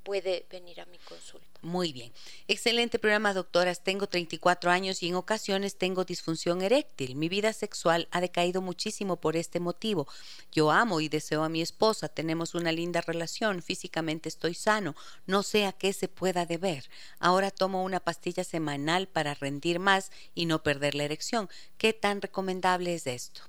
puede 0.05 0.45
venir 0.51 0.79
a 0.79 0.85
mi 0.85 0.99
consulta. 0.99 1.59
Muy 1.63 1.91
bien. 1.91 2.13
Excelente 2.47 2.99
programa, 2.99 3.33
doctoras. 3.33 3.83
Tengo 3.83 4.07
34 4.07 4.69
años 4.69 5.01
y 5.01 5.09
en 5.09 5.15
ocasiones 5.15 5.77
tengo 5.77 6.05
disfunción 6.05 6.61
eréctil. 6.61 7.15
Mi 7.15 7.27
vida 7.27 7.51
sexual 7.53 8.07
ha 8.11 8.21
decaído 8.21 8.61
muchísimo 8.61 9.19
por 9.19 9.35
este 9.35 9.59
motivo. 9.59 10.07
Yo 10.51 10.69
amo 10.69 11.01
y 11.01 11.09
deseo 11.09 11.43
a 11.43 11.49
mi 11.49 11.61
esposa. 11.61 12.07
Tenemos 12.07 12.53
una 12.53 12.71
linda 12.71 13.01
relación. 13.01 13.63
Físicamente 13.63 14.29
estoy 14.29 14.53
sano. 14.53 14.95
No 15.25 15.41
sé 15.41 15.65
a 15.65 15.71
qué 15.73 15.91
se 15.91 16.07
pueda 16.07 16.45
deber. 16.45 16.87
Ahora 17.17 17.49
tomo 17.49 17.83
una 17.83 17.99
pastilla 17.99 18.43
semanal 18.43 19.07
para 19.07 19.33
rendir 19.33 19.79
más 19.79 20.11
y 20.35 20.45
no 20.45 20.61
perder 20.61 20.93
la 20.93 21.05
erección. 21.05 21.49
¿Qué 21.79 21.93
tan 21.93 22.21
recomendable 22.21 22.93
es 22.93 23.07
esto? 23.07 23.41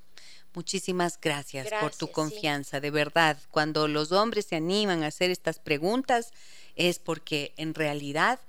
Muchísimas 0.56 1.20
gracias, 1.20 1.68
por 1.82 1.94
tu 1.94 2.10
confianza, 2.10 2.80
de 2.80 2.90
verdad. 2.90 3.36
Cuando 3.50 3.88
los 3.88 4.10
hombres 4.10 4.46
se 4.46 4.56
animan 4.56 5.02
a 5.02 5.08
hacer 5.08 5.30
estas 5.30 5.58
preguntas 5.58 6.32
es 6.76 6.98
porque 6.98 7.52
en 7.58 7.74
realidad 7.74 8.40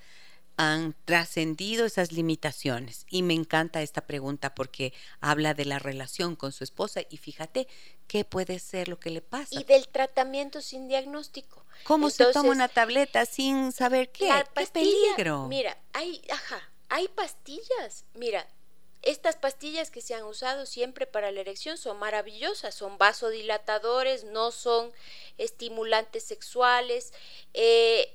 han 0.56 0.96
trascendido 1.04 1.86
esas 1.86 2.14
limitaciones. 2.14 3.06
Y 3.10 3.24
me 3.24 3.34
encanta 3.34 3.82
esta 3.82 4.08
pregunta 4.08 4.56
porque 4.56 4.94
habla 5.20 5.54
de 5.54 5.66
la 5.66 5.80
relación 5.80 6.38
con 6.38 6.54
su 6.54 6.64
esposa 6.64 7.02
y 7.10 7.18
fíjate 7.18 7.68
qué 8.08 8.24
puede 8.24 8.60
ser 8.60 8.88
lo 8.88 8.98
que 9.02 9.10
le 9.10 9.22
pasa. 9.22 9.60
Y 9.60 9.66
del 9.66 9.90
tratamiento 9.90 10.62
sin 10.62 10.88
diagnóstico. 10.88 11.66
¿Cómo 11.84 12.10
se 12.10 12.32
toma 12.32 12.52
una 12.52 12.70
tableta 12.70 13.26
sin 13.26 13.74
saber 13.74 14.14
qué? 14.14 14.30
¿Qué 14.56 14.68
peligro? 14.68 15.48
Mira, 15.50 15.78
hay, 15.92 16.22
ajá, 16.32 16.72
hay 16.88 17.10
pastillas. 17.10 18.06
Mira, 18.14 18.48
estas 19.08 19.38
pastillas 19.38 19.90
que 19.90 20.02
se 20.02 20.16
han 20.16 20.24
usado 20.24 20.66
siempre 20.66 21.08
para 21.08 21.32
la 21.32 21.40
erección 21.40 21.78
son 21.78 21.98
maravillosas, 21.98 22.76
son 22.76 22.98
vasodilatadores, 22.98 24.26
no 24.26 24.52
son 24.52 24.92
estimulantes 25.38 26.24
sexuales. 26.24 27.14
Eh, 27.54 28.14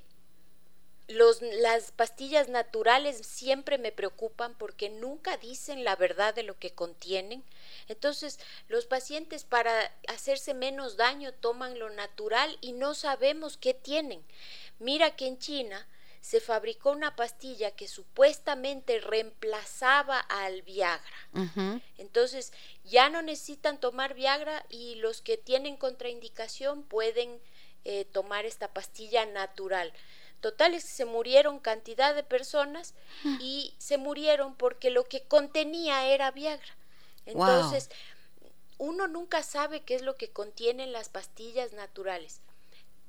los, 1.09 1.41
las 1.41 1.93
pastillas 1.93 2.51
naturales 2.51 3.27
siempre 3.27 3.79
me 3.79 3.91
preocupan 3.91 4.55
porque 4.55 4.91
nunca 4.91 5.39
dicen 5.39 5.83
la 5.83 5.97
verdad 5.97 6.35
de 6.35 6.43
lo 6.43 6.59
que 6.59 6.73
contienen. 6.73 7.43
Entonces, 7.89 8.39
los 8.69 8.85
pacientes 8.85 9.45
para 9.45 9.95
hacerse 10.09 10.53
menos 10.53 10.99
daño 10.99 11.33
toman 11.33 11.79
lo 11.79 11.89
natural 11.89 12.59
y 12.61 12.73
no 12.73 12.93
sabemos 12.93 13.57
qué 13.57 13.73
tienen. 13.73 14.23
Mira 14.79 15.17
que 15.17 15.27
en 15.27 15.39
China 15.39 15.87
se 16.23 16.41
fabricó 16.41 16.93
una 16.93 17.17
pastilla 17.17 17.73
que 17.73 17.89
supuestamente 17.89 19.01
reemplazaba 19.01 20.21
al 20.21 20.63
Viagra. 20.63 21.83
Entonces, 21.99 22.53
ya 22.85 23.11
no 23.11 23.23
necesitan 23.23 23.81
tomar 23.81 24.15
Viagra 24.15 24.65
y 24.69 24.95
los 24.95 25.21
que 25.21 25.37
tienen 25.37 25.77
contraindicación 25.77 26.85
pueden 26.85 27.41
eh, 27.85 28.05
tomar 28.05 28.47
esta 28.47 28.73
pastilla 28.73 29.27
natural. 29.27 29.93
Total 30.41 30.75
es 30.75 30.85
que 30.85 30.91
se 30.91 31.05
murieron 31.05 31.59
cantidad 31.59 32.15
de 32.15 32.23
personas 32.23 32.95
y 33.41 33.75
se 33.79 33.99
murieron 33.99 34.55
porque 34.55 34.91
lo 34.91 35.05
que 35.05 35.25
contenía 35.25 36.07
era 36.07 36.31
Viagra. 36.31 36.77
Entonces, 37.27 37.91
uno 38.79 39.09
nunca 39.09 39.43
sabe 39.43 39.83
qué 39.83 39.97
es 39.97 40.03
lo 40.03 40.15
que 40.15 40.31
contienen 40.31 40.93
las 40.93 41.09
pastillas 41.09 41.73
naturales. 41.73 42.41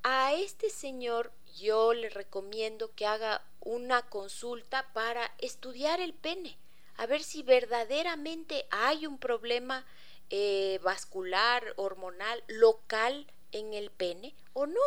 A 0.01 0.33
este 0.33 0.71
señor 0.71 1.31
yo 1.57 1.93
le 1.93 2.09
recomiendo 2.09 2.93
que 2.95 3.05
haga 3.05 3.41
una 3.59 4.01
consulta 4.03 4.87
para 4.93 5.31
estudiar 5.37 5.99
el 5.99 6.13
pene, 6.13 6.57
a 6.97 7.05
ver 7.05 7.23
si 7.23 7.43
verdaderamente 7.43 8.65
hay 8.69 9.05
un 9.05 9.17
problema 9.17 9.85
eh, 10.29 10.79
vascular, 10.83 11.73
hormonal, 11.75 12.43
local 12.47 13.27
en 13.51 13.73
el 13.73 13.91
pene 13.91 14.33
o 14.53 14.65
no. 14.65 14.81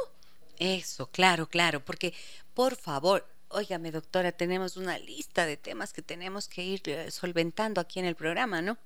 Eso, 0.59 1.07
claro, 1.07 1.49
claro, 1.49 1.85
porque 1.85 2.15
por 2.55 2.77
favor, 2.77 3.27
óigame 3.49 3.91
doctora, 3.91 4.33
tenemos 4.33 4.77
una 4.77 4.99
lista 4.99 5.47
de 5.47 5.57
temas 5.57 5.93
que 5.93 6.03
tenemos 6.03 6.49
que 6.49 6.63
ir 6.63 6.83
eh, 6.87 7.11
solventando 7.11 7.81
aquí 7.81 7.99
en 7.99 8.07
el 8.07 8.17
programa, 8.17 8.63
¿no? 8.63 8.79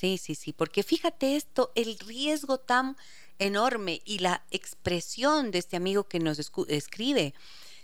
Sí, 0.00 0.16
sí, 0.16 0.34
sí, 0.34 0.54
porque 0.54 0.82
fíjate 0.82 1.36
esto, 1.36 1.72
el 1.74 1.98
riesgo 1.98 2.56
tan 2.56 2.96
enorme 3.38 4.00
y 4.06 4.20
la 4.20 4.42
expresión 4.50 5.50
de 5.50 5.58
este 5.58 5.76
amigo 5.76 6.04
que 6.04 6.18
nos 6.20 6.38
escribe. 6.68 7.34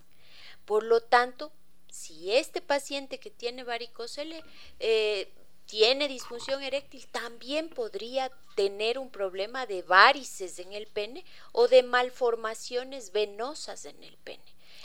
Por 0.64 0.82
lo 0.82 1.00
tanto, 1.00 1.52
si 1.90 2.32
este 2.32 2.60
paciente 2.60 3.18
que 3.18 3.30
tiene 3.30 3.64
varicocele 3.64 4.42
eh, 4.80 5.32
tiene 5.66 6.08
disfunción 6.08 6.62
eréctil, 6.62 7.06
también 7.08 7.68
podría 7.68 8.30
tener 8.56 8.98
un 8.98 9.10
problema 9.10 9.66
de 9.66 9.82
varices 9.82 10.58
en 10.58 10.72
el 10.72 10.86
pene 10.86 11.24
o 11.52 11.68
de 11.68 11.82
malformaciones 11.82 13.12
venosas 13.12 13.84
en 13.84 14.02
el 14.02 14.16
pene. 14.16 14.42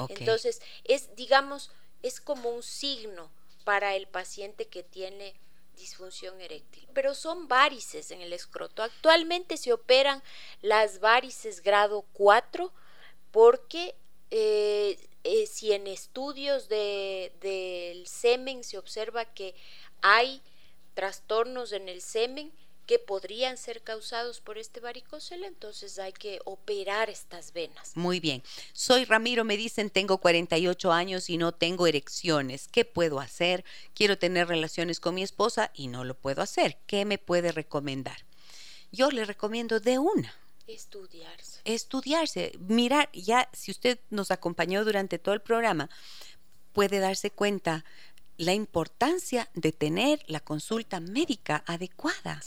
Entonces, 0.10 0.62
es, 0.84 1.16
digamos, 1.16 1.72
es 2.02 2.20
como 2.20 2.50
un 2.50 2.64
signo 2.64 3.32
para 3.64 3.96
el 3.96 4.08
paciente 4.08 4.68
que 4.68 4.84
tiene 4.84 5.34
disfunción 5.76 6.40
eréctil, 6.42 6.88
pero 6.94 7.16
son 7.16 7.48
varices 7.48 8.12
en 8.12 8.22
el 8.22 8.34
escroto. 8.34 8.84
Actualmente 8.84 9.58
se 9.58 9.74
operan 9.74 10.24
las 10.62 11.00
varices 11.00 11.62
grado 11.62 12.06
4 12.14 12.72
porque 13.32 13.96
eh, 14.32 14.98
eh, 15.24 15.48
si 15.48 15.74
en 15.74 15.88
estudios 15.88 16.70
del 16.70 18.06
semen 18.08 18.64
se 18.64 18.78
observa 18.78 19.26
que 19.26 19.56
hay 20.02 20.42
trastornos 20.94 21.72
en 21.72 21.90
el 21.90 22.02
semen, 22.02 22.54
que 22.86 23.00
podrían 23.00 23.58
ser 23.58 23.82
causados 23.82 24.42
por 24.42 24.58
este 24.58 24.80
varicocele, 24.80 25.48
entonces 25.48 26.00
hay 26.00 26.14
que 26.14 26.40
operar 26.46 27.10
estas 27.10 27.54
venas. 27.54 27.96
Muy 27.96 28.20
bien. 28.20 28.44
Soy 28.74 29.06
Ramiro, 29.06 29.44
me 29.44 29.58
dicen, 29.58 29.90
tengo 29.90 30.18
48 30.18 30.92
años 30.92 31.30
y 31.30 31.38
no 31.38 31.54
tengo 31.54 31.88
erecciones. 31.88 32.68
¿Qué 32.68 32.86
puedo 32.86 33.20
hacer? 33.20 33.64
Quiero 33.94 34.18
tener 34.18 34.48
relaciones 34.48 35.00
con 35.00 35.16
mi 35.16 35.24
esposa 35.24 35.72
y 35.74 35.88
no 35.88 36.04
lo 36.04 36.16
puedo 36.16 36.42
hacer. 36.42 36.78
¿Qué 36.86 37.06
me 37.06 37.18
puede 37.18 37.52
recomendar? 37.52 38.26
Yo 38.92 39.10
le 39.10 39.26
recomiendo 39.26 39.80
de 39.80 40.00
una. 40.00 40.34
Estudiarse. 40.68 41.62
Estudiarse. 41.66 42.54
Mirar, 42.60 43.10
ya 43.14 43.50
si 43.54 43.72
usted 43.72 44.00
nos 44.10 44.32
acompañó 44.32 44.86
durante 44.86 45.20
todo 45.20 45.34
el 45.34 45.42
programa, 45.42 45.90
puede 46.74 47.00
darse 47.00 47.32
cuenta 47.32 47.86
la 48.38 48.54
importancia 48.54 49.50
de 49.54 49.72
tener 49.72 50.24
la 50.28 50.40
consulta 50.40 51.00
médica 51.00 51.64
adecuada. 51.68 52.42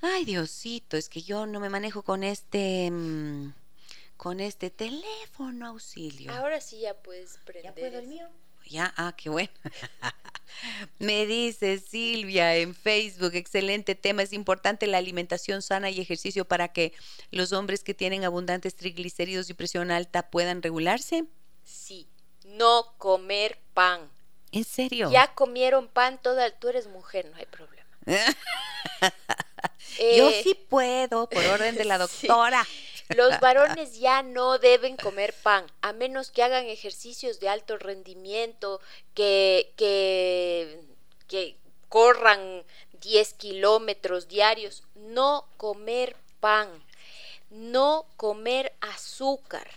ay 0.00 0.24
Diosito, 0.24 0.96
es 0.96 1.08
que 1.08 1.22
yo 1.22 1.46
no 1.46 1.60
me 1.60 1.68
manejo 1.68 2.02
con 2.02 2.24
este 2.24 2.90
mm, 2.90 3.52
con 4.16 4.40
este 4.40 4.70
teléfono 4.70 5.66
auxilio. 5.66 6.32
Ahora 6.32 6.60
sí 6.60 6.80
ya 6.80 6.94
puedes 6.94 7.38
prender. 7.44 7.64
¿Ya 7.64 7.74
puedo 7.74 7.98
el 7.98 8.06
mío? 8.06 8.28
Ya, 8.66 8.94
ah, 8.96 9.14
qué 9.16 9.28
bueno. 9.28 9.50
Me 10.98 11.26
dice 11.26 11.78
Silvia 11.78 12.56
en 12.56 12.74
Facebook, 12.74 13.34
excelente 13.34 13.94
tema, 13.94 14.22
es 14.22 14.32
importante 14.32 14.86
la 14.86 14.98
alimentación 14.98 15.62
sana 15.62 15.90
y 15.90 16.00
ejercicio 16.00 16.46
para 16.46 16.68
que 16.68 16.92
los 17.30 17.52
hombres 17.52 17.82
que 17.82 17.94
tienen 17.94 18.24
abundantes 18.24 18.74
triglicéridos 18.76 19.50
y 19.50 19.54
presión 19.54 19.90
alta 19.90 20.30
puedan 20.30 20.62
regularse. 20.62 21.24
Sí, 21.64 22.08
no 22.44 22.94
comer 22.98 23.58
pan. 23.74 24.10
¿En 24.52 24.64
serio? 24.64 25.10
Ya 25.10 25.34
comieron 25.34 25.88
pan 25.88 26.20
toda, 26.22 26.50
tú 26.50 26.68
eres 26.68 26.86
mujer, 26.86 27.26
no 27.30 27.36
hay 27.36 27.46
problema. 27.46 27.88
Yo 29.98 30.28
Eh, 30.28 30.40
sí 30.42 30.54
puedo, 30.54 31.28
por 31.28 31.44
orden 31.46 31.76
de 31.76 31.84
la 31.84 31.98
doctora. 32.04 32.66
Los 33.08 33.38
varones 33.40 33.98
ya 33.98 34.22
no 34.22 34.58
deben 34.58 34.96
comer 34.96 35.34
pan, 35.42 35.66
a 35.82 35.92
menos 35.92 36.30
que 36.30 36.42
hagan 36.42 36.66
ejercicios 36.66 37.40
de 37.40 37.48
alto 37.48 37.76
rendimiento, 37.78 38.80
que, 39.14 39.72
que, 39.76 40.80
que 41.28 41.56
corran 41.88 42.64
10 43.00 43.34
kilómetros 43.34 44.28
diarios. 44.28 44.84
No 44.94 45.46
comer 45.56 46.16
pan, 46.40 46.68
no 47.54 48.06
comer 48.16 48.74
azúcar, 48.80 49.70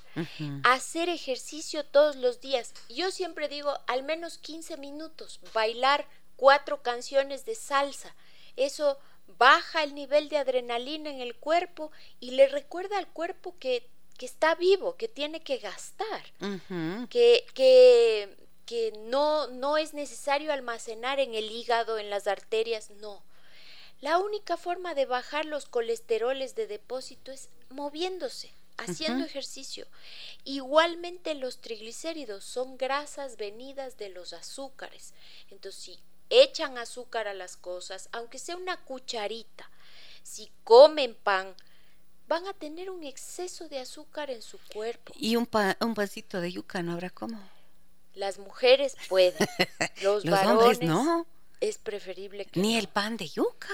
hacer 0.63 1.09
ejercicio 1.09 1.85
todos 1.85 2.15
los 2.15 2.41
días. 2.41 2.73
Yo 2.89 3.11
siempre 3.11 3.47
digo, 3.47 3.77
al 3.85 4.03
menos 4.03 4.39
15 4.39 4.77
minutos, 4.77 5.39
bailar 5.53 6.07
cuatro 6.35 6.81
canciones 6.81 7.45
de 7.45 7.53
salsa. 7.53 8.15
Eso 8.55 8.97
baja 9.37 9.83
el 9.83 9.93
nivel 9.93 10.29
de 10.29 10.37
adrenalina 10.37 11.11
en 11.11 11.21
el 11.21 11.35
cuerpo 11.35 11.91
y 12.19 12.31
le 12.31 12.47
recuerda 12.47 12.97
al 12.97 13.07
cuerpo 13.07 13.55
que, 13.59 13.87
que 14.17 14.25
está 14.25 14.55
vivo, 14.55 14.95
que 14.95 15.07
tiene 15.07 15.41
que 15.41 15.57
gastar, 15.57 16.23
que, 17.09 17.45
que, 17.53 18.35
que 18.65 18.91
no, 19.05 19.47
no 19.47 19.77
es 19.77 19.93
necesario 19.93 20.51
almacenar 20.51 21.19
en 21.19 21.35
el 21.35 21.51
hígado, 21.51 21.99
en 21.99 22.09
las 22.09 22.25
arterias, 22.25 22.89
no. 22.89 23.21
La 24.01 24.19
única 24.19 24.57
forma 24.57 24.93
de 24.93 25.05
bajar 25.05 25.45
los 25.45 25.65
colesteroles 25.65 26.55
de 26.55 26.67
depósito 26.67 27.31
es 27.31 27.49
moviéndose, 27.69 28.51
haciendo 28.77 29.25
ejercicio. 29.25 29.87
Igualmente 30.43 31.33
los 31.33 31.59
triglicéridos 31.59 32.43
son 32.43 32.77
grasas 32.77 33.37
venidas 33.37 33.97
de 33.97 34.09
los 34.09 34.33
azúcares. 34.33 35.13
Entonces, 35.49 35.81
si 35.83 35.99
echan 36.29 36.77
azúcar 36.77 37.27
a 37.27 37.33
las 37.33 37.57
cosas, 37.57 38.09
aunque 38.11 38.39
sea 38.39 38.55
una 38.57 38.77
cucharita, 38.77 39.69
si 40.23 40.49
comen 40.63 41.15
pan, 41.15 41.55
van 42.27 42.45
a 42.47 42.53
tener 42.53 42.89
un 42.89 43.03
exceso 43.03 43.69
de 43.69 43.79
azúcar 43.79 44.29
en 44.29 44.41
su 44.41 44.57
cuerpo. 44.73 45.13
Y 45.17 45.35
un, 45.37 45.45
pa- 45.45 45.77
un 45.79 45.93
pancito 45.93 46.41
de 46.41 46.51
yuca, 46.51 46.83
¿no 46.83 46.93
habrá 46.93 47.09
cómo? 47.09 47.39
Las 48.13 48.37
mujeres 48.39 48.95
pueden, 49.07 49.37
los, 50.01 50.25
Los 50.25 50.31
varones 50.31 50.63
hombres 50.63 50.81
no, 50.89 51.25
es 51.61 51.77
preferible 51.77 52.45
que 52.45 52.59
ni 52.59 52.73
no. 52.73 52.79
el 52.79 52.87
pan 52.89 53.15
de 53.15 53.29
yuca, 53.29 53.69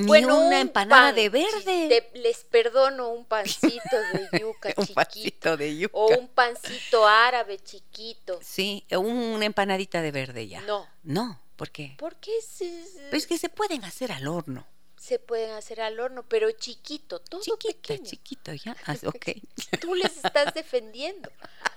ni 0.00 0.06
Bueno, 0.06 0.36
una 0.36 0.46
un 0.46 0.52
empanada 0.52 1.08
pan, 1.08 1.14
de 1.14 1.28
verde. 1.28 2.10
te- 2.12 2.18
les 2.18 2.44
perdono 2.44 3.08
un 3.10 3.24
pancito 3.24 3.96
de 4.12 4.28
yuca 4.40 4.68
un 4.76 4.86
chiquito 4.86 4.94
pancito 4.94 5.56
de 5.56 5.76
yuca. 5.76 5.96
o 5.96 6.18
un 6.18 6.28
pancito 6.28 7.06
árabe 7.06 7.58
chiquito. 7.58 8.38
Sí, 8.42 8.84
una 8.90 9.44
empanadita 9.44 10.02
de 10.02 10.10
verde 10.10 10.48
ya. 10.48 10.60
No, 10.62 10.86
No, 11.02 11.40
¿por 11.56 11.70
qué? 11.70 11.94
porque 11.98 12.30
se, 12.42 12.84
Pues 13.10 13.26
que 13.26 13.38
se 13.38 13.48
pueden 13.48 13.84
hacer 13.84 14.12
al 14.12 14.26
horno. 14.28 14.66
se 14.96 15.18
pueden 15.18 15.52
hacer 15.52 15.80
al 15.80 15.98
horno, 15.98 16.24
pero 16.28 16.50
chiquito, 16.52 17.18
todo 17.20 17.40
Chiquito, 17.40 17.68
pequeño. 17.74 18.04
chiquito, 18.04 18.52
ya. 18.52 18.76
Ah, 18.86 18.96
ok. 19.06 19.26
Tú 19.80 19.94
les 19.94 20.16
estás 20.24 20.52
defendiendo. 20.54 21.30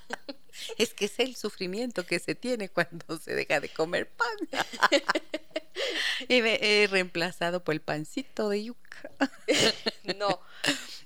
Es 0.77 0.93
que 0.93 1.05
es 1.05 1.19
el 1.19 1.35
sufrimiento 1.35 2.05
que 2.05 2.19
se 2.19 2.35
tiene 2.35 2.69
cuando 2.69 3.17
se 3.17 3.33
deja 3.35 3.59
de 3.59 3.69
comer 3.69 4.09
pan. 4.09 4.61
y 6.27 6.41
me 6.41 6.59
he 6.61 6.87
reemplazado 6.87 7.63
por 7.63 7.73
el 7.73 7.81
pancito 7.81 8.49
de 8.49 8.65
yuca. 8.65 9.09
No, 10.17 10.39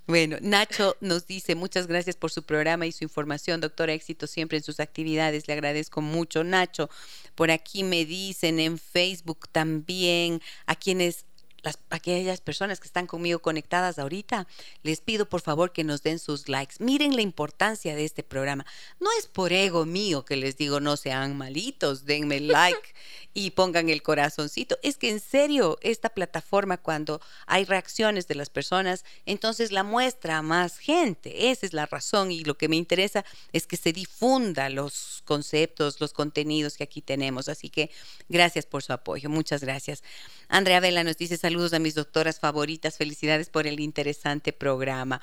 Bueno, 0.07 0.37
Nacho 0.41 0.97
nos 1.01 1.27
dice 1.27 1.55
muchas 1.55 1.87
gracias 1.87 2.15
por 2.15 2.31
su 2.31 2.43
programa 2.43 2.85
y 2.85 2.91
su 2.91 3.03
información, 3.03 3.61
doctora. 3.61 3.93
Éxito 3.93 4.27
siempre 4.27 4.57
en 4.57 4.63
sus 4.63 4.79
actividades. 4.79 5.47
Le 5.47 5.53
agradezco 5.53 6.01
mucho, 6.01 6.43
Nacho. 6.43 6.89
Por 7.35 7.51
aquí 7.51 7.83
me 7.83 8.05
dicen 8.05 8.59
en 8.59 8.77
Facebook 8.77 9.47
también 9.51 10.41
a 10.65 10.75
quienes 10.75 11.25
las, 11.61 11.79
aquellas 11.89 12.41
personas 12.41 12.79
que 12.79 12.87
están 12.87 13.07
conmigo 13.07 13.39
conectadas 13.39 13.99
ahorita, 13.99 14.47
les 14.83 15.01
pido 15.01 15.27
por 15.27 15.41
favor 15.41 15.71
que 15.71 15.83
nos 15.83 16.03
den 16.03 16.19
sus 16.19 16.49
likes. 16.49 16.75
Miren 16.79 17.15
la 17.15 17.21
importancia 17.21 17.95
de 17.95 18.05
este 18.05 18.23
programa. 18.23 18.65
No 18.99 19.09
es 19.19 19.27
por 19.27 19.53
ego 19.53 19.85
mío 19.85 20.25
que 20.25 20.35
les 20.35 20.57
digo 20.57 20.79
no 20.79 20.97
sean 20.97 21.37
malitos, 21.37 22.05
denme 22.05 22.39
like 22.39 22.93
y 23.33 23.51
pongan 23.51 23.89
el 23.89 24.01
corazoncito. 24.01 24.79
Es 24.81 24.97
que 24.97 25.11
en 25.11 25.19
serio, 25.19 25.77
esta 25.81 26.09
plataforma 26.09 26.77
cuando 26.77 27.21
hay 27.45 27.65
reacciones 27.65 28.27
de 28.27 28.33
las 28.33 28.49
personas, 28.49 29.05
entonces 29.25 29.71
la 29.71 29.83
muestra 29.83 30.39
a 30.39 30.41
más 30.41 30.79
gente. 30.79 31.51
Esa 31.51 31.67
es 31.67 31.73
la 31.73 31.85
razón 31.85 32.31
y 32.31 32.43
lo 32.43 32.57
que 32.57 32.67
me 32.67 32.75
interesa 32.75 33.23
es 33.53 33.67
que 33.67 33.77
se 33.77 33.93
difunda 33.93 34.69
los 34.69 35.21
conceptos, 35.25 36.01
los 36.01 36.13
contenidos 36.13 36.77
que 36.77 36.83
aquí 36.83 37.01
tenemos. 37.01 37.47
Así 37.47 37.69
que 37.69 37.91
gracias 38.27 38.65
por 38.65 38.81
su 38.81 38.93
apoyo. 38.93 39.29
Muchas 39.29 39.61
gracias. 39.61 40.03
Andrea 40.47 40.79
Vela 40.79 41.03
nos 41.03 41.17
dice 41.17 41.37
saludos 41.47 41.71
a 41.71 41.79
mis 41.79 41.95
doctoras 41.95 42.41
favoritas. 42.41 42.97
Felicidades 42.97 43.47
por 43.49 43.67
el 43.67 43.79
interesante 43.79 44.51
programa. 44.51 45.21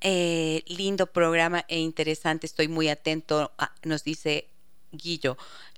Eh, 0.00 0.62
lindo 0.66 1.06
programa 1.06 1.66
e 1.68 1.78
interesante. 1.78 2.46
Estoy 2.46 2.68
muy 2.68 2.88
atento. 2.88 3.52
nos 3.84 4.02
dice 4.02 4.48
Guillo. 4.90 5.36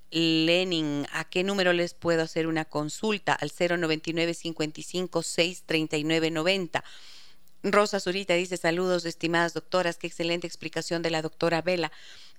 Lenin, 0.09 1.05
¿a 1.11 1.25
qué 1.25 1.43
número 1.43 1.73
les 1.73 1.93
puedo 1.93 2.21
hacer 2.21 2.47
una 2.47 2.63
consulta? 2.63 3.33
Al 3.33 3.51
099 3.51 4.33
55 4.33 5.21
6 5.21 5.63
39 5.65 6.31
90. 6.31 6.83
Rosa 7.63 7.99
Zurita 7.99 8.35
dice 8.35 8.55
saludos, 8.55 9.03
estimadas 9.03 9.53
doctoras, 9.53 9.97
qué 9.97 10.07
excelente 10.07 10.47
explicación 10.47 11.01
de 11.01 11.09
la 11.09 11.21
doctora 11.21 11.61
Vela. 11.61 11.91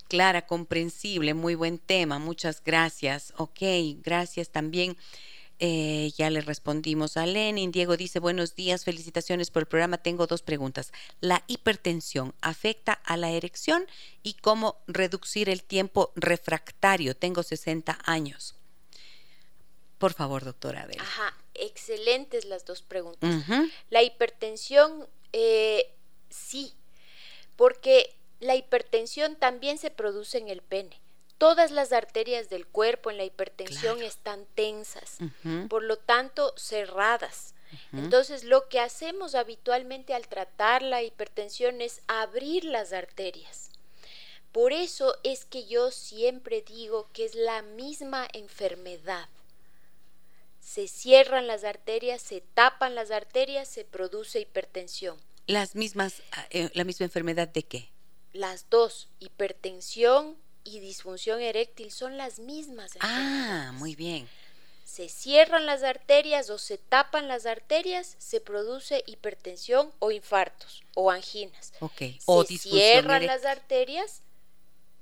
Clara, 0.09 0.47
comprensible, 0.47 1.35
muy 1.35 1.57
buen 1.57 1.79
tema, 1.79 2.19
muchas 2.19 2.63
gracias. 2.65 3.35
Ok, 3.37 3.61
gracias 4.03 4.49
también. 4.49 4.97
Eh, 5.61 6.13
ya 6.17 6.31
le 6.31 6.41
respondimos 6.41 7.17
a 7.17 7.27
Lenin. 7.27 7.71
Diego 7.71 7.97
dice 7.97 8.19
buenos 8.19 8.55
días, 8.55 8.85
felicitaciones 8.85 9.51
por 9.51 9.63
el 9.63 9.67
programa. 9.67 9.99
Tengo 9.99 10.27
dos 10.27 10.43
preguntas. 10.43 10.93
¿La 11.21 11.45
hipertensión 11.47 12.35
afecta 12.41 12.93
a 12.93 13.17
la 13.17 13.31
erección 13.31 13.87
y 14.23 14.35
cómo 14.35 14.83
reducir 14.87 15.49
el 15.49 15.63
tiempo 15.63 16.13
refractario? 16.17 17.15
Tengo 17.17 17.43
60 17.43 17.99
años. 18.05 18.57
Por 19.99 20.13
favor, 20.13 20.45
doctora 20.45 20.87
Vela. 20.87 21.03
ajá, 21.03 21.35
excelentes 21.55 22.45
las 22.45 22.65
dos 22.65 22.83
preguntas. 22.83 23.45
La 23.91 24.03
hipertensión, 24.03 25.09
eh, 25.33 25.95
sí, 26.31 26.75
porque 27.57 28.15
la 28.41 28.57
hipertensión 28.57 29.37
también 29.37 29.79
se 29.79 29.91
produce 29.91 30.39
en 30.39 30.49
el 30.49 30.61
pene. 30.63 31.01
Todas 31.45 31.73
las 31.73 31.93
arterias 31.93 32.49
del 32.49 32.67
cuerpo 32.67 33.11
en 33.11 33.19
la 33.19 33.25
hipertensión 33.27 33.97
Claro. 33.97 34.09
están 34.09 34.47
tensas, 34.55 35.19
por 35.69 35.83
lo 35.83 35.99
tanto 35.99 36.55
cerradas. 36.57 37.55
Entonces, 37.93 38.45
lo 38.45 38.71
que 38.71 38.81
hacemos 38.81 39.35
habitualmente 39.35 40.15
al 40.15 40.27
tratar 40.27 40.81
la 40.81 41.03
hipertensión 41.03 41.83
es 41.83 42.01
abrir 42.07 42.65
las 42.65 42.95
arterias. 42.95 43.69
Por 44.53 44.73
eso 44.73 45.19
es 45.23 45.45
que 45.45 45.67
yo 45.67 45.91
siempre 45.91 46.63
digo 46.63 47.11
que 47.13 47.27
es 47.27 47.35
la 47.35 47.61
misma 47.61 48.27
enfermedad. 48.33 49.29
Se 50.61 50.89
cierran 50.89 51.47
las 51.47 51.63
arterias, 51.63 52.23
se 52.23 52.41
tapan 52.41 52.95
las 52.95 53.11
arterias, 53.11 53.69
se 53.69 53.85
produce 53.85 54.41
hipertensión. 54.41 55.19
Las 55.47 55.75
mismas, 55.75 56.23
eh, 56.49 56.71
la 56.73 56.85
misma 56.85 57.05
enfermedad 57.05 57.49
de 57.49 57.65
qué? 57.65 57.91
Las 58.33 58.71
dos, 58.71 59.09
hipertensión 59.19 60.43
y 60.65 60.81
disfunción 60.81 61.41
eréctil, 61.41 61.93
son 61.93 62.17
las 62.17 62.39
mismas. 62.39 62.93
Ah, 63.01 63.73
muy 63.75 63.95
bien 63.95 64.29
se 64.95 65.09
cierran 65.09 65.67
las 65.67 65.83
arterias 65.83 66.51
o 66.51 66.59
se 66.59 66.79
tapan 66.79 67.27
las 67.27 67.47
arterias, 67.47 68.15
se 68.19 68.41
produce 68.41 69.03
hipertensión 69.09 69.91
o 69.99 70.13
infartos 70.13 70.85
o 70.95 71.11
anginas. 71.11 71.73
Okay. 71.81 72.21
O 72.27 72.45
se 72.45 72.59
cierran 72.59 73.27
las 73.27 73.45
arterias 73.45 74.23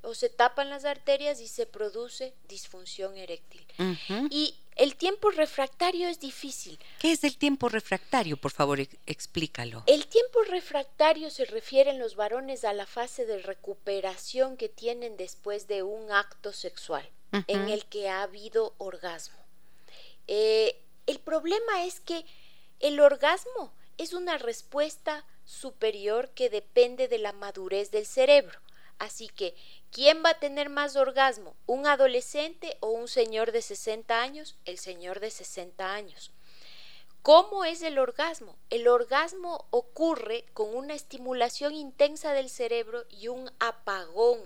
o 0.00 0.14
se 0.14 0.30
tapan 0.30 0.70
las 0.70 0.86
arterias 0.86 1.40
y 1.40 1.46
se 1.46 1.66
produce 1.66 2.32
disfunción 2.48 3.18
eréctil. 3.18 3.66
Y 4.30 4.54
el 4.76 4.96
tiempo 4.96 5.30
refractario 5.30 6.08
es 6.08 6.20
difícil. 6.20 6.78
¿Qué 6.98 7.12
es 7.12 7.24
el 7.24 7.36
tiempo 7.36 7.68
refractario? 7.68 8.36
Por 8.36 8.52
favor, 8.52 8.80
explícalo. 9.06 9.84
El 9.86 10.06
tiempo 10.06 10.42
refractario 10.44 11.30
se 11.30 11.44
refiere 11.44 11.90
en 11.90 11.98
los 11.98 12.16
varones 12.16 12.64
a 12.64 12.72
la 12.72 12.86
fase 12.86 13.26
de 13.26 13.38
recuperación 13.38 14.56
que 14.56 14.68
tienen 14.68 15.16
después 15.16 15.68
de 15.68 15.82
un 15.82 16.10
acto 16.10 16.52
sexual 16.52 17.08
en 17.46 17.68
el 17.68 17.86
que 17.86 18.08
ha 18.08 18.22
habido 18.22 18.74
orgasmo. 18.78 19.38
Eh, 20.26 20.76
el 21.06 21.18
problema 21.18 21.84
es 21.84 22.00
que 22.00 22.24
el 22.80 23.00
orgasmo 23.00 23.72
es 23.98 24.12
una 24.12 24.38
respuesta 24.38 25.24
superior 25.44 26.30
que 26.30 26.50
depende 26.50 27.08
de 27.08 27.18
la 27.18 27.32
madurez 27.32 27.90
del 27.90 28.06
cerebro. 28.06 28.58
Así 28.98 29.28
que, 29.28 29.54
¿quién 29.92 30.24
va 30.24 30.30
a 30.30 30.38
tener 30.40 30.68
más 30.68 30.96
orgasmo? 30.96 31.54
¿Un 31.66 31.86
adolescente 31.86 32.76
o 32.80 32.88
un 32.88 33.06
señor 33.06 33.52
de 33.52 33.62
60 33.62 34.20
años? 34.20 34.56
El 34.64 34.78
señor 34.78 35.20
de 35.20 35.30
60 35.30 35.94
años. 35.94 36.32
¿Cómo 37.22 37.64
es 37.64 37.82
el 37.82 38.00
orgasmo? 38.00 38.56
El 38.68 38.88
orgasmo 38.88 39.66
ocurre 39.70 40.44
con 40.54 40.74
una 40.74 40.94
estimulación 40.94 41.72
intensa 41.72 42.32
del 42.32 42.50
cerebro 42.50 43.04
y 43.08 43.28
un 43.28 43.48
apagón 43.60 44.40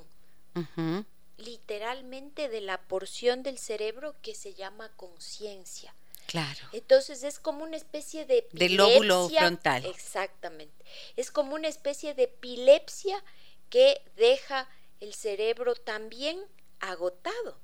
literalmente 1.38 2.48
de 2.48 2.60
la 2.60 2.78
porción 2.82 3.42
del 3.42 3.58
cerebro 3.58 4.14
que 4.22 4.34
se 4.34 4.54
llama 4.54 4.90
conciencia. 4.96 5.94
Claro. 6.26 6.66
Entonces 6.72 7.22
es 7.22 7.38
como 7.38 7.62
una 7.62 7.76
especie 7.76 8.26
de 8.26 8.46
del 8.52 8.76
lóbulo 8.76 9.28
frontal. 9.28 9.86
Exactamente. 9.86 10.84
Es 11.16 11.30
como 11.30 11.54
una 11.54 11.68
especie 11.68 12.14
de 12.14 12.24
epilepsia 12.24 13.22
que 13.70 14.02
deja 14.16 14.68
el 15.00 15.14
cerebro 15.14 15.74
también 15.74 16.40
agotado. 16.80 17.58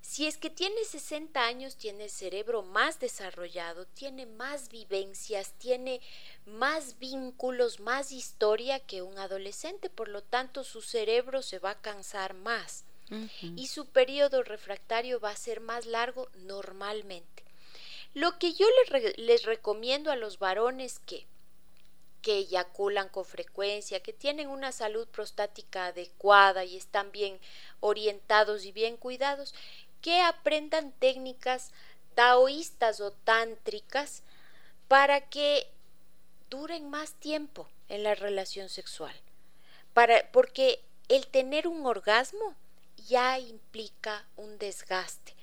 Si 0.00 0.26
es 0.26 0.38
que 0.38 0.50
tiene 0.50 0.84
60 0.84 1.44
años, 1.44 1.76
tiene 1.76 2.04
el 2.04 2.10
cerebro 2.10 2.62
más 2.62 3.00
desarrollado, 3.00 3.86
tiene 3.86 4.24
más 4.24 4.68
vivencias, 4.68 5.52
tiene 5.58 6.00
más 6.46 6.98
vínculos, 7.00 7.80
más 7.80 8.12
historia 8.12 8.78
que 8.78 9.02
un 9.02 9.18
adolescente, 9.18 9.90
por 9.90 10.08
lo 10.08 10.22
tanto 10.22 10.62
su 10.62 10.80
cerebro 10.80 11.42
se 11.42 11.58
va 11.58 11.70
a 11.70 11.80
cansar 11.80 12.34
más 12.34 12.84
y 13.56 13.66
su 13.66 13.86
periodo 13.86 14.42
refractario 14.42 15.20
va 15.20 15.30
a 15.30 15.36
ser 15.36 15.60
más 15.60 15.86
largo 15.86 16.28
normalmente. 16.34 17.44
Lo 18.14 18.38
que 18.38 18.52
yo 18.54 18.66
les, 18.90 19.18
les 19.18 19.42
recomiendo 19.44 20.10
a 20.10 20.16
los 20.16 20.38
varones 20.38 21.00
que 21.00 21.26
que 22.22 22.38
eyaculan 22.38 23.08
con 23.08 23.24
frecuencia, 23.24 24.00
que 24.00 24.12
tienen 24.12 24.48
una 24.48 24.72
salud 24.72 25.06
prostática 25.08 25.86
adecuada 25.86 26.64
y 26.64 26.76
están 26.76 27.12
bien 27.12 27.38
orientados 27.80 28.64
y 28.64 28.72
bien 28.72 28.96
cuidados, 28.96 29.54
que 30.00 30.20
aprendan 30.20 30.92
técnicas 30.92 31.72
taoístas 32.14 33.00
o 33.00 33.12
tántricas 33.12 34.22
para 34.88 35.20
que 35.20 35.68
duren 36.50 36.88
más 36.90 37.12
tiempo 37.14 37.68
en 37.88 38.02
la 38.02 38.14
relación 38.14 38.68
sexual. 38.68 39.14
Para, 39.92 40.30
porque 40.32 40.80
el 41.08 41.26
tener 41.26 41.68
un 41.68 41.86
orgasmo 41.86 42.54
ya 43.06 43.38
implica 43.38 44.26
un 44.36 44.58
desgaste. 44.58 45.34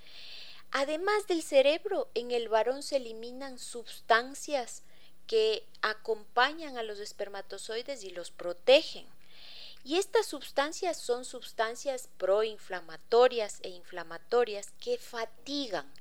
Además 0.72 1.28
del 1.28 1.44
cerebro, 1.44 2.10
en 2.16 2.32
el 2.32 2.50
varón 2.50 2.82
se 2.82 2.98
eliminan 2.98 3.60
sustancias 3.60 4.84
que 5.28 5.64
acompañan 5.82 6.78
a 6.78 6.84
los 6.84 7.00
espermatozoides 7.00 8.04
y 8.04 8.10
los 8.10 8.32
protegen. 8.32 9.06
Y 9.84 9.98
estas 9.98 10.28
sustancias 10.28 10.98
son 10.98 11.26
sustancias 11.26 12.10
proinflamatorias 12.18 13.60
e 13.64 13.70
inflamatorias 13.70 14.72
que 14.80 14.98
fatigan, 14.98 15.92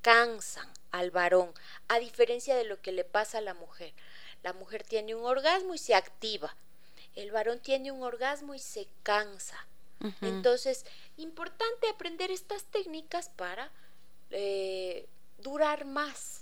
cansan 0.00 0.68
al 0.92 1.10
varón, 1.10 1.52
a 1.88 1.98
diferencia 1.98 2.54
de 2.54 2.64
lo 2.64 2.80
que 2.80 2.92
le 2.92 3.04
pasa 3.04 3.38
a 3.38 3.42
la 3.42 3.54
mujer. 3.54 3.92
La 4.42 4.52
mujer 4.52 4.84
tiene 4.84 5.14
un 5.14 5.24
orgasmo 5.24 5.74
y 5.74 5.78
se 5.78 5.94
activa. 5.94 6.54
El 7.14 7.30
varón 7.30 7.58
tiene 7.60 7.90
un 7.90 8.02
orgasmo 8.02 8.54
y 8.54 8.58
se 8.58 8.86
cansa. 9.02 9.66
Entonces, 10.20 10.84
importante 11.16 11.88
aprender 11.88 12.32
estas 12.32 12.64
técnicas 12.64 13.28
para 13.28 13.70
eh, 14.30 15.06
durar 15.38 15.84
más 15.84 16.41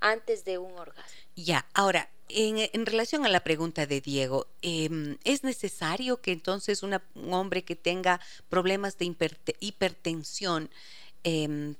antes 0.00 0.44
de 0.44 0.58
un 0.58 0.72
orgasmo. 0.78 1.18
Ya, 1.34 1.66
ahora, 1.74 2.08
en, 2.28 2.86
relación 2.86 3.24
a 3.24 3.28
la 3.28 3.40
pregunta 3.40 3.86
de 3.86 4.00
Diego, 4.00 4.46
em, 4.62 5.16
¿es 5.24 5.44
necesario 5.44 6.20
que 6.20 6.32
entonces 6.32 6.82
un 6.82 6.98
hombre 7.32 7.62
que 7.64 7.76
tenga 7.76 8.20
problemas 8.48 8.98
de 8.98 9.14
hipertensión 9.60 10.70
em, 11.24 11.76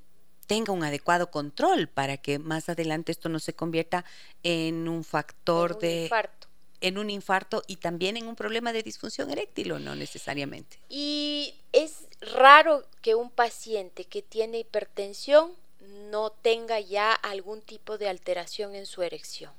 tenga 0.46 0.72
un 0.72 0.84
adecuado 0.84 1.30
control 1.30 1.88
para 1.88 2.16
que 2.16 2.38
más 2.38 2.68
adelante 2.68 3.12
esto 3.12 3.28
no 3.28 3.40
se 3.40 3.54
convierta 3.54 4.04
en 4.42 4.88
un 4.88 5.04
factor 5.04 5.78
de... 5.78 6.04
Infarto. 6.04 6.46
En 6.82 6.98
un 6.98 7.08
infarto 7.08 7.62
y 7.66 7.76
también 7.76 8.18
en 8.18 8.28
un 8.28 8.36
problema 8.36 8.72
de 8.72 8.82
disfunción 8.82 9.30
eréctil 9.30 9.72
o 9.72 9.78
no 9.78 9.96
necesariamente. 9.96 10.78
Y 10.90 11.54
es 11.72 12.06
raro 12.20 12.86
que 13.00 13.14
un 13.14 13.30
paciente 13.30 14.04
que 14.04 14.20
tiene 14.20 14.58
hipertensión 14.58 15.52
no 16.10 16.30
tenga 16.30 16.80
ya 16.80 17.12
algún 17.12 17.60
tipo 17.60 17.98
de 17.98 18.08
alteración 18.08 18.74
en 18.74 18.86
su 18.86 19.02
erección. 19.02 19.52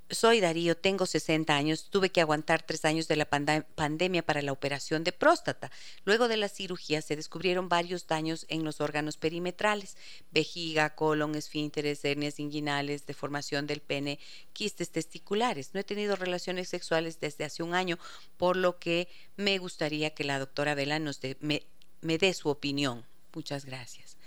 soy 0.09 0.39
Darío, 0.39 0.77
tengo 0.77 1.05
60 1.05 1.55
años, 1.55 1.89
tuve 1.89 2.11
que 2.11 2.21
aguantar 2.21 2.61
tres 2.61 2.85
años 2.85 3.07
de 3.07 3.15
la 3.15 3.25
pandemia 3.25 4.23
para 4.23 4.43
la 4.43 4.51
operación 4.51 5.03
de 5.03 5.11
próstata. 5.11 5.71
Luego 6.03 6.27
de 6.27 6.37
la 6.37 6.47
cirugía 6.47 7.01
se 7.01 7.15
descubrieron 7.15 7.69
varios 7.69 8.05
daños 8.05 8.45
en 8.49 8.63
los 8.63 8.81
órganos 8.81 9.17
perimetrales, 9.17 9.97
vejiga, 10.31 10.95
colon, 10.95 11.33
esfínteres, 11.33 12.05
hernias 12.05 12.39
inguinales, 12.39 13.07
deformación 13.07 13.65
del 13.65 13.81
pene, 13.81 14.19
quistes 14.53 14.91
testiculares. 14.91 15.71
No 15.73 15.79
he 15.79 15.83
tenido 15.83 16.15
relaciones 16.15 16.69
sexuales 16.69 17.19
desde 17.19 17.45
hace 17.45 17.63
un 17.63 17.73
año, 17.73 17.97
por 18.37 18.57
lo 18.57 18.77
que 18.77 19.07
me 19.37 19.57
gustaría 19.57 20.13
que 20.13 20.23
la 20.23 20.37
doctora 20.37 20.75
Vela 20.75 20.99
nos 20.99 21.19
me, 21.39 21.65
me 22.01 22.17
dé 22.19 22.33
su 22.33 22.49
opinión. 22.49 23.05
Muchas 23.33 23.65
gracias. 23.65 24.17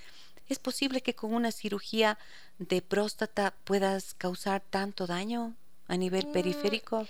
¿Es 0.48 0.58
posible 0.58 1.02
que 1.02 1.14
con 1.14 1.34
una 1.34 1.52
cirugía 1.52 2.18
de 2.58 2.82
próstata 2.82 3.54
puedas 3.64 4.14
causar 4.14 4.60
tanto 4.60 5.06
daño? 5.06 5.54
A 5.88 5.96
nivel 5.96 6.28
mm, 6.28 6.32
periférico? 6.32 7.06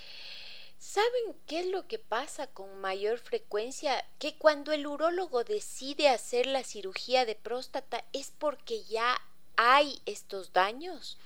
¿Saben 0.79 1.35
qué 1.45 1.59
es 1.59 1.67
lo 1.67 1.87
que 1.87 1.99
pasa 1.99 2.47
con 2.47 2.79
mayor 2.79 3.19
frecuencia? 3.19 4.03
Que 4.17 4.37
cuando 4.37 4.71
el 4.71 4.87
urólogo 4.87 5.43
decide 5.43 6.07
hacer 6.07 6.45
la 6.45 6.63
cirugía 6.63 7.25
de 7.25 7.35
próstata 7.35 8.03
es 8.13 8.31
porque 8.37 8.83
ya 8.83 9.21
hay 9.57 10.01
estos 10.05 10.53
daños. 10.53 11.17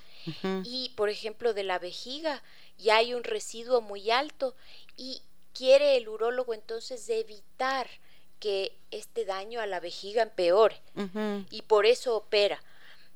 Y, 0.63 0.93
por 0.95 1.09
ejemplo, 1.09 1.53
de 1.53 1.63
la 1.63 1.80
vejiga, 1.80 2.41
ya 2.77 2.95
hay 2.95 3.13
un 3.13 3.25
residuo 3.25 3.81
muy 3.81 4.09
alto 4.09 4.55
y 4.95 5.21
quiere 5.53 5.97
el 5.97 6.07
urólogo 6.07 6.53
entonces 6.53 7.07
evitar 7.09 7.89
que 8.39 8.77
este 8.89 9.25
daño 9.25 9.59
a 9.59 9.67
la 9.67 9.80
vejiga 9.80 10.23
empeore 10.23 10.81
y 11.49 11.61
por 11.63 11.85
eso 11.85 12.15
opera. 12.15 12.63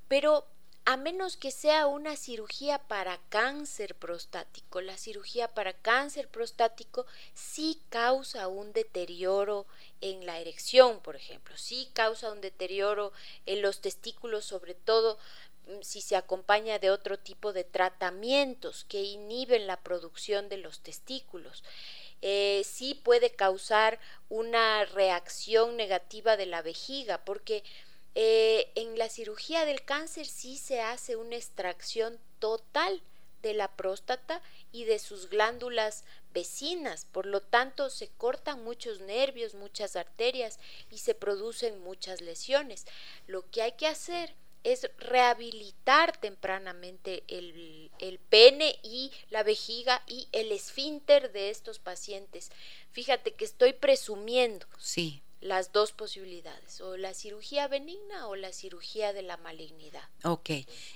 Pero 0.07 0.45
a 0.87 0.95
menos 0.95 1.35
que 1.35 1.51
sea 1.51 1.85
una 1.85 2.15
cirugía 2.15 2.79
para 2.79 3.19
cáncer 3.27 3.93
prostático. 3.95 4.79
La 4.79 4.95
cirugía 4.95 5.49
para 5.49 5.73
cáncer 5.73 6.29
prostático 6.29 7.05
sí 7.33 7.81
causa 7.89 8.47
un 8.47 8.71
deterioro 8.71 9.65
en 9.99 10.25
la 10.25 10.39
erección, 10.39 11.01
por 11.01 11.17
ejemplo, 11.17 11.57
sí 11.57 11.89
causa 11.91 12.31
un 12.31 12.39
deterioro 12.39 13.11
en 13.45 13.61
los 13.61 13.81
testículos, 13.81 14.45
sobre 14.45 14.75
todo 14.75 15.19
mm, 15.67 15.81
si 15.81 15.99
se 15.99 16.15
acompaña 16.15 16.79
de 16.79 16.89
otro 16.89 17.19
tipo 17.19 17.51
de 17.51 17.65
tratamientos 17.65 18.85
que 18.85 19.03
inhiben 19.03 19.67
la 19.67 19.81
producción 19.81 20.47
de 20.47 20.55
los 20.55 20.79
testículos. 20.79 21.65
Eh, 22.21 22.61
sí 22.63 22.95
puede 22.95 23.31
causar 23.31 23.99
una 24.29 24.85
reacción 24.85 25.75
negativa 25.75 26.37
de 26.37 26.45
la 26.45 26.61
vejiga, 26.61 27.25
porque 27.25 27.65
eh, 28.19 28.71
en 28.73 28.97
la 28.97 29.09
cirugía 29.09 29.63
del 29.65 29.85
cáncer 29.85 30.25
sí 30.25 30.57
se 30.57 30.81
hace 30.81 31.15
una 31.15 31.35
extracción 31.35 32.19
total 32.39 33.03
de 33.43 33.53
la 33.53 33.75
próstata 33.75 34.41
y 34.71 34.85
de 34.85 34.97
sus 34.97 35.29
glándulas 35.29 36.03
vecinas, 36.33 37.05
por 37.05 37.27
lo 37.27 37.43
tanto 37.43 37.91
se 37.91 38.07
cortan 38.07 38.63
muchos 38.63 39.01
nervios, 39.01 39.53
muchas 39.53 39.95
arterias 39.95 40.57
y 40.89 40.97
se 40.97 41.13
producen 41.13 41.79
muchas 41.83 42.21
lesiones. 42.21 42.87
Lo 43.27 43.47
que 43.51 43.61
hay 43.61 43.73
que 43.73 43.85
hacer 43.85 44.33
es 44.63 44.89
rehabilitar 44.97 46.17
tempranamente 46.19 47.23
el, 47.27 47.91
el, 47.99 48.17
pene 48.17 48.79
y 48.81 49.11
la 49.29 49.43
vejiga 49.43 50.01
y 50.07 50.27
el 50.31 50.51
esfínter 50.51 51.31
de 51.33 51.51
estos 51.51 51.77
pacientes. 51.77 52.49
Fíjate 52.89 53.35
que 53.35 53.45
estoy 53.45 53.73
presumiendo. 53.73 54.65
Sí 54.79 55.21
las 55.41 55.71
dos 55.71 55.91
posibilidades, 55.91 56.81
o 56.81 56.97
la 56.97 57.13
cirugía 57.13 57.67
benigna 57.67 58.27
o 58.27 58.35
la 58.35 58.51
cirugía 58.51 59.13
de 59.13 59.21
la 59.21 59.37
malignidad. 59.37 60.03
Ok, 60.23 60.49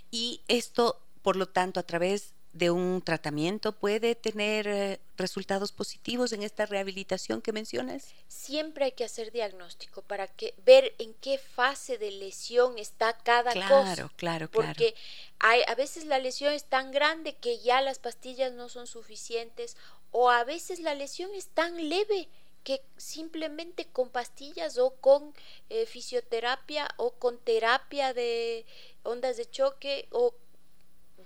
y 0.10 0.42
esto, 0.48 1.00
por 1.22 1.36
lo 1.36 1.48
tanto, 1.48 1.80
a 1.80 1.84
través 1.84 2.34
de 2.54 2.70
un 2.70 3.02
tratamiento 3.02 3.72
puede 3.72 4.16
tener 4.16 4.68
eh, 4.68 5.00
resultados 5.16 5.72
positivos 5.72 6.34
en 6.34 6.44
esta 6.44 6.66
rehabilitación 6.66 7.42
que 7.42 7.54
mencionas? 7.54 8.14
Siempre 8.28 8.86
hay 8.86 8.92
que 8.92 9.06
hacer 9.06 9.32
diagnóstico 9.32 10.02
para 10.02 10.28
que 10.28 10.54
ver 10.66 10.94
en 11.00 11.14
qué 11.16 11.38
fase 11.38 11.98
de 11.98 12.12
lesión 12.12 12.78
está 12.78 13.18
cada 13.18 13.54
cosa. 13.54 13.68
Claro, 13.68 14.12
claro, 14.18 14.50
claro. 14.50 14.52
Porque 14.52 14.96
hay, 15.40 15.62
a 15.68 15.76
veces 15.76 16.06
la 16.06 16.20
lesión 16.20 16.54
es 16.54 16.66
tan 16.66 16.92
grande 16.92 17.36
que 17.36 17.60
ya 17.60 17.82
las 17.82 18.00
pastillas 18.00 18.52
no 18.52 18.68
son 18.68 18.86
suficientes 18.86 19.78
o 20.12 20.30
a 20.30 20.44
veces 20.44 20.80
la 20.80 20.94
lesión 20.94 21.30
es 21.34 21.48
tan 21.48 21.90
leve 21.90 22.28
que 22.64 22.82
simplemente 22.98 23.86
con 23.86 24.10
pastillas 24.10 24.78
o 24.78 24.92
con 24.92 25.34
eh, 25.70 25.86
fisioterapia 25.86 26.88
o 26.98 27.12
con 27.12 27.38
terapia 27.38 28.14
de 28.14 28.66
ondas 29.04 29.38
de 29.38 29.50
choque 29.50 30.08
o 30.12 30.36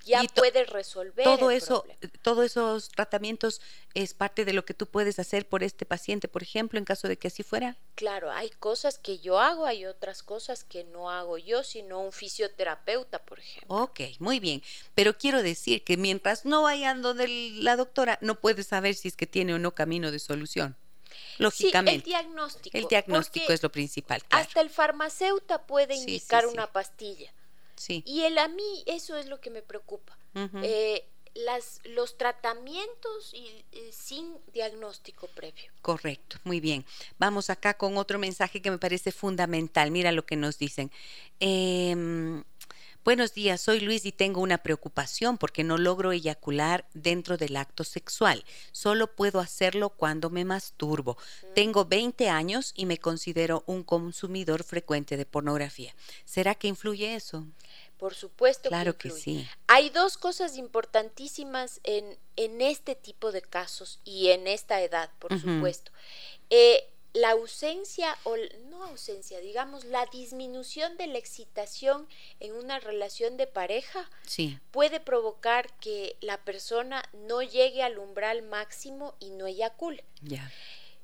ya 0.03 0.22
puedes 0.36 0.70
resolver 0.70 1.24
todo 1.24 1.52
eso 1.52 1.84
todos 2.22 2.45
esos 2.45 2.90
tratamientos 2.90 3.62
es 3.94 4.14
parte 4.14 4.45
de 4.45 4.53
lo 4.53 4.66
que 4.66 4.74
tú 4.74 4.88
puedes 4.88 5.20
hacer 5.20 5.48
por 5.48 5.64
este 5.64 5.86
paciente 5.86 6.28
por 6.28 6.44
ejemplo 6.44 6.78
en 6.78 6.86
caso 6.86 7.07
de 7.07 7.18
que 7.18 7.28
así 7.28 7.44
fuera. 7.44 7.78
Claro 7.95 8.32
hay 8.32 8.49
cosas 8.52 8.99
que 8.99 9.20
yo 9.20 9.40
hago 9.40 9.66
hay 9.66 9.86
otras 9.86 10.22
cosas 10.22 10.64
que 10.64 10.84
no 10.84 11.10
hago 11.10 11.38
yo 11.38 11.64
sino 11.64 12.02
un 12.02 12.12
fisioterapeuta 12.12 13.20
por 13.26 13.40
ejemplo. 13.40 13.76
Ok, 13.76 14.02
muy 14.20 14.40
bien. 14.40 14.62
Pero 14.94 15.18
quiero 15.18 15.41
decir 15.41 15.84
que 15.84 15.98
mientras 15.98 16.45
no 16.45 16.64
vayan 16.64 17.02
donde 17.02 17.28
la 17.28 17.76
doctora 17.76 18.20
no 18.22 18.40
puedes 18.40 18.68
saber 18.68 18.95
si 18.95 19.07
es 19.07 19.16
que 19.16 19.28
tiene 19.28 19.53
o 19.53 19.60
no 19.60 19.74
camino 19.74 20.12
de 20.12 20.20
solución 20.20 20.78
Lógicamente. 21.38 21.98
el 21.98 22.03
diagnóstico. 22.03 22.78
El 22.78 22.88
diagnóstico 22.88 23.52
es 23.52 23.64
lo 23.64 23.72
principal. 23.72 24.22
Hasta 24.30 24.62
el 24.62 24.70
farmacéutico 24.70 25.62
puede 25.66 25.95
indicar 25.95 26.45
una 26.48 26.72
pastilla. 26.72 27.32
Sí. 27.76 28.03
Y 28.06 28.22
el, 28.22 28.38
a 28.38 28.48
mí 28.48 28.84
eso 28.86 29.18
es 29.18 29.28
lo 29.28 29.41
que 29.41 29.49
me 29.49 29.62
preocupa. 29.62 30.18
Eh, 30.64 31.07
las, 31.34 31.82
los 31.86 32.18
tratamientos 32.18 33.34
y, 33.34 33.64
eh, 33.72 33.90
sin 33.91 34.38
diagnóstico 34.53 35.28
previo. 35.28 35.72
Correcto, 35.82 36.38
muy 36.44 36.60
bien. 36.60 36.86
Vamos 37.18 37.49
acá 37.49 37.76
con 37.76 37.98
otro 37.98 38.20
mensaje 38.20 38.62
que 38.62 38.72
me 38.72 38.78
parece 38.78 39.12
fundamental. 39.12 39.91
Mira 39.91 40.12
lo 40.12 40.26
que 40.26 40.36
nos 40.36 40.57
dicen. 40.57 40.91
Eh, 41.40 42.44
Buenos 43.06 43.36
días, 43.36 43.61
soy 43.61 43.82
Luis 43.82 44.03
y 44.07 44.11
tengo 44.11 44.41
una 44.41 44.64
preocupación 44.64 45.38
porque 45.38 45.64
no 45.64 45.77
logro 45.77 46.11
eyacular 46.11 46.88
dentro 46.95 47.38
del 47.38 47.56
acto 47.56 47.84
sexual. 47.84 48.44
Solo 48.72 49.15
puedo 49.15 49.40
hacerlo 49.40 49.91
cuando 49.91 50.32
me 50.32 50.44
masturbo. 50.44 51.15
Tengo 51.53 51.86
20 51.86 52.30
años 52.30 52.73
y 52.76 52.88
me 52.88 52.98
considero 52.98 53.64
un 53.68 53.84
consumidor 53.84 54.64
frecuente 54.64 55.18
de 55.18 55.26
pornografía. 55.27 55.94
¿Será 56.26 56.56
que 56.56 56.68
influye 56.68 57.14
eso? 57.14 57.45
Por 57.99 58.15
supuesto. 58.15 58.69
Claro 58.69 58.98
que, 58.98 59.11
sí. 59.11 59.48
Hay 59.68 59.91
dos 59.91 60.18
cosas 60.18 60.57
importantísimas 60.57 61.82
en, 61.84 62.18
en 62.38 62.60
este 62.60 62.95
tipo 62.95 63.32
de 63.32 63.44
casos 63.44 63.99
y 64.03 64.30
en 64.30 64.48
esta 64.48 64.82
edad, 64.82 65.11
por 65.19 65.40
supuesto. 65.40 65.91
Eh, 66.49 66.90
la 67.15 67.31
ausencia 67.31 68.17
o 68.25 68.35
no 68.67 68.83
ausencia, 68.83 69.39
digamos, 69.39 69.85
la 69.85 70.05
disminución 70.07 70.97
de 70.97 71.07
la 71.07 71.17
excitación 71.17 72.09
en 72.41 72.53
una 72.53 72.79
relación 72.79 73.37
de 73.37 73.47
pareja 73.47 74.09
puede 74.71 74.99
provocar 74.99 75.71
que 75.79 76.17
la 76.19 76.43
persona 76.43 77.09
no 77.13 77.41
llegue 77.41 77.83
al 77.83 77.99
umbral 77.99 78.41
máximo 78.41 79.15
y 79.21 79.29
no 79.29 79.47
eyacule. 79.47 80.03
Ya. 80.21 80.51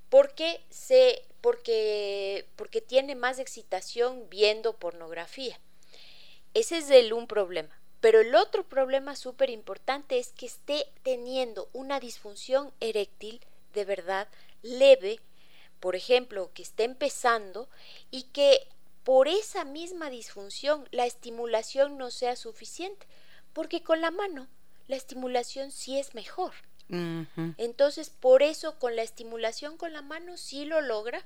Porque 0.09 0.59
se 0.69 1.23
porque 1.39 2.45
porque 2.57 2.81
tiene 2.81 3.15
más 3.15 3.39
excitación 3.39 4.29
viendo 4.29 4.73
pornografía. 4.73 5.57
Ese 6.53 6.79
es 6.79 6.89
el 6.89 7.13
un 7.13 7.25
problema. 7.25 7.79
Pero 8.01 8.19
el 8.19 8.35
otro 8.35 8.67
problema 8.67 9.15
súper 9.15 9.49
importante 9.49 10.19
es 10.19 10.33
que 10.33 10.47
esté 10.47 10.87
teniendo 11.03 11.69
una 11.71 12.01
disfunción 12.01 12.73
eréctil 12.81 13.39
de 13.73 13.85
verdad 13.85 14.27
leve 14.61 15.21
por 15.81 15.97
ejemplo, 15.97 16.51
que 16.53 16.61
está 16.61 16.83
empezando 16.83 17.67
y 18.11 18.23
que 18.23 18.67
por 19.03 19.27
esa 19.27 19.65
misma 19.65 20.09
disfunción 20.09 20.87
la 20.91 21.05
estimulación 21.05 21.97
no 21.97 22.11
sea 22.11 22.35
suficiente, 22.37 23.05
porque 23.51 23.83
con 23.83 23.99
la 23.99 24.11
mano 24.11 24.47
la 24.87 24.95
estimulación 24.95 25.71
sí 25.71 25.99
es 25.99 26.13
mejor. 26.13 26.53
Entonces, 27.57 28.09
por 28.09 28.43
eso 28.43 28.77
con 28.77 28.97
la 28.97 29.01
estimulación 29.01 29.77
con 29.77 29.93
la 29.93 30.01
mano 30.01 30.35
sí 30.35 30.65
lo 30.65 30.81
logra, 30.81 31.25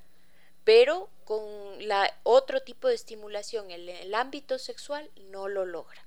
pero 0.64 1.10
con 1.26 1.44
la 1.88 2.14
otro 2.22 2.62
tipo 2.62 2.88
de 2.88 2.94
estimulación 2.94 3.72
en 3.72 3.90
el 3.90 4.14
ámbito 4.14 4.60
sexual 4.60 5.10
no 5.32 5.48
lo 5.48 5.66
logra. 5.66 6.06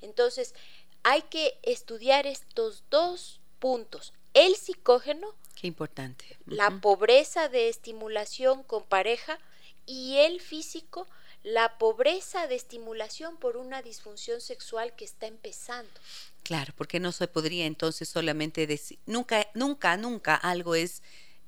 Entonces, 0.00 0.54
hay 1.02 1.20
que 1.22 1.58
estudiar 1.62 2.26
estos 2.26 2.82
dos 2.88 3.40
puntos, 3.58 4.14
el 4.34 4.56
psicógeno 4.56 5.34
Qué 5.54 5.68
importante. 5.68 6.24
La 6.46 6.80
pobreza 6.80 7.48
de 7.48 7.68
estimulación 7.68 8.64
con 8.64 8.84
pareja 8.84 9.38
y 9.86 10.16
el 10.16 10.40
físico, 10.40 11.06
la 11.42 11.78
pobreza 11.78 12.46
de 12.46 12.54
estimulación 12.54 13.36
por 13.36 13.56
una 13.56 13.80
disfunción 13.82 14.40
sexual 14.40 14.94
que 14.96 15.04
está 15.04 15.26
empezando. 15.26 15.90
Claro, 16.42 16.74
porque 16.76 17.00
no 17.00 17.12
se 17.12 17.28
podría 17.28 17.66
entonces 17.66 18.08
solamente 18.08 18.66
decir, 18.66 18.98
nunca, 19.06 19.46
nunca, 19.54 19.96
nunca 19.96 20.34
algo 20.34 20.74
es, 20.74 21.02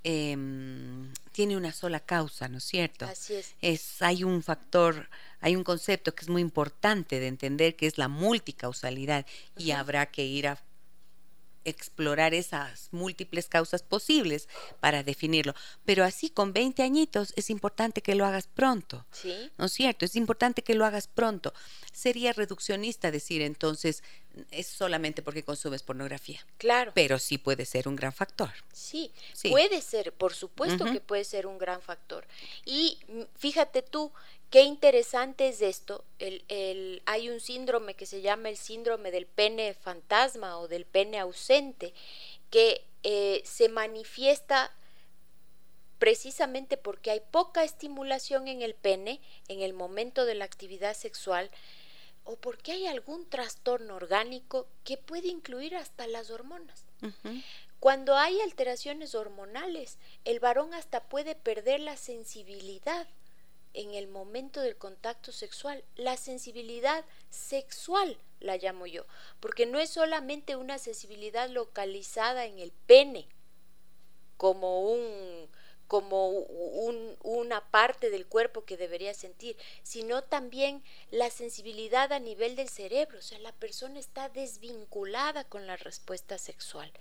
em, 0.04 1.12
tiene 1.32 1.56
una 1.56 1.72
sola 1.72 2.00
causa, 2.00 2.48
¿no 2.48 2.58
es 2.58 2.64
cierto? 2.64 3.04
Así 3.06 3.34
es. 3.34 3.54
es. 3.60 4.00
Hay 4.02 4.24
un 4.24 4.42
factor, 4.42 5.10
hay 5.40 5.56
un 5.56 5.64
concepto 5.64 6.14
que 6.14 6.24
es 6.24 6.30
muy 6.30 6.40
importante 6.40 7.20
de 7.20 7.26
entender 7.26 7.76
que 7.76 7.86
es 7.86 7.98
la 7.98 8.08
multicausalidad 8.08 9.26
y 9.58 9.72
habrá 9.72 10.06
que 10.06 10.24
ir 10.24 10.48
a 10.48 10.62
explorar 11.66 12.32
esas 12.32 12.88
múltiples 12.92 13.48
causas 13.48 13.82
posibles 13.82 14.48
para 14.80 15.02
definirlo. 15.02 15.54
Pero 15.84 16.04
así 16.04 16.30
con 16.30 16.52
20 16.52 16.82
añitos 16.82 17.32
es 17.36 17.50
importante 17.50 18.02
que 18.02 18.14
lo 18.14 18.24
hagas 18.24 18.46
pronto. 18.46 19.04
Sí. 19.10 19.50
¿No 19.58 19.66
es 19.66 19.72
cierto? 19.72 20.04
Es 20.04 20.16
importante 20.16 20.62
que 20.62 20.74
lo 20.74 20.86
hagas 20.86 21.08
pronto. 21.08 21.52
Sería 21.92 22.32
reduccionista 22.32 23.10
decir 23.10 23.42
entonces 23.42 24.02
es 24.50 24.66
solamente 24.66 25.22
porque 25.22 25.42
consumes 25.42 25.82
pornografía. 25.82 26.40
Claro. 26.58 26.92
Pero 26.94 27.18
sí 27.18 27.38
puede 27.38 27.64
ser 27.64 27.88
un 27.88 27.96
gran 27.96 28.12
factor. 28.12 28.50
Sí, 28.72 29.10
puede 29.50 29.80
ser, 29.80 30.12
por 30.12 30.34
supuesto 30.34 30.84
que 30.84 31.00
puede 31.00 31.24
ser 31.24 31.46
un 31.46 31.58
gran 31.58 31.80
factor. 31.80 32.26
Y 32.64 32.98
mm, 33.08 33.22
fíjate 33.36 33.82
tú, 33.82 34.12
Qué 34.50 34.62
interesante 34.62 35.48
es 35.48 35.60
esto. 35.60 36.04
El, 36.18 37.02
hay 37.06 37.28
un 37.28 37.40
síndrome 37.40 37.94
que 37.94 38.06
se 38.06 38.20
llama 38.20 38.48
el 38.48 38.56
síndrome 38.56 39.10
del 39.10 39.26
pene 39.26 39.74
fantasma 39.74 40.58
o 40.58 40.68
del 40.68 40.84
pene 40.84 41.18
ausente, 41.18 41.92
que 42.50 42.84
eh, 43.02 43.42
se 43.44 43.68
manifiesta 43.68 44.72
precisamente 45.98 46.76
porque 46.76 47.10
hay 47.10 47.20
poca 47.30 47.64
estimulación 47.64 48.48
en 48.48 48.62
el 48.62 48.74
pene 48.74 49.20
en 49.48 49.62
el 49.62 49.72
momento 49.72 50.24
de 50.24 50.34
la 50.34 50.44
actividad 50.44 50.94
sexual 50.94 51.50
o 52.24 52.36
porque 52.36 52.72
hay 52.72 52.86
algún 52.86 53.28
trastorno 53.28 53.94
orgánico 53.94 54.66
que 54.84 54.96
puede 54.96 55.28
incluir 55.28 55.76
hasta 55.76 56.06
las 56.06 56.30
hormonas. 56.30 56.84
Cuando 57.78 58.16
hay 58.16 58.40
alteraciones 58.40 59.14
hormonales, 59.14 59.98
el 60.24 60.40
varón 60.40 60.74
hasta 60.74 61.04
puede 61.04 61.34
perder 61.34 61.80
la 61.80 61.96
sensibilidad 61.96 63.06
en 63.76 63.94
el 63.94 64.08
momento 64.08 64.60
del 64.62 64.76
contacto 64.76 65.32
sexual, 65.32 65.84
la 65.96 66.16
sensibilidad 66.16 67.04
sexual 67.30 68.18
la 68.40 68.56
llamo 68.56 68.86
yo, 68.86 69.06
porque 69.38 69.66
no 69.66 69.78
es 69.78 69.90
solamente 69.90 70.56
una 70.56 70.78
sensibilidad 70.78 71.48
localizada 71.50 72.46
en 72.46 72.58
el 72.58 72.72
pene, 72.72 73.28
como 74.36 74.80
un 74.90 75.48
como 75.86 76.30
una 76.30 77.70
parte 77.70 78.10
del 78.10 78.26
cuerpo 78.26 78.64
que 78.64 78.76
debería 78.76 79.14
sentir, 79.14 79.56
sino 79.84 80.24
también 80.24 80.82
la 81.12 81.30
sensibilidad 81.30 82.12
a 82.12 82.18
nivel 82.18 82.56
del 82.56 82.68
cerebro, 82.68 83.18
o 83.18 83.22
sea, 83.22 83.38
la 83.38 83.52
persona 83.52 84.00
está 84.00 84.28
desvinculada 84.28 85.44
con 85.44 85.68
la 85.68 85.76
respuesta 85.76 86.38
sexual. 86.38 86.92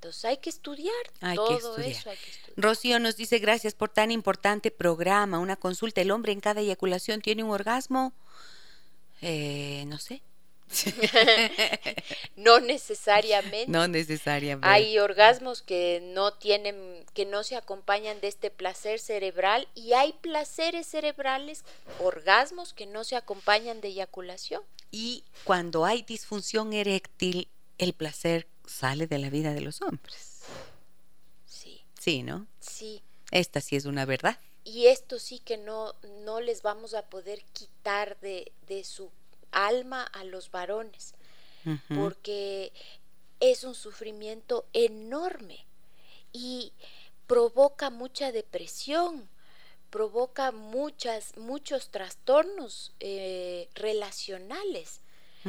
Entonces 0.00 0.24
hay 0.24 0.38
que 0.38 0.48
estudiar 0.48 0.94
todo 1.34 1.76
eso. 1.76 2.08
Hay 2.08 2.16
que 2.16 2.30
estudiar. 2.30 2.56
Rocío 2.56 2.98
nos 2.98 3.18
dice 3.18 3.38
gracias 3.38 3.74
por 3.74 3.90
tan 3.90 4.10
importante 4.10 4.70
programa, 4.70 5.38
una 5.38 5.56
consulta. 5.56 6.00
El 6.00 6.10
hombre 6.10 6.32
en 6.32 6.40
cada 6.40 6.62
eyaculación 6.62 7.20
tiene 7.20 7.44
un 7.44 7.50
orgasmo, 7.50 8.14
eh, 9.20 9.84
no 9.88 9.98
sé, 9.98 10.22
no 12.36 12.60
necesariamente. 12.60 13.70
No 13.70 13.86
necesariamente. 13.88 14.66
Hay 14.66 14.98
orgasmos 14.98 15.60
que 15.60 16.00
no 16.14 16.32
tienen, 16.32 17.04
que 17.12 17.26
no 17.26 17.42
se 17.42 17.56
acompañan 17.56 18.22
de 18.22 18.28
este 18.28 18.50
placer 18.50 19.00
cerebral 19.00 19.68
y 19.74 19.92
hay 19.92 20.14
placeres 20.14 20.86
cerebrales, 20.86 21.62
orgasmos 21.98 22.72
que 22.72 22.86
no 22.86 23.04
se 23.04 23.16
acompañan 23.16 23.82
de 23.82 23.88
eyaculación. 23.88 24.62
Y 24.90 25.24
cuando 25.44 25.84
hay 25.84 26.00
disfunción 26.00 26.72
eréctil, 26.72 27.48
el 27.76 27.92
placer 27.92 28.46
sale 28.70 29.06
de 29.06 29.18
la 29.18 29.30
vida 29.30 29.52
de 29.52 29.60
los 29.60 29.82
hombres. 29.82 30.42
Sí. 31.44 31.82
Sí, 31.98 32.22
¿no? 32.22 32.46
Sí. 32.60 33.02
Esta 33.30 33.60
sí 33.60 33.76
es 33.76 33.84
una 33.84 34.04
verdad. 34.04 34.38
Y 34.64 34.86
esto 34.86 35.18
sí 35.18 35.40
que 35.40 35.56
no, 35.56 35.94
no 36.24 36.40
les 36.40 36.62
vamos 36.62 36.94
a 36.94 37.06
poder 37.06 37.42
quitar 37.52 38.18
de, 38.20 38.52
de 38.68 38.84
su 38.84 39.10
alma 39.50 40.04
a 40.04 40.24
los 40.24 40.50
varones, 40.50 41.14
porque 41.94 42.72
es 43.40 43.64
un 43.64 43.74
sufrimiento 43.74 44.66
enorme 44.72 45.66
y 46.32 46.72
provoca 47.26 47.90
mucha 47.90 48.32
depresión, 48.32 49.28
provoca 49.90 50.52
muchas, 50.52 51.36
muchos 51.36 51.90
trastornos 51.90 52.92
eh, 53.00 53.68
relacionales, 53.74 55.00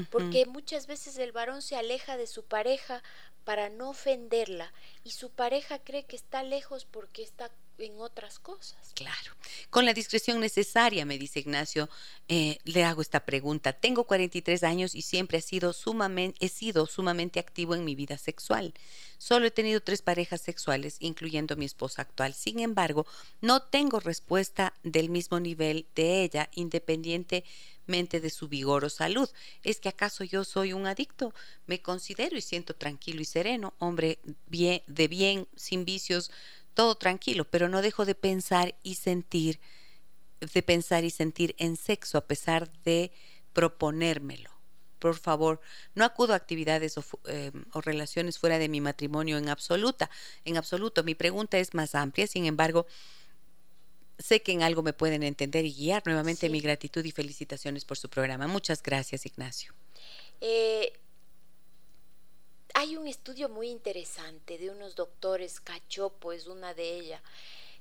porque 0.09 0.45
muchas 0.45 0.87
veces 0.87 1.17
el 1.17 1.31
varón 1.31 1.61
se 1.61 1.75
aleja 1.75 2.17
de 2.17 2.27
su 2.27 2.43
pareja 2.43 3.03
para 3.43 3.69
no 3.69 3.89
ofenderla 3.89 4.71
y 5.03 5.11
su 5.11 5.31
pareja 5.31 5.79
cree 5.79 6.05
que 6.05 6.15
está 6.15 6.43
lejos 6.43 6.85
porque 6.85 7.23
está 7.23 7.51
en 7.77 7.99
otras 7.99 8.39
cosas. 8.39 8.91
Claro. 8.93 9.35
Con 9.69 9.85
la 9.85 9.93
discreción 9.93 10.39
necesaria, 10.39 11.05
me 11.05 11.17
dice 11.17 11.39
Ignacio, 11.39 11.89
eh, 12.27 12.59
le 12.63 12.83
hago 12.83 13.01
esta 13.01 13.25
pregunta. 13.25 13.73
Tengo 13.73 14.05
43 14.05 14.63
años 14.63 14.95
y 14.95 15.01
siempre 15.01 15.39
he 15.39 15.41
sido, 15.41 15.73
sumamente, 15.73 16.37
he 16.45 16.49
sido 16.49 16.85
sumamente 16.85 17.39
activo 17.39 17.75
en 17.75 17.83
mi 17.83 17.95
vida 17.95 18.17
sexual. 18.17 18.73
Solo 19.17 19.47
he 19.47 19.51
tenido 19.51 19.81
tres 19.81 20.01
parejas 20.01 20.41
sexuales, 20.41 20.97
incluyendo 20.99 21.55
mi 21.55 21.65
esposa 21.65 22.03
actual. 22.03 22.33
Sin 22.33 22.59
embargo, 22.59 23.05
no 23.39 23.63
tengo 23.63 23.99
respuesta 23.99 24.73
del 24.83 25.09
mismo 25.09 25.39
nivel 25.39 25.87
de 25.95 26.23
ella, 26.23 26.49
independientemente 26.53 27.49
de 27.91 28.29
su 28.29 28.47
vigor 28.47 28.85
o 28.85 28.89
salud. 28.89 29.29
¿Es 29.63 29.79
que 29.79 29.89
acaso 29.89 30.23
yo 30.23 30.45
soy 30.45 30.71
un 30.71 30.87
adicto? 30.87 31.33
Me 31.65 31.81
considero 31.81 32.37
y 32.37 32.41
siento 32.41 32.73
tranquilo 32.73 33.21
y 33.21 33.25
sereno, 33.25 33.73
hombre 33.79 34.19
bien, 34.47 34.81
de 34.87 35.07
bien, 35.09 35.47
sin 35.55 35.83
vicios, 35.83 36.31
todo 36.73 36.95
tranquilo, 36.95 37.43
pero 37.43 37.67
no 37.67 37.81
dejo 37.81 38.05
de 38.05 38.15
pensar 38.15 38.75
y 38.81 38.95
sentir, 38.95 39.59
de 40.39 40.63
pensar 40.63 41.03
y 41.03 41.09
sentir 41.09 41.53
en 41.57 41.75
sexo 41.75 42.17
a 42.17 42.27
pesar 42.27 42.71
de 42.83 43.11
proponérmelo. 43.51 44.49
Por 44.97 45.17
favor, 45.17 45.59
no 45.95 46.05
acudo 46.05 46.33
a 46.33 46.37
actividades 46.37 46.95
em, 47.25 47.65
o, 47.73 47.81
relaciones 47.81 48.39
fuera 48.39 48.57
de 48.57 48.69
mi 48.69 48.79
matrimonio 48.79 49.37
en 49.37 49.49
absoluta, 49.49 50.09
en 50.45 50.57
absoluto. 50.57 51.03
Mi 51.03 51.15
pregunta 51.15 51.57
es 51.57 51.73
más 51.73 51.95
amplia, 51.95 52.27
sin 52.27 52.45
embargo, 52.45 52.85
sé 54.21 54.41
que 54.41 54.51
en 54.51 54.63
algo 54.63 54.81
me 54.81 54.93
pueden 54.93 55.23
entender 55.23 55.65
y 55.65 55.73
guiar. 55.73 56.03
Nuevamente 56.05 56.49
mi 56.49 56.61
gratitud 56.61 57.03
y 57.03 57.11
felicitaciones 57.11 57.85
por 57.85 57.97
su 57.97 58.09
programa. 58.09 58.47
Muchas 58.47 58.81
gracias, 58.81 59.25
Ignacio. 59.25 59.73
Eh, 60.39 60.93
hay 62.73 62.97
un 62.97 63.07
estudio 63.07 63.49
muy 63.49 63.69
interesante 63.69 64.57
de 64.57 64.69
unos 64.69 64.95
doctores, 64.95 65.59
Cachopo 65.59 66.31
es 66.31 66.47
una 66.47 66.73
de 66.73 66.95
ellas, 66.95 67.21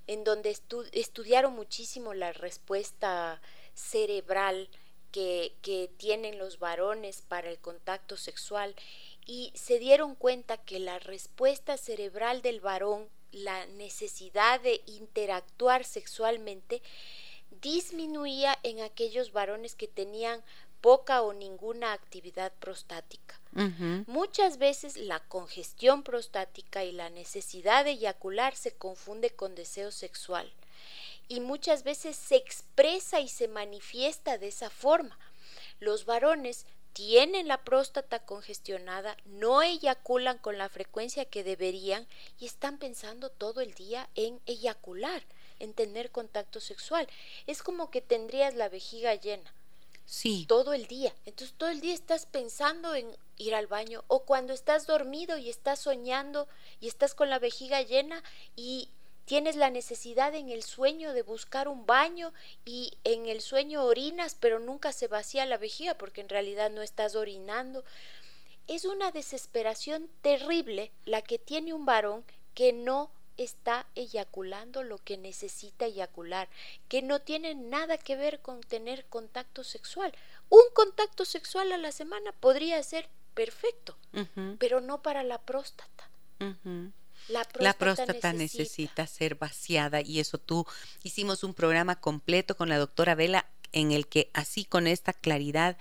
en 0.07 0.25
donde 0.25 0.57
estudiaron 0.93 1.55
muchísimo 1.55 2.15
la 2.15 2.33
respuesta 2.33 3.41
cerebral 3.75 4.69
que, 5.12 5.55
que 5.62 5.91
tienen 5.97 6.39
los 6.39 6.59
varones 6.59 7.23
para 7.23 7.51
el 7.51 7.59
contacto 7.59 8.17
sexual 8.17 8.75
y 9.27 9.53
se 9.55 9.79
dieron 9.79 10.15
cuenta 10.15 10.57
que 10.57 10.79
la 10.79 10.99
respuesta 10.99 11.77
cerebral 11.77 12.43
del 12.43 12.61
varón, 12.61 13.09
la 13.32 13.66
necesidad 13.66 14.61
de 14.61 14.81
interactuar 14.86 15.85
sexualmente, 15.85 16.82
disminuía 17.62 18.59
en 18.62 18.81
aquellos 18.81 19.32
varones 19.32 19.74
que 19.74 19.89
tenían 19.89 20.43
poca 20.81 21.23
o 21.23 21.32
ninguna 21.32 21.93
actividad 21.93 22.52
prostática. 22.59 23.39
Muchas 24.07 24.59
veces 24.59 24.97
la 24.97 25.20
congestión 25.20 26.02
prostática 26.05 26.85
y 26.85 26.93
la 26.93 27.11
necesidad 27.11 27.85
de 27.85 27.93
eyacular 27.93 28.55
se 28.55 28.73
confunde 28.73 29.31
con 29.31 29.57
deseo 29.57 29.90
sexual 29.90 30.51
y 31.28 31.40
muchas 31.40 31.85
veces 31.85 32.16
se 32.16 32.36
expresa 32.36 33.20
y 33.20 33.28
se 33.28 33.48
manifiesta 33.48 34.39
de 34.39 34.48
esa 34.48 34.69
forma. 34.69 35.19
Los 35.78 36.05
varones 36.05 36.66
tienen 36.93 37.49
la 37.49 37.65
próstata 37.65 38.19
congestionada, 38.21 39.17
no 39.25 39.62
eyaculan 39.62 40.39
con 40.39 40.59
la 40.59 40.69
frecuencia 40.69 41.25
que 41.25 41.45
deberían 41.45 42.07
y 42.39 42.47
están 42.47 42.79
pensando 42.79 43.31
todo 43.31 43.61
el 43.61 43.75
día 43.75 44.09
en 44.15 44.41
eyacular, 44.47 45.23
en 45.59 45.75
tener 45.75 46.11
contacto 46.11 46.61
sexual. 46.61 47.09
Es 47.47 47.62
como 47.62 47.91
que 47.91 48.01
tendrías 48.01 48.55
la 48.55 48.69
vejiga 48.69 49.15
llena 49.15 49.53
Sí. 50.11 50.45
Todo 50.49 50.73
el 50.73 50.89
día. 50.89 51.15
Entonces 51.25 51.57
todo 51.57 51.69
el 51.69 51.81
día 51.81 51.95
estás 51.95 52.27
pensando 52.27 52.97
en 52.97 53.17
ir 53.37 53.55
al 53.55 53.69
baño 53.69 54.03
o 54.09 54.25
cuando 54.25 54.53
estás 54.53 54.89
dormido 54.89 55.39
y 55.39 55.49
estás 55.49 55.79
soñando 55.79 56.49
y 56.81 56.89
estás 56.89 57.15
con 57.15 57.31
la 57.31 57.39
vejiga 57.39 57.81
llena 57.83 58.21
y 58.57 58.89
tienes 59.31 59.55
la 59.55 59.70
necesidad 59.70 60.35
en 60.35 60.48
el 60.48 60.65
sueño 60.65 61.12
de 61.12 61.23
buscar 61.23 61.69
un 61.69 61.86
baño 61.86 62.32
y 62.65 62.98
en 63.05 63.27
el 63.27 63.40
sueño 63.40 63.85
orinas 63.85 64.35
pero 64.35 64.59
nunca 64.59 64.90
se 64.90 65.07
vacía 65.07 65.47
la 65.47 65.57
vejiga 65.57 65.94
porque 65.94 66.20
en 66.20 66.28
realidad 66.28 66.69
no 66.69 66.82
estás 66.82 67.15
orinando. 67.15 67.85
Es 68.66 68.85
una 68.85 69.12
desesperación 69.12 70.11
terrible 70.20 70.90
la 71.05 71.23
que 71.23 71.39
tiene 71.39 71.73
un 71.73 71.86
varón 71.86 72.24
que 72.55 72.73
no 72.73 73.12
está 73.36 73.86
eyaculando 73.94 74.82
lo 74.82 74.98
que 74.98 75.16
necesita 75.16 75.85
eyacular, 75.85 76.48
que 76.89 77.01
no 77.01 77.20
tiene 77.20 77.55
nada 77.55 77.98
que 77.98 78.16
ver 78.16 78.40
con 78.40 78.61
tener 78.62 79.05
contacto 79.05 79.62
sexual. 79.62 80.12
Un 80.48 80.65
contacto 80.74 81.24
sexual 81.24 81.70
a 81.70 81.78
la 81.78 81.93
semana 81.93 82.32
podría 82.32 82.82
ser 82.82 83.09
perfecto, 83.35 83.97
pero 84.59 84.81
no 84.81 85.02
para 85.02 85.23
la 85.23 85.40
próstata. 85.40 86.11
La 87.31 87.74
próstata, 87.74 88.32
necesita. 88.32 89.07
ser 89.07 89.36
vaciada 89.36 90.01
y 90.01 90.20
eso 90.20 90.39
tú 90.39 90.66
hicimos 91.02 91.44
un 91.44 91.55
programa 91.55 92.01
completo 92.01 92.57
con 92.57 92.69
la 92.69 92.78
doctora 92.78 93.15
Vela 93.15 93.47
en 93.73 93.93
el 93.93 94.09
que 94.09 94.31
así 94.35 94.65
con 94.65 94.86
esta 94.86 95.12
claridad 95.12 95.77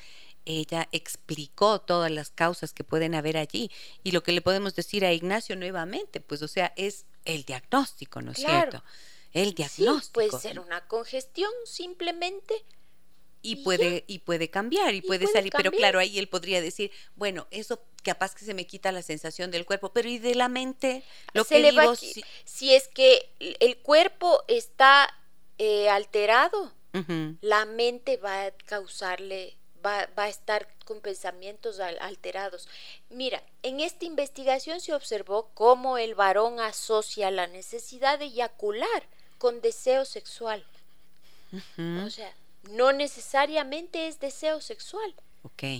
ella 0.45 0.87
explicó 0.91 1.81
todas 1.81 2.11
las 2.11 2.31
causas 2.31 2.73
que 2.73 2.83
pueden 2.83 3.13
haber 3.13 3.37
allí 3.37 3.71
y 4.03 4.11
lo 4.11 4.23
que 4.23 4.31
le 4.31 4.41
podemos 4.41 4.75
decir 4.75 5.05
a 5.05 5.13
Ignacio 5.13 5.55
nuevamente, 5.55 6.21
pues 6.21 6.41
o 6.41 6.47
sea, 6.47 6.73
es 6.75 7.05
el 7.25 7.43
diagnóstico, 7.43 8.21
¿no 8.21 8.31
es 8.31 8.37
cierto? 8.37 8.83
El 9.31 9.53
diagnóstico. 9.53 10.21
Sí, 10.21 10.29
puede 10.29 10.41
ser 10.41 10.59
una 10.59 10.87
congestión 10.87 11.51
simplemente. 11.65 12.65
Y, 13.41 13.57
puede, 13.57 14.03
y 14.07 14.19
puede 14.19 14.49
cambiar, 14.49 14.93
y, 14.93 15.01
puede, 15.01 15.25
salir, 15.27 15.53
pero 15.55 15.71
claro, 15.71 15.99
ahí 15.99 16.19
él 16.19 16.27
podría 16.27 16.61
decir, 16.61 16.91
bueno, 17.15 17.47
eso 17.51 17.81
capaz 18.03 18.35
que 18.35 18.43
se 18.43 18.53
me 18.53 18.67
quita 18.67 18.91
la 18.91 19.01
sensación 19.01 19.49
del 19.49 19.65
cuerpo, 19.65 19.93
pero 19.93 20.09
¿y 20.09 20.19
de 20.19 20.35
la 20.35 20.49
mente? 20.49 21.03
Lo 21.33 21.45
que 21.45 21.61
digo, 21.61 21.95
si... 21.95 22.73
es 22.73 22.89
que 22.89 23.29
el 23.39 23.77
cuerpo 23.77 24.43
está 24.49 25.09
eh, 25.57 25.89
alterado, 25.89 26.73
la 27.41 27.65
mente 27.65 28.17
va 28.17 28.47
a 28.47 28.51
causarle 28.51 29.55
va, 29.85 30.07
a 30.15 30.27
estar 30.27 30.67
con 30.85 31.01
pensamientos 31.01 31.79
alterados. 31.79 32.67
Mira, 33.09 33.43
en 33.63 33.79
esta 33.79 34.05
investigación 34.05 34.79
se 34.79 34.93
observó 34.93 35.49
cómo 35.53 35.97
el 35.97 36.15
varón 36.15 36.59
asocia 36.59 37.31
la 37.31 37.47
necesidad 37.47 38.19
de 38.19 38.25
eyacular 38.25 39.03
con 39.37 39.61
deseo 39.61 40.05
sexual. 40.05 40.63
O 42.05 42.09
sea, 42.09 42.33
no 42.71 42.91
necesariamente 42.91 44.07
es 44.07 44.19
deseo 44.19 44.61
sexual. 44.61 45.15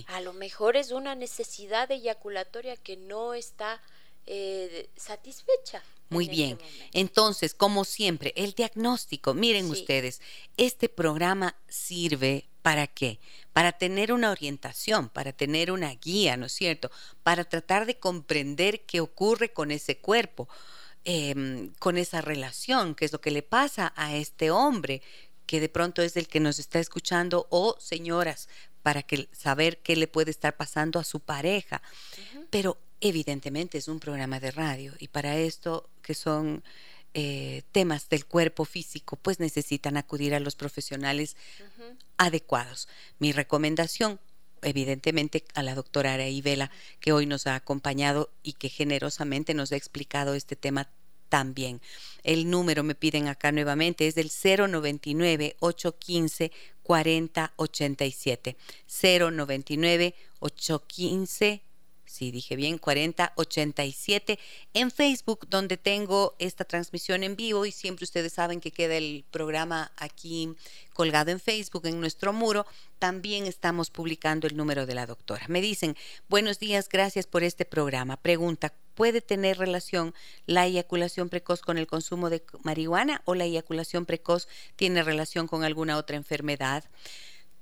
A 0.08 0.20
lo 0.20 0.32
mejor 0.32 0.76
es 0.76 0.90
una 0.90 1.14
necesidad 1.14 1.90
eyaculatoria 1.90 2.76
que 2.76 2.96
no 2.96 3.34
está 3.34 3.80
eh, 4.26 4.90
satisfecha. 4.96 5.82
Muy 6.08 6.24
este 6.24 6.36
bien. 6.36 6.58
Entonces, 6.92 7.54
como 7.54 7.84
siempre, 7.84 8.32
el 8.36 8.52
diagnóstico, 8.52 9.32
miren 9.32 9.70
ustedes, 9.70 10.20
este 10.56 10.88
programa 10.88 11.56
sirve 11.68 12.48
para 12.62 12.86
qué? 12.86 13.20
Para 13.52 13.72
tener 13.72 14.12
una 14.12 14.30
orientación, 14.30 15.08
para 15.08 15.32
tener 15.32 15.70
una 15.70 15.94
guía, 15.94 16.36
¿no 16.36 16.46
es 16.46 16.52
cierto? 16.52 16.90
Para 17.22 17.44
tratar 17.44 17.86
de 17.86 17.98
comprender 17.98 18.84
qué 18.86 19.00
ocurre 19.00 19.52
con 19.52 19.70
ese 19.70 19.98
cuerpo, 19.98 20.48
em, 21.04 21.72
con 21.78 21.96
esa 21.96 22.20
relación, 22.20 22.94
qué 22.94 23.04
es 23.04 23.12
lo 23.12 23.20
que 23.20 23.30
le 23.30 23.42
pasa 23.42 23.92
a 23.96 24.14
este 24.16 24.50
hombre 24.50 25.00
que 25.50 25.58
de 25.58 25.68
pronto 25.68 26.00
es 26.00 26.16
el 26.16 26.28
que 26.28 26.38
nos 26.38 26.60
está 26.60 26.78
escuchando 26.78 27.48
o 27.50 27.76
señoras 27.80 28.48
para 28.84 29.02
que 29.02 29.28
saber 29.32 29.78
qué 29.78 29.96
le 29.96 30.06
puede 30.06 30.30
estar 30.30 30.56
pasando 30.56 31.00
a 31.00 31.04
su 31.04 31.18
pareja. 31.18 31.82
Pero 32.50 32.78
evidentemente 33.00 33.76
es 33.76 33.88
un 33.88 33.98
programa 33.98 34.38
de 34.38 34.52
radio 34.52 34.94
y 35.00 35.08
para 35.08 35.36
esto 35.38 35.90
que 36.02 36.14
son 36.14 36.62
eh, 37.14 37.64
temas 37.72 38.08
del 38.08 38.26
cuerpo 38.26 38.64
físico, 38.64 39.16
pues 39.16 39.40
necesitan 39.40 39.96
acudir 39.96 40.36
a 40.36 40.38
los 40.38 40.54
profesionales 40.54 41.36
adecuados. 42.16 42.86
Mi 43.18 43.32
recomendación, 43.32 44.20
evidentemente, 44.62 45.42
a 45.54 45.64
la 45.64 45.74
doctora 45.74 46.14
Araí 46.14 46.42
Vela, 46.42 46.70
que 47.00 47.10
hoy 47.10 47.26
nos 47.26 47.48
ha 47.48 47.56
acompañado 47.56 48.30
y 48.44 48.52
que 48.52 48.68
generosamente 48.68 49.52
nos 49.54 49.72
ha 49.72 49.76
explicado 49.76 50.34
este 50.34 50.54
tema 50.54 50.92
también. 51.30 51.80
El 52.22 52.50
número 52.50 52.82
me 52.82 52.94
piden 52.94 53.28
acá 53.28 53.50
nuevamente 53.52 54.06
es 54.06 54.14
del 54.14 54.30
099 54.30 55.56
815 55.60 56.52
4087. 56.82 58.56
099 58.86 60.14
815 60.40 61.62
sí 62.10 62.30
dije 62.30 62.56
bien, 62.56 62.78
4087 62.78 64.38
en 64.74 64.90
Facebook, 64.90 65.46
donde 65.48 65.76
tengo 65.76 66.34
esta 66.38 66.64
transmisión 66.64 67.22
en 67.22 67.36
vivo 67.36 67.66
y 67.66 67.72
siempre 67.72 68.04
ustedes 68.04 68.32
saben 68.32 68.60
que 68.60 68.72
queda 68.72 68.96
el 68.96 69.24
programa 69.30 69.92
aquí 69.96 70.54
colgado 70.92 71.30
en 71.30 71.40
Facebook, 71.40 71.86
en 71.86 72.00
nuestro 72.00 72.32
muro. 72.32 72.66
También 72.98 73.46
estamos 73.46 73.90
publicando 73.90 74.46
el 74.46 74.56
número 74.56 74.86
de 74.86 74.94
la 74.94 75.06
doctora. 75.06 75.46
Me 75.48 75.60
dicen, 75.60 75.96
buenos 76.28 76.58
días, 76.58 76.88
gracias 76.88 77.26
por 77.26 77.42
este 77.42 77.64
programa. 77.64 78.16
Pregunta, 78.16 78.74
¿puede 78.94 79.20
tener 79.20 79.56
relación 79.58 80.12
la 80.46 80.66
eyaculación 80.66 81.28
precoz 81.28 81.62
con 81.62 81.78
el 81.78 81.86
consumo 81.86 82.28
de 82.28 82.42
marihuana 82.64 83.22
o 83.24 83.34
la 83.34 83.44
eyaculación 83.44 84.04
precoz 84.04 84.48
tiene 84.76 85.02
relación 85.02 85.46
con 85.46 85.64
alguna 85.64 85.96
otra 85.96 86.16
enfermedad? 86.16 86.84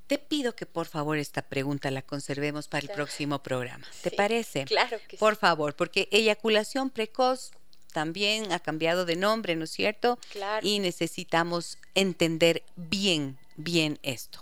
Te 0.08 0.16
pido 0.16 0.56
que 0.56 0.64
por 0.64 0.86
favor 0.86 1.18
esta 1.18 1.42
pregunta 1.42 1.90
la 1.90 2.00
conservemos 2.00 2.66
para 2.66 2.86
el 2.86 2.92
próximo 2.92 3.42
programa. 3.42 3.86
¿Te 4.02 4.10
parece? 4.10 4.64
Claro 4.64 4.98
que 5.06 5.18
Por 5.18 5.36
favor, 5.36 5.76
porque 5.76 6.08
eyaculación 6.10 6.88
precoz 6.88 7.50
también 7.92 8.50
ha 8.52 8.58
cambiado 8.58 9.04
de 9.04 9.16
nombre, 9.16 9.54
¿no 9.54 9.64
es 9.64 9.70
cierto? 9.70 10.18
Claro. 10.32 10.66
Y 10.66 10.78
necesitamos 10.78 11.76
entender 11.94 12.64
bien, 12.74 13.38
bien 13.56 13.98
esto. 14.02 14.40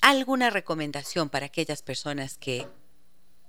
¿Alguna 0.00 0.50
recomendación 0.50 1.28
para 1.28 1.46
aquellas 1.46 1.82
personas 1.82 2.36
que 2.36 2.66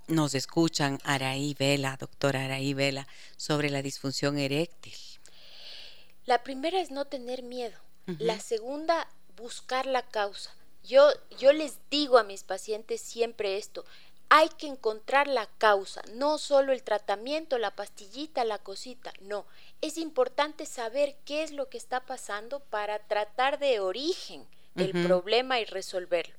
nos 0.08 0.36
escuchan, 0.36 1.00
Araí 1.04 1.56
Vela, 1.58 1.98
doctora 2.00 2.46
Araí 2.46 2.76
Vela, 2.76 3.08
sobre 3.36 3.72
la 3.72 3.82
disfunción 3.82 4.38
eréctil? 4.38 4.94
La 6.26 6.44
primera 6.44 6.80
es 6.80 6.92
no 6.92 7.06
tener 7.06 7.42
miedo. 7.42 7.80
La 8.20 8.40
segunda, 8.40 9.08
buscar 9.36 9.88
la 9.88 10.04
causa. 10.04 10.52
Yo, 10.84 11.10
yo 11.38 11.54
les 11.54 11.78
digo 11.90 12.18
a 12.18 12.24
mis 12.24 12.44
pacientes 12.44 13.02
siempre 13.02 13.58
esto, 13.58 13.86
hay 14.34 14.48
que 14.48 14.68
encontrar 14.68 15.28
la 15.28 15.46
causa, 15.58 16.02
no 16.14 16.38
solo 16.38 16.72
el 16.72 16.84
tratamiento, 16.84 17.58
la 17.58 17.76
pastillita, 17.76 18.46
la 18.46 18.60
cosita, 18.60 19.12
no. 19.20 19.46
Es 19.82 19.98
importante 19.98 20.66
saber 20.66 21.18
qué 21.26 21.44
es 21.44 21.52
lo 21.52 21.68
que 21.68 21.78
está 21.78 22.06
pasando 22.06 22.62
para 22.62 23.00
tratar 23.00 23.60
de 23.60 23.82
origen 23.82 24.48
el 24.78 24.92
problema 25.06 25.60
y 25.60 25.66
resolverlo. 25.66 26.34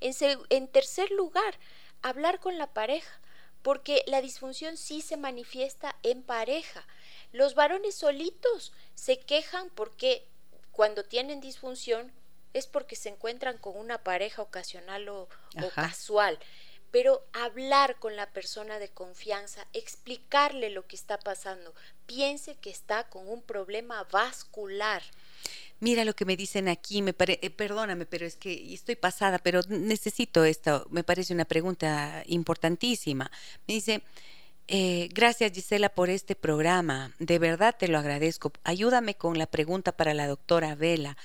En, 0.00 0.14
en 0.50 0.68
tercer 0.68 1.10
lugar, 1.10 1.58
hablar 2.02 2.38
con 2.38 2.58
la 2.58 2.66
pareja, 2.66 3.18
porque 3.62 4.04
la 4.06 4.20
disfunción 4.20 4.76
sí 4.76 5.00
se 5.00 5.16
manifiesta 5.16 5.96
en 6.02 6.22
pareja. 6.22 6.86
Los 7.32 7.54
varones 7.54 7.94
solitos 7.94 8.72
se 8.94 9.20
quejan 9.20 9.70
porque 9.70 10.26
cuando 10.72 11.02
tienen 11.02 11.40
disfunción 11.40 12.12
es 12.58 12.66
porque 12.66 12.96
se 12.96 13.08
encuentran 13.08 13.58
con 13.58 13.76
una 13.76 13.98
pareja 13.98 14.42
ocasional 14.42 15.08
o, 15.08 15.28
casual. 15.74 16.38
Pero 16.90 17.22
hablar 17.32 17.96
con 17.98 18.16
la 18.16 18.30
persona 18.30 18.78
de 18.78 18.88
confianza, 18.88 19.66
explicarle 19.74 20.70
lo 20.70 20.86
que 20.86 20.96
está 20.96 21.18
pasando, 21.18 21.74
piense 22.06 22.56
que 22.56 22.70
está 22.70 23.04
con 23.04 23.28
un 23.28 23.42
problema 23.42 24.04
vascular. 24.04 25.02
Mira 25.80 26.04
lo 26.04 26.14
que 26.14 26.24
me 26.24 26.36
dicen 26.36 26.66
aquí, 26.66 27.02
me 27.02 27.14
eh, 27.18 27.50
perdóname, 27.50 28.06
pero 28.06 28.26
es 28.26 28.36
que 28.36 28.74
estoy 28.74 28.96
pasada, 28.96 29.38
pero 29.38 29.60
necesito 29.68 30.44
esto, 30.44 30.86
me 30.90 31.04
parece 31.04 31.34
una 31.34 31.44
pregunta 31.44 32.24
importantísima. 32.26 33.30
Me 33.68 33.74
dice, 33.74 34.02
eh, 34.66 35.08
gracias 35.12 35.52
Gisela 35.52 35.88
por 35.88 36.10
este 36.10 36.34
programa, 36.34 37.14
de 37.18 37.38
verdad 37.38 37.76
te 37.78 37.86
lo 37.86 37.98
agradezco. 37.98 38.52
Ayúdame 38.64 39.14
con 39.14 39.38
la 39.38 39.46
pregunta 39.46 39.92
para 39.92 40.14
la 40.14 40.26
doctora 40.26 40.74
Vela. 40.74 41.16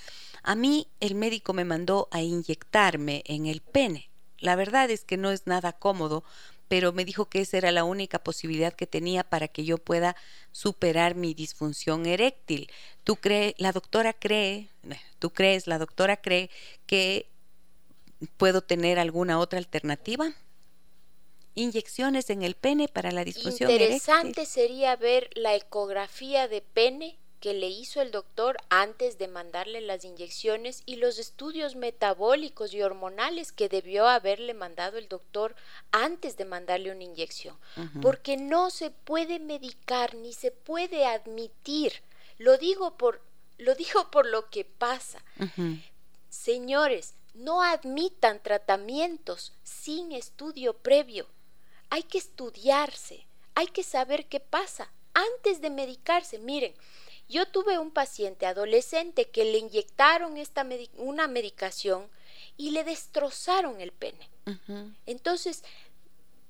A 0.43 0.55
mí 0.55 0.87
el 0.99 1.15
médico 1.15 1.53
me 1.53 1.63
mandó 1.63 2.09
a 2.11 2.21
inyectarme 2.21 3.23
en 3.25 3.45
el 3.45 3.61
pene. 3.61 4.09
La 4.37 4.57
verdad 4.57 4.91
es 4.91 5.05
que 5.05 5.15
no 5.15 5.31
es 5.31 5.47
nada 5.47 5.71
cómodo, 5.71 6.25
pero 6.67 6.91
me 6.91 7.05
dijo 7.05 7.29
que 7.29 7.39
esa 7.39 7.57
era 7.57 7.71
la 7.71 7.85
única 7.85 8.19
posibilidad 8.19 8.73
que 8.73 8.85
tenía 8.85 9.23
para 9.23 9.47
que 9.47 9.63
yo 9.63 9.77
pueda 9.77 10.17
superar 10.51 11.15
mi 11.15 11.33
disfunción 11.33 12.05
eréctil. 12.05 12.69
¿Tú 13.05 13.15
crees, 13.15 13.53
la 13.57 13.71
doctora 13.71 14.11
cree, 14.11 14.69
tú 15.19 15.29
crees, 15.29 15.65
la 15.65 15.79
doctora 15.79 16.17
cree 16.17 16.49
que 16.85 17.29
puedo 18.35 18.61
tener 18.61 18.99
alguna 18.99 19.39
otra 19.39 19.59
alternativa? 19.59 20.33
Inyecciones 21.55 22.29
en 22.29 22.41
el 22.41 22.55
pene 22.55 22.89
para 22.89 23.11
la 23.11 23.23
disfunción 23.23 23.69
eréctil. 23.69 23.95
Interesante 23.95 24.45
sería 24.45 24.97
ver 24.97 25.29
la 25.35 25.55
ecografía 25.55 26.49
de 26.49 26.61
pene 26.61 27.17
que 27.43 27.53
le 27.53 27.67
hizo 27.67 28.01
el 28.01 28.11
doctor 28.11 28.55
antes 28.69 29.17
de 29.17 29.27
mandarle 29.27 29.81
las 29.81 30.05
inyecciones 30.05 30.81
y 30.85 30.95
los 30.95 31.19
estudios 31.19 31.75
metabólicos 31.75 32.73
y 32.73 32.81
hormonales 32.81 33.51
que 33.51 33.67
debió 33.67 34.07
haberle 34.07 34.53
mandado 34.53 34.97
el 34.97 35.09
doctor 35.09 35.53
antes 35.91 36.37
de 36.37 36.45
mandarle 36.45 36.93
una 36.93 37.03
inyección. 37.03 37.57
Porque 38.01 38.37
no 38.37 38.69
se 38.69 38.91
puede 38.91 39.39
medicar 39.39 40.15
ni 40.15 40.31
se 40.31 40.51
puede 40.51 41.05
admitir. 41.05 41.91
Lo 42.37 42.57
digo 42.57 42.95
por 42.95 43.19
lo 43.57 43.75
digo 43.75 44.09
por 44.09 44.25
lo 44.25 44.49
que 44.49 44.63
pasa. 44.63 45.21
Señores, 46.29 47.13
no 47.33 47.61
admitan 47.61 48.41
tratamientos 48.41 49.51
sin 49.63 50.13
estudio 50.13 50.77
previo. 50.77 51.27
Hay 51.89 52.03
que 52.03 52.19
estudiarse, 52.19 53.27
hay 53.53 53.67
que 53.67 53.83
saber 53.83 54.27
qué 54.27 54.39
pasa 54.39 54.93
antes 55.13 55.59
de 55.59 55.69
medicarse. 55.69 56.39
Miren, 56.39 56.73
yo 57.29 57.47
tuve 57.47 57.79
un 57.79 57.91
paciente 57.91 58.45
adolescente 58.45 59.29
que 59.29 59.45
le 59.45 59.57
inyectaron 59.57 60.37
esta 60.37 60.67
una 60.97 61.27
medicación 61.27 62.09
y 62.57 62.71
le 62.71 62.83
destrozaron 62.83 63.81
el 63.81 63.91
pene. 63.91 64.29
Entonces, 65.05 65.63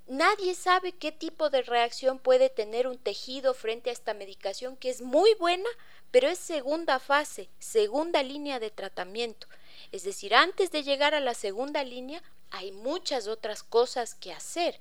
nadie 0.07 0.55
sabe 0.55 0.91
qué 0.91 1.11
tipo 1.11 1.49
de 1.49 1.61
reacción 1.61 2.19
puede 2.19 2.49
tener 2.49 2.87
un 2.87 2.97
tejido 2.97 3.53
frente 3.53 3.89
a 3.89 3.93
esta 3.93 4.13
medicación 4.13 4.75
que 4.75 4.89
es 4.89 5.01
muy 5.01 5.33
buena, 5.35 5.69
pero 6.11 6.27
es 6.27 6.39
segunda 6.39 6.99
fase, 6.99 7.49
segunda 7.59 8.23
línea 8.23 8.59
de 8.59 8.71
tratamiento. 8.71 9.47
Es 9.91 10.03
decir, 10.03 10.33
antes 10.33 10.71
de 10.71 10.83
llegar 10.83 11.13
a 11.13 11.19
la 11.19 11.33
segunda 11.33 11.83
línea 11.83 12.21
hay 12.49 12.71
muchas 12.71 13.27
otras 13.27 13.63
cosas 13.63 14.13
que 14.15 14.31
hacer. 14.31 14.79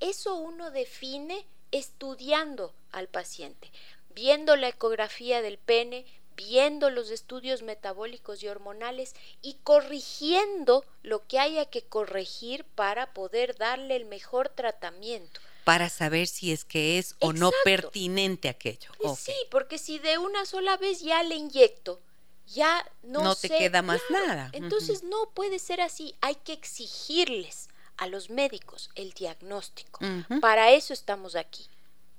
Eso 0.00 0.36
uno 0.36 0.70
define 0.70 1.46
estudiando 1.70 2.74
al 2.92 3.08
paciente 3.08 3.70
viendo 4.14 4.56
la 4.56 4.68
ecografía 4.68 5.42
del 5.42 5.58
pene, 5.58 6.04
viendo 6.36 6.90
los 6.90 7.10
estudios 7.10 7.62
metabólicos 7.62 8.42
y 8.42 8.48
hormonales 8.48 9.14
y 9.42 9.54
corrigiendo 9.62 10.84
lo 11.02 11.26
que 11.26 11.38
haya 11.38 11.66
que 11.66 11.82
corregir 11.82 12.64
para 12.64 13.12
poder 13.12 13.56
darle 13.56 13.96
el 13.96 14.06
mejor 14.06 14.48
tratamiento. 14.48 15.40
Para 15.64 15.90
saber 15.90 16.26
si 16.26 16.52
es 16.52 16.64
que 16.64 16.98
es 16.98 17.14
o 17.20 17.32
no 17.32 17.50
pertinente 17.64 18.48
aquello. 18.48 18.90
Pues 19.00 19.18
sí, 19.18 19.34
porque 19.50 19.78
si 19.78 19.98
de 19.98 20.18
una 20.18 20.46
sola 20.46 20.76
vez 20.78 21.00
ya 21.00 21.22
le 21.22 21.34
inyecto, 21.34 22.00
ya 22.46 22.90
no, 23.02 23.22
no 23.22 23.36
te 23.36 23.48
queda 23.48 23.82
más 23.82 24.00
nada. 24.08 24.50
Entonces 24.52 25.02
no 25.02 25.30
puede 25.30 25.58
ser 25.58 25.80
así, 25.80 26.14
hay 26.20 26.36
que 26.36 26.52
exigirles 26.52 27.68
a 27.98 28.06
los 28.06 28.30
médicos 28.30 28.90
el 28.94 29.12
diagnóstico. 29.12 30.00
Para 30.40 30.70
eso 30.70 30.94
estamos 30.94 31.36
aquí. 31.36 31.68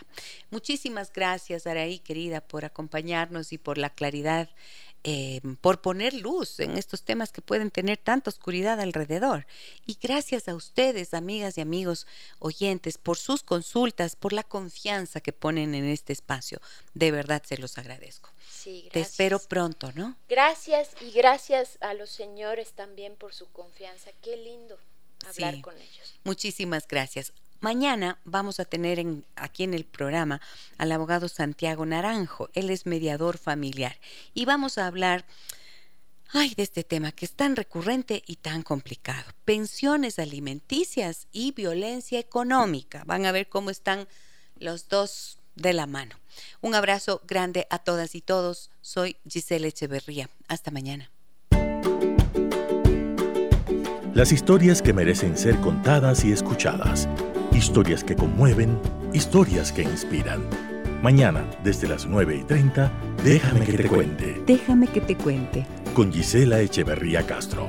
Muchísimas 0.49 1.13
gracias, 1.13 1.67
Araí, 1.67 1.99
querida, 1.99 2.41
por 2.41 2.65
acompañarnos 2.65 3.53
y 3.53 3.57
por 3.57 3.77
la 3.77 3.89
claridad 3.89 4.49
eh, 5.03 5.41
por 5.61 5.81
poner 5.81 6.13
luz 6.13 6.59
en 6.59 6.77
estos 6.77 7.03
temas 7.03 7.31
que 7.31 7.41
pueden 7.41 7.71
tener 7.71 7.97
tanta 7.97 8.29
oscuridad 8.29 8.79
alrededor. 8.79 9.47
Y 9.85 9.97
gracias 10.01 10.47
a 10.47 10.55
ustedes, 10.55 11.13
amigas 11.13 11.57
y 11.57 11.61
amigos 11.61 12.07
oyentes, 12.39 12.97
por 12.97 13.17
sus 13.17 13.43
consultas, 13.43 14.15
por 14.15 14.33
la 14.33 14.43
confianza 14.43 15.21
que 15.21 15.33
ponen 15.33 15.75
en 15.75 15.85
este 15.85 16.13
espacio. 16.13 16.59
De 16.93 17.11
verdad 17.11 17.43
se 17.45 17.57
los 17.57 17.77
agradezco. 17.77 18.31
Te 18.91 18.99
espero 18.99 19.39
pronto, 19.39 19.91
¿no? 19.93 20.17
Gracias 20.27 20.89
y 20.99 21.11
gracias 21.11 21.77
a 21.79 21.93
los 21.93 22.09
señores 22.09 22.73
también 22.73 23.15
por 23.15 23.33
su 23.33 23.47
confianza. 23.51 24.11
Qué 24.21 24.35
lindo 24.35 24.77
hablar 25.25 25.61
con 25.61 25.77
ellos. 25.77 26.19
Muchísimas 26.23 26.85
gracias. 26.87 27.31
Mañana 27.59 28.19
vamos 28.23 28.59
a 28.59 28.65
tener 28.65 29.03
aquí 29.35 29.63
en 29.63 29.73
el 29.73 29.83
programa 29.83 30.41
al 30.77 30.91
abogado 30.91 31.27
Santiago 31.27 31.85
Naranjo. 31.85 32.49
Él 32.53 32.69
es 32.69 32.85
mediador 32.85 33.37
familiar 33.37 33.97
y 34.33 34.45
vamos 34.45 34.77
a 34.77 34.85
hablar 34.85 35.25
ay, 36.33 36.53
de 36.55 36.63
este 36.63 36.83
tema 36.83 37.11
que 37.11 37.25
es 37.25 37.33
tan 37.33 37.55
recurrente 37.55 38.23
y 38.27 38.35
tan 38.35 38.61
complicado. 38.61 39.31
Pensiones 39.45 40.19
alimenticias 40.19 41.27
y 41.31 41.51
violencia 41.51 42.19
económica. 42.19 43.03
Van 43.05 43.25
a 43.25 43.31
ver 43.31 43.49
cómo 43.49 43.71
están 43.71 44.07
los 44.59 44.87
dos 44.87 45.39
de 45.55 45.73
la 45.73 45.87
mano. 45.87 46.15
Un 46.61 46.75
abrazo 46.75 47.21
grande 47.27 47.65
a 47.71 47.79
todas 47.79 48.13
y 48.13 48.21
todos. 48.21 48.69
Soy 48.81 49.17
Giselle 49.27 49.67
Echeverría. 49.67 50.29
Hasta 50.47 50.69
mañana. 50.69 51.09
Las 54.13 54.31
historias 54.31 54.81
que 54.81 54.93
merecen 54.93 55.37
ser 55.37 55.59
contadas 55.59 56.23
y 56.25 56.31
escuchadas. 56.31 57.07
Historias 57.57 58.03
que 58.03 58.15
conmueven, 58.15 58.77
historias 59.13 59.71
que 59.71 59.81
inspiran. 59.81 60.43
Mañana, 61.01 61.43
desde 61.63 61.87
las 61.87 62.05
9 62.05 62.35
y 62.35 62.43
30, 62.43 62.91
déjame 63.23 63.65
que 63.65 63.77
te 63.77 63.87
cuente. 63.87 64.43
Déjame 64.45 64.87
que 64.87 65.01
te 65.01 65.15
cuente. 65.17 65.65
Con 65.95 66.13
Gisela 66.13 66.59
Echeverría 66.61 67.25
Castro. 67.25 67.67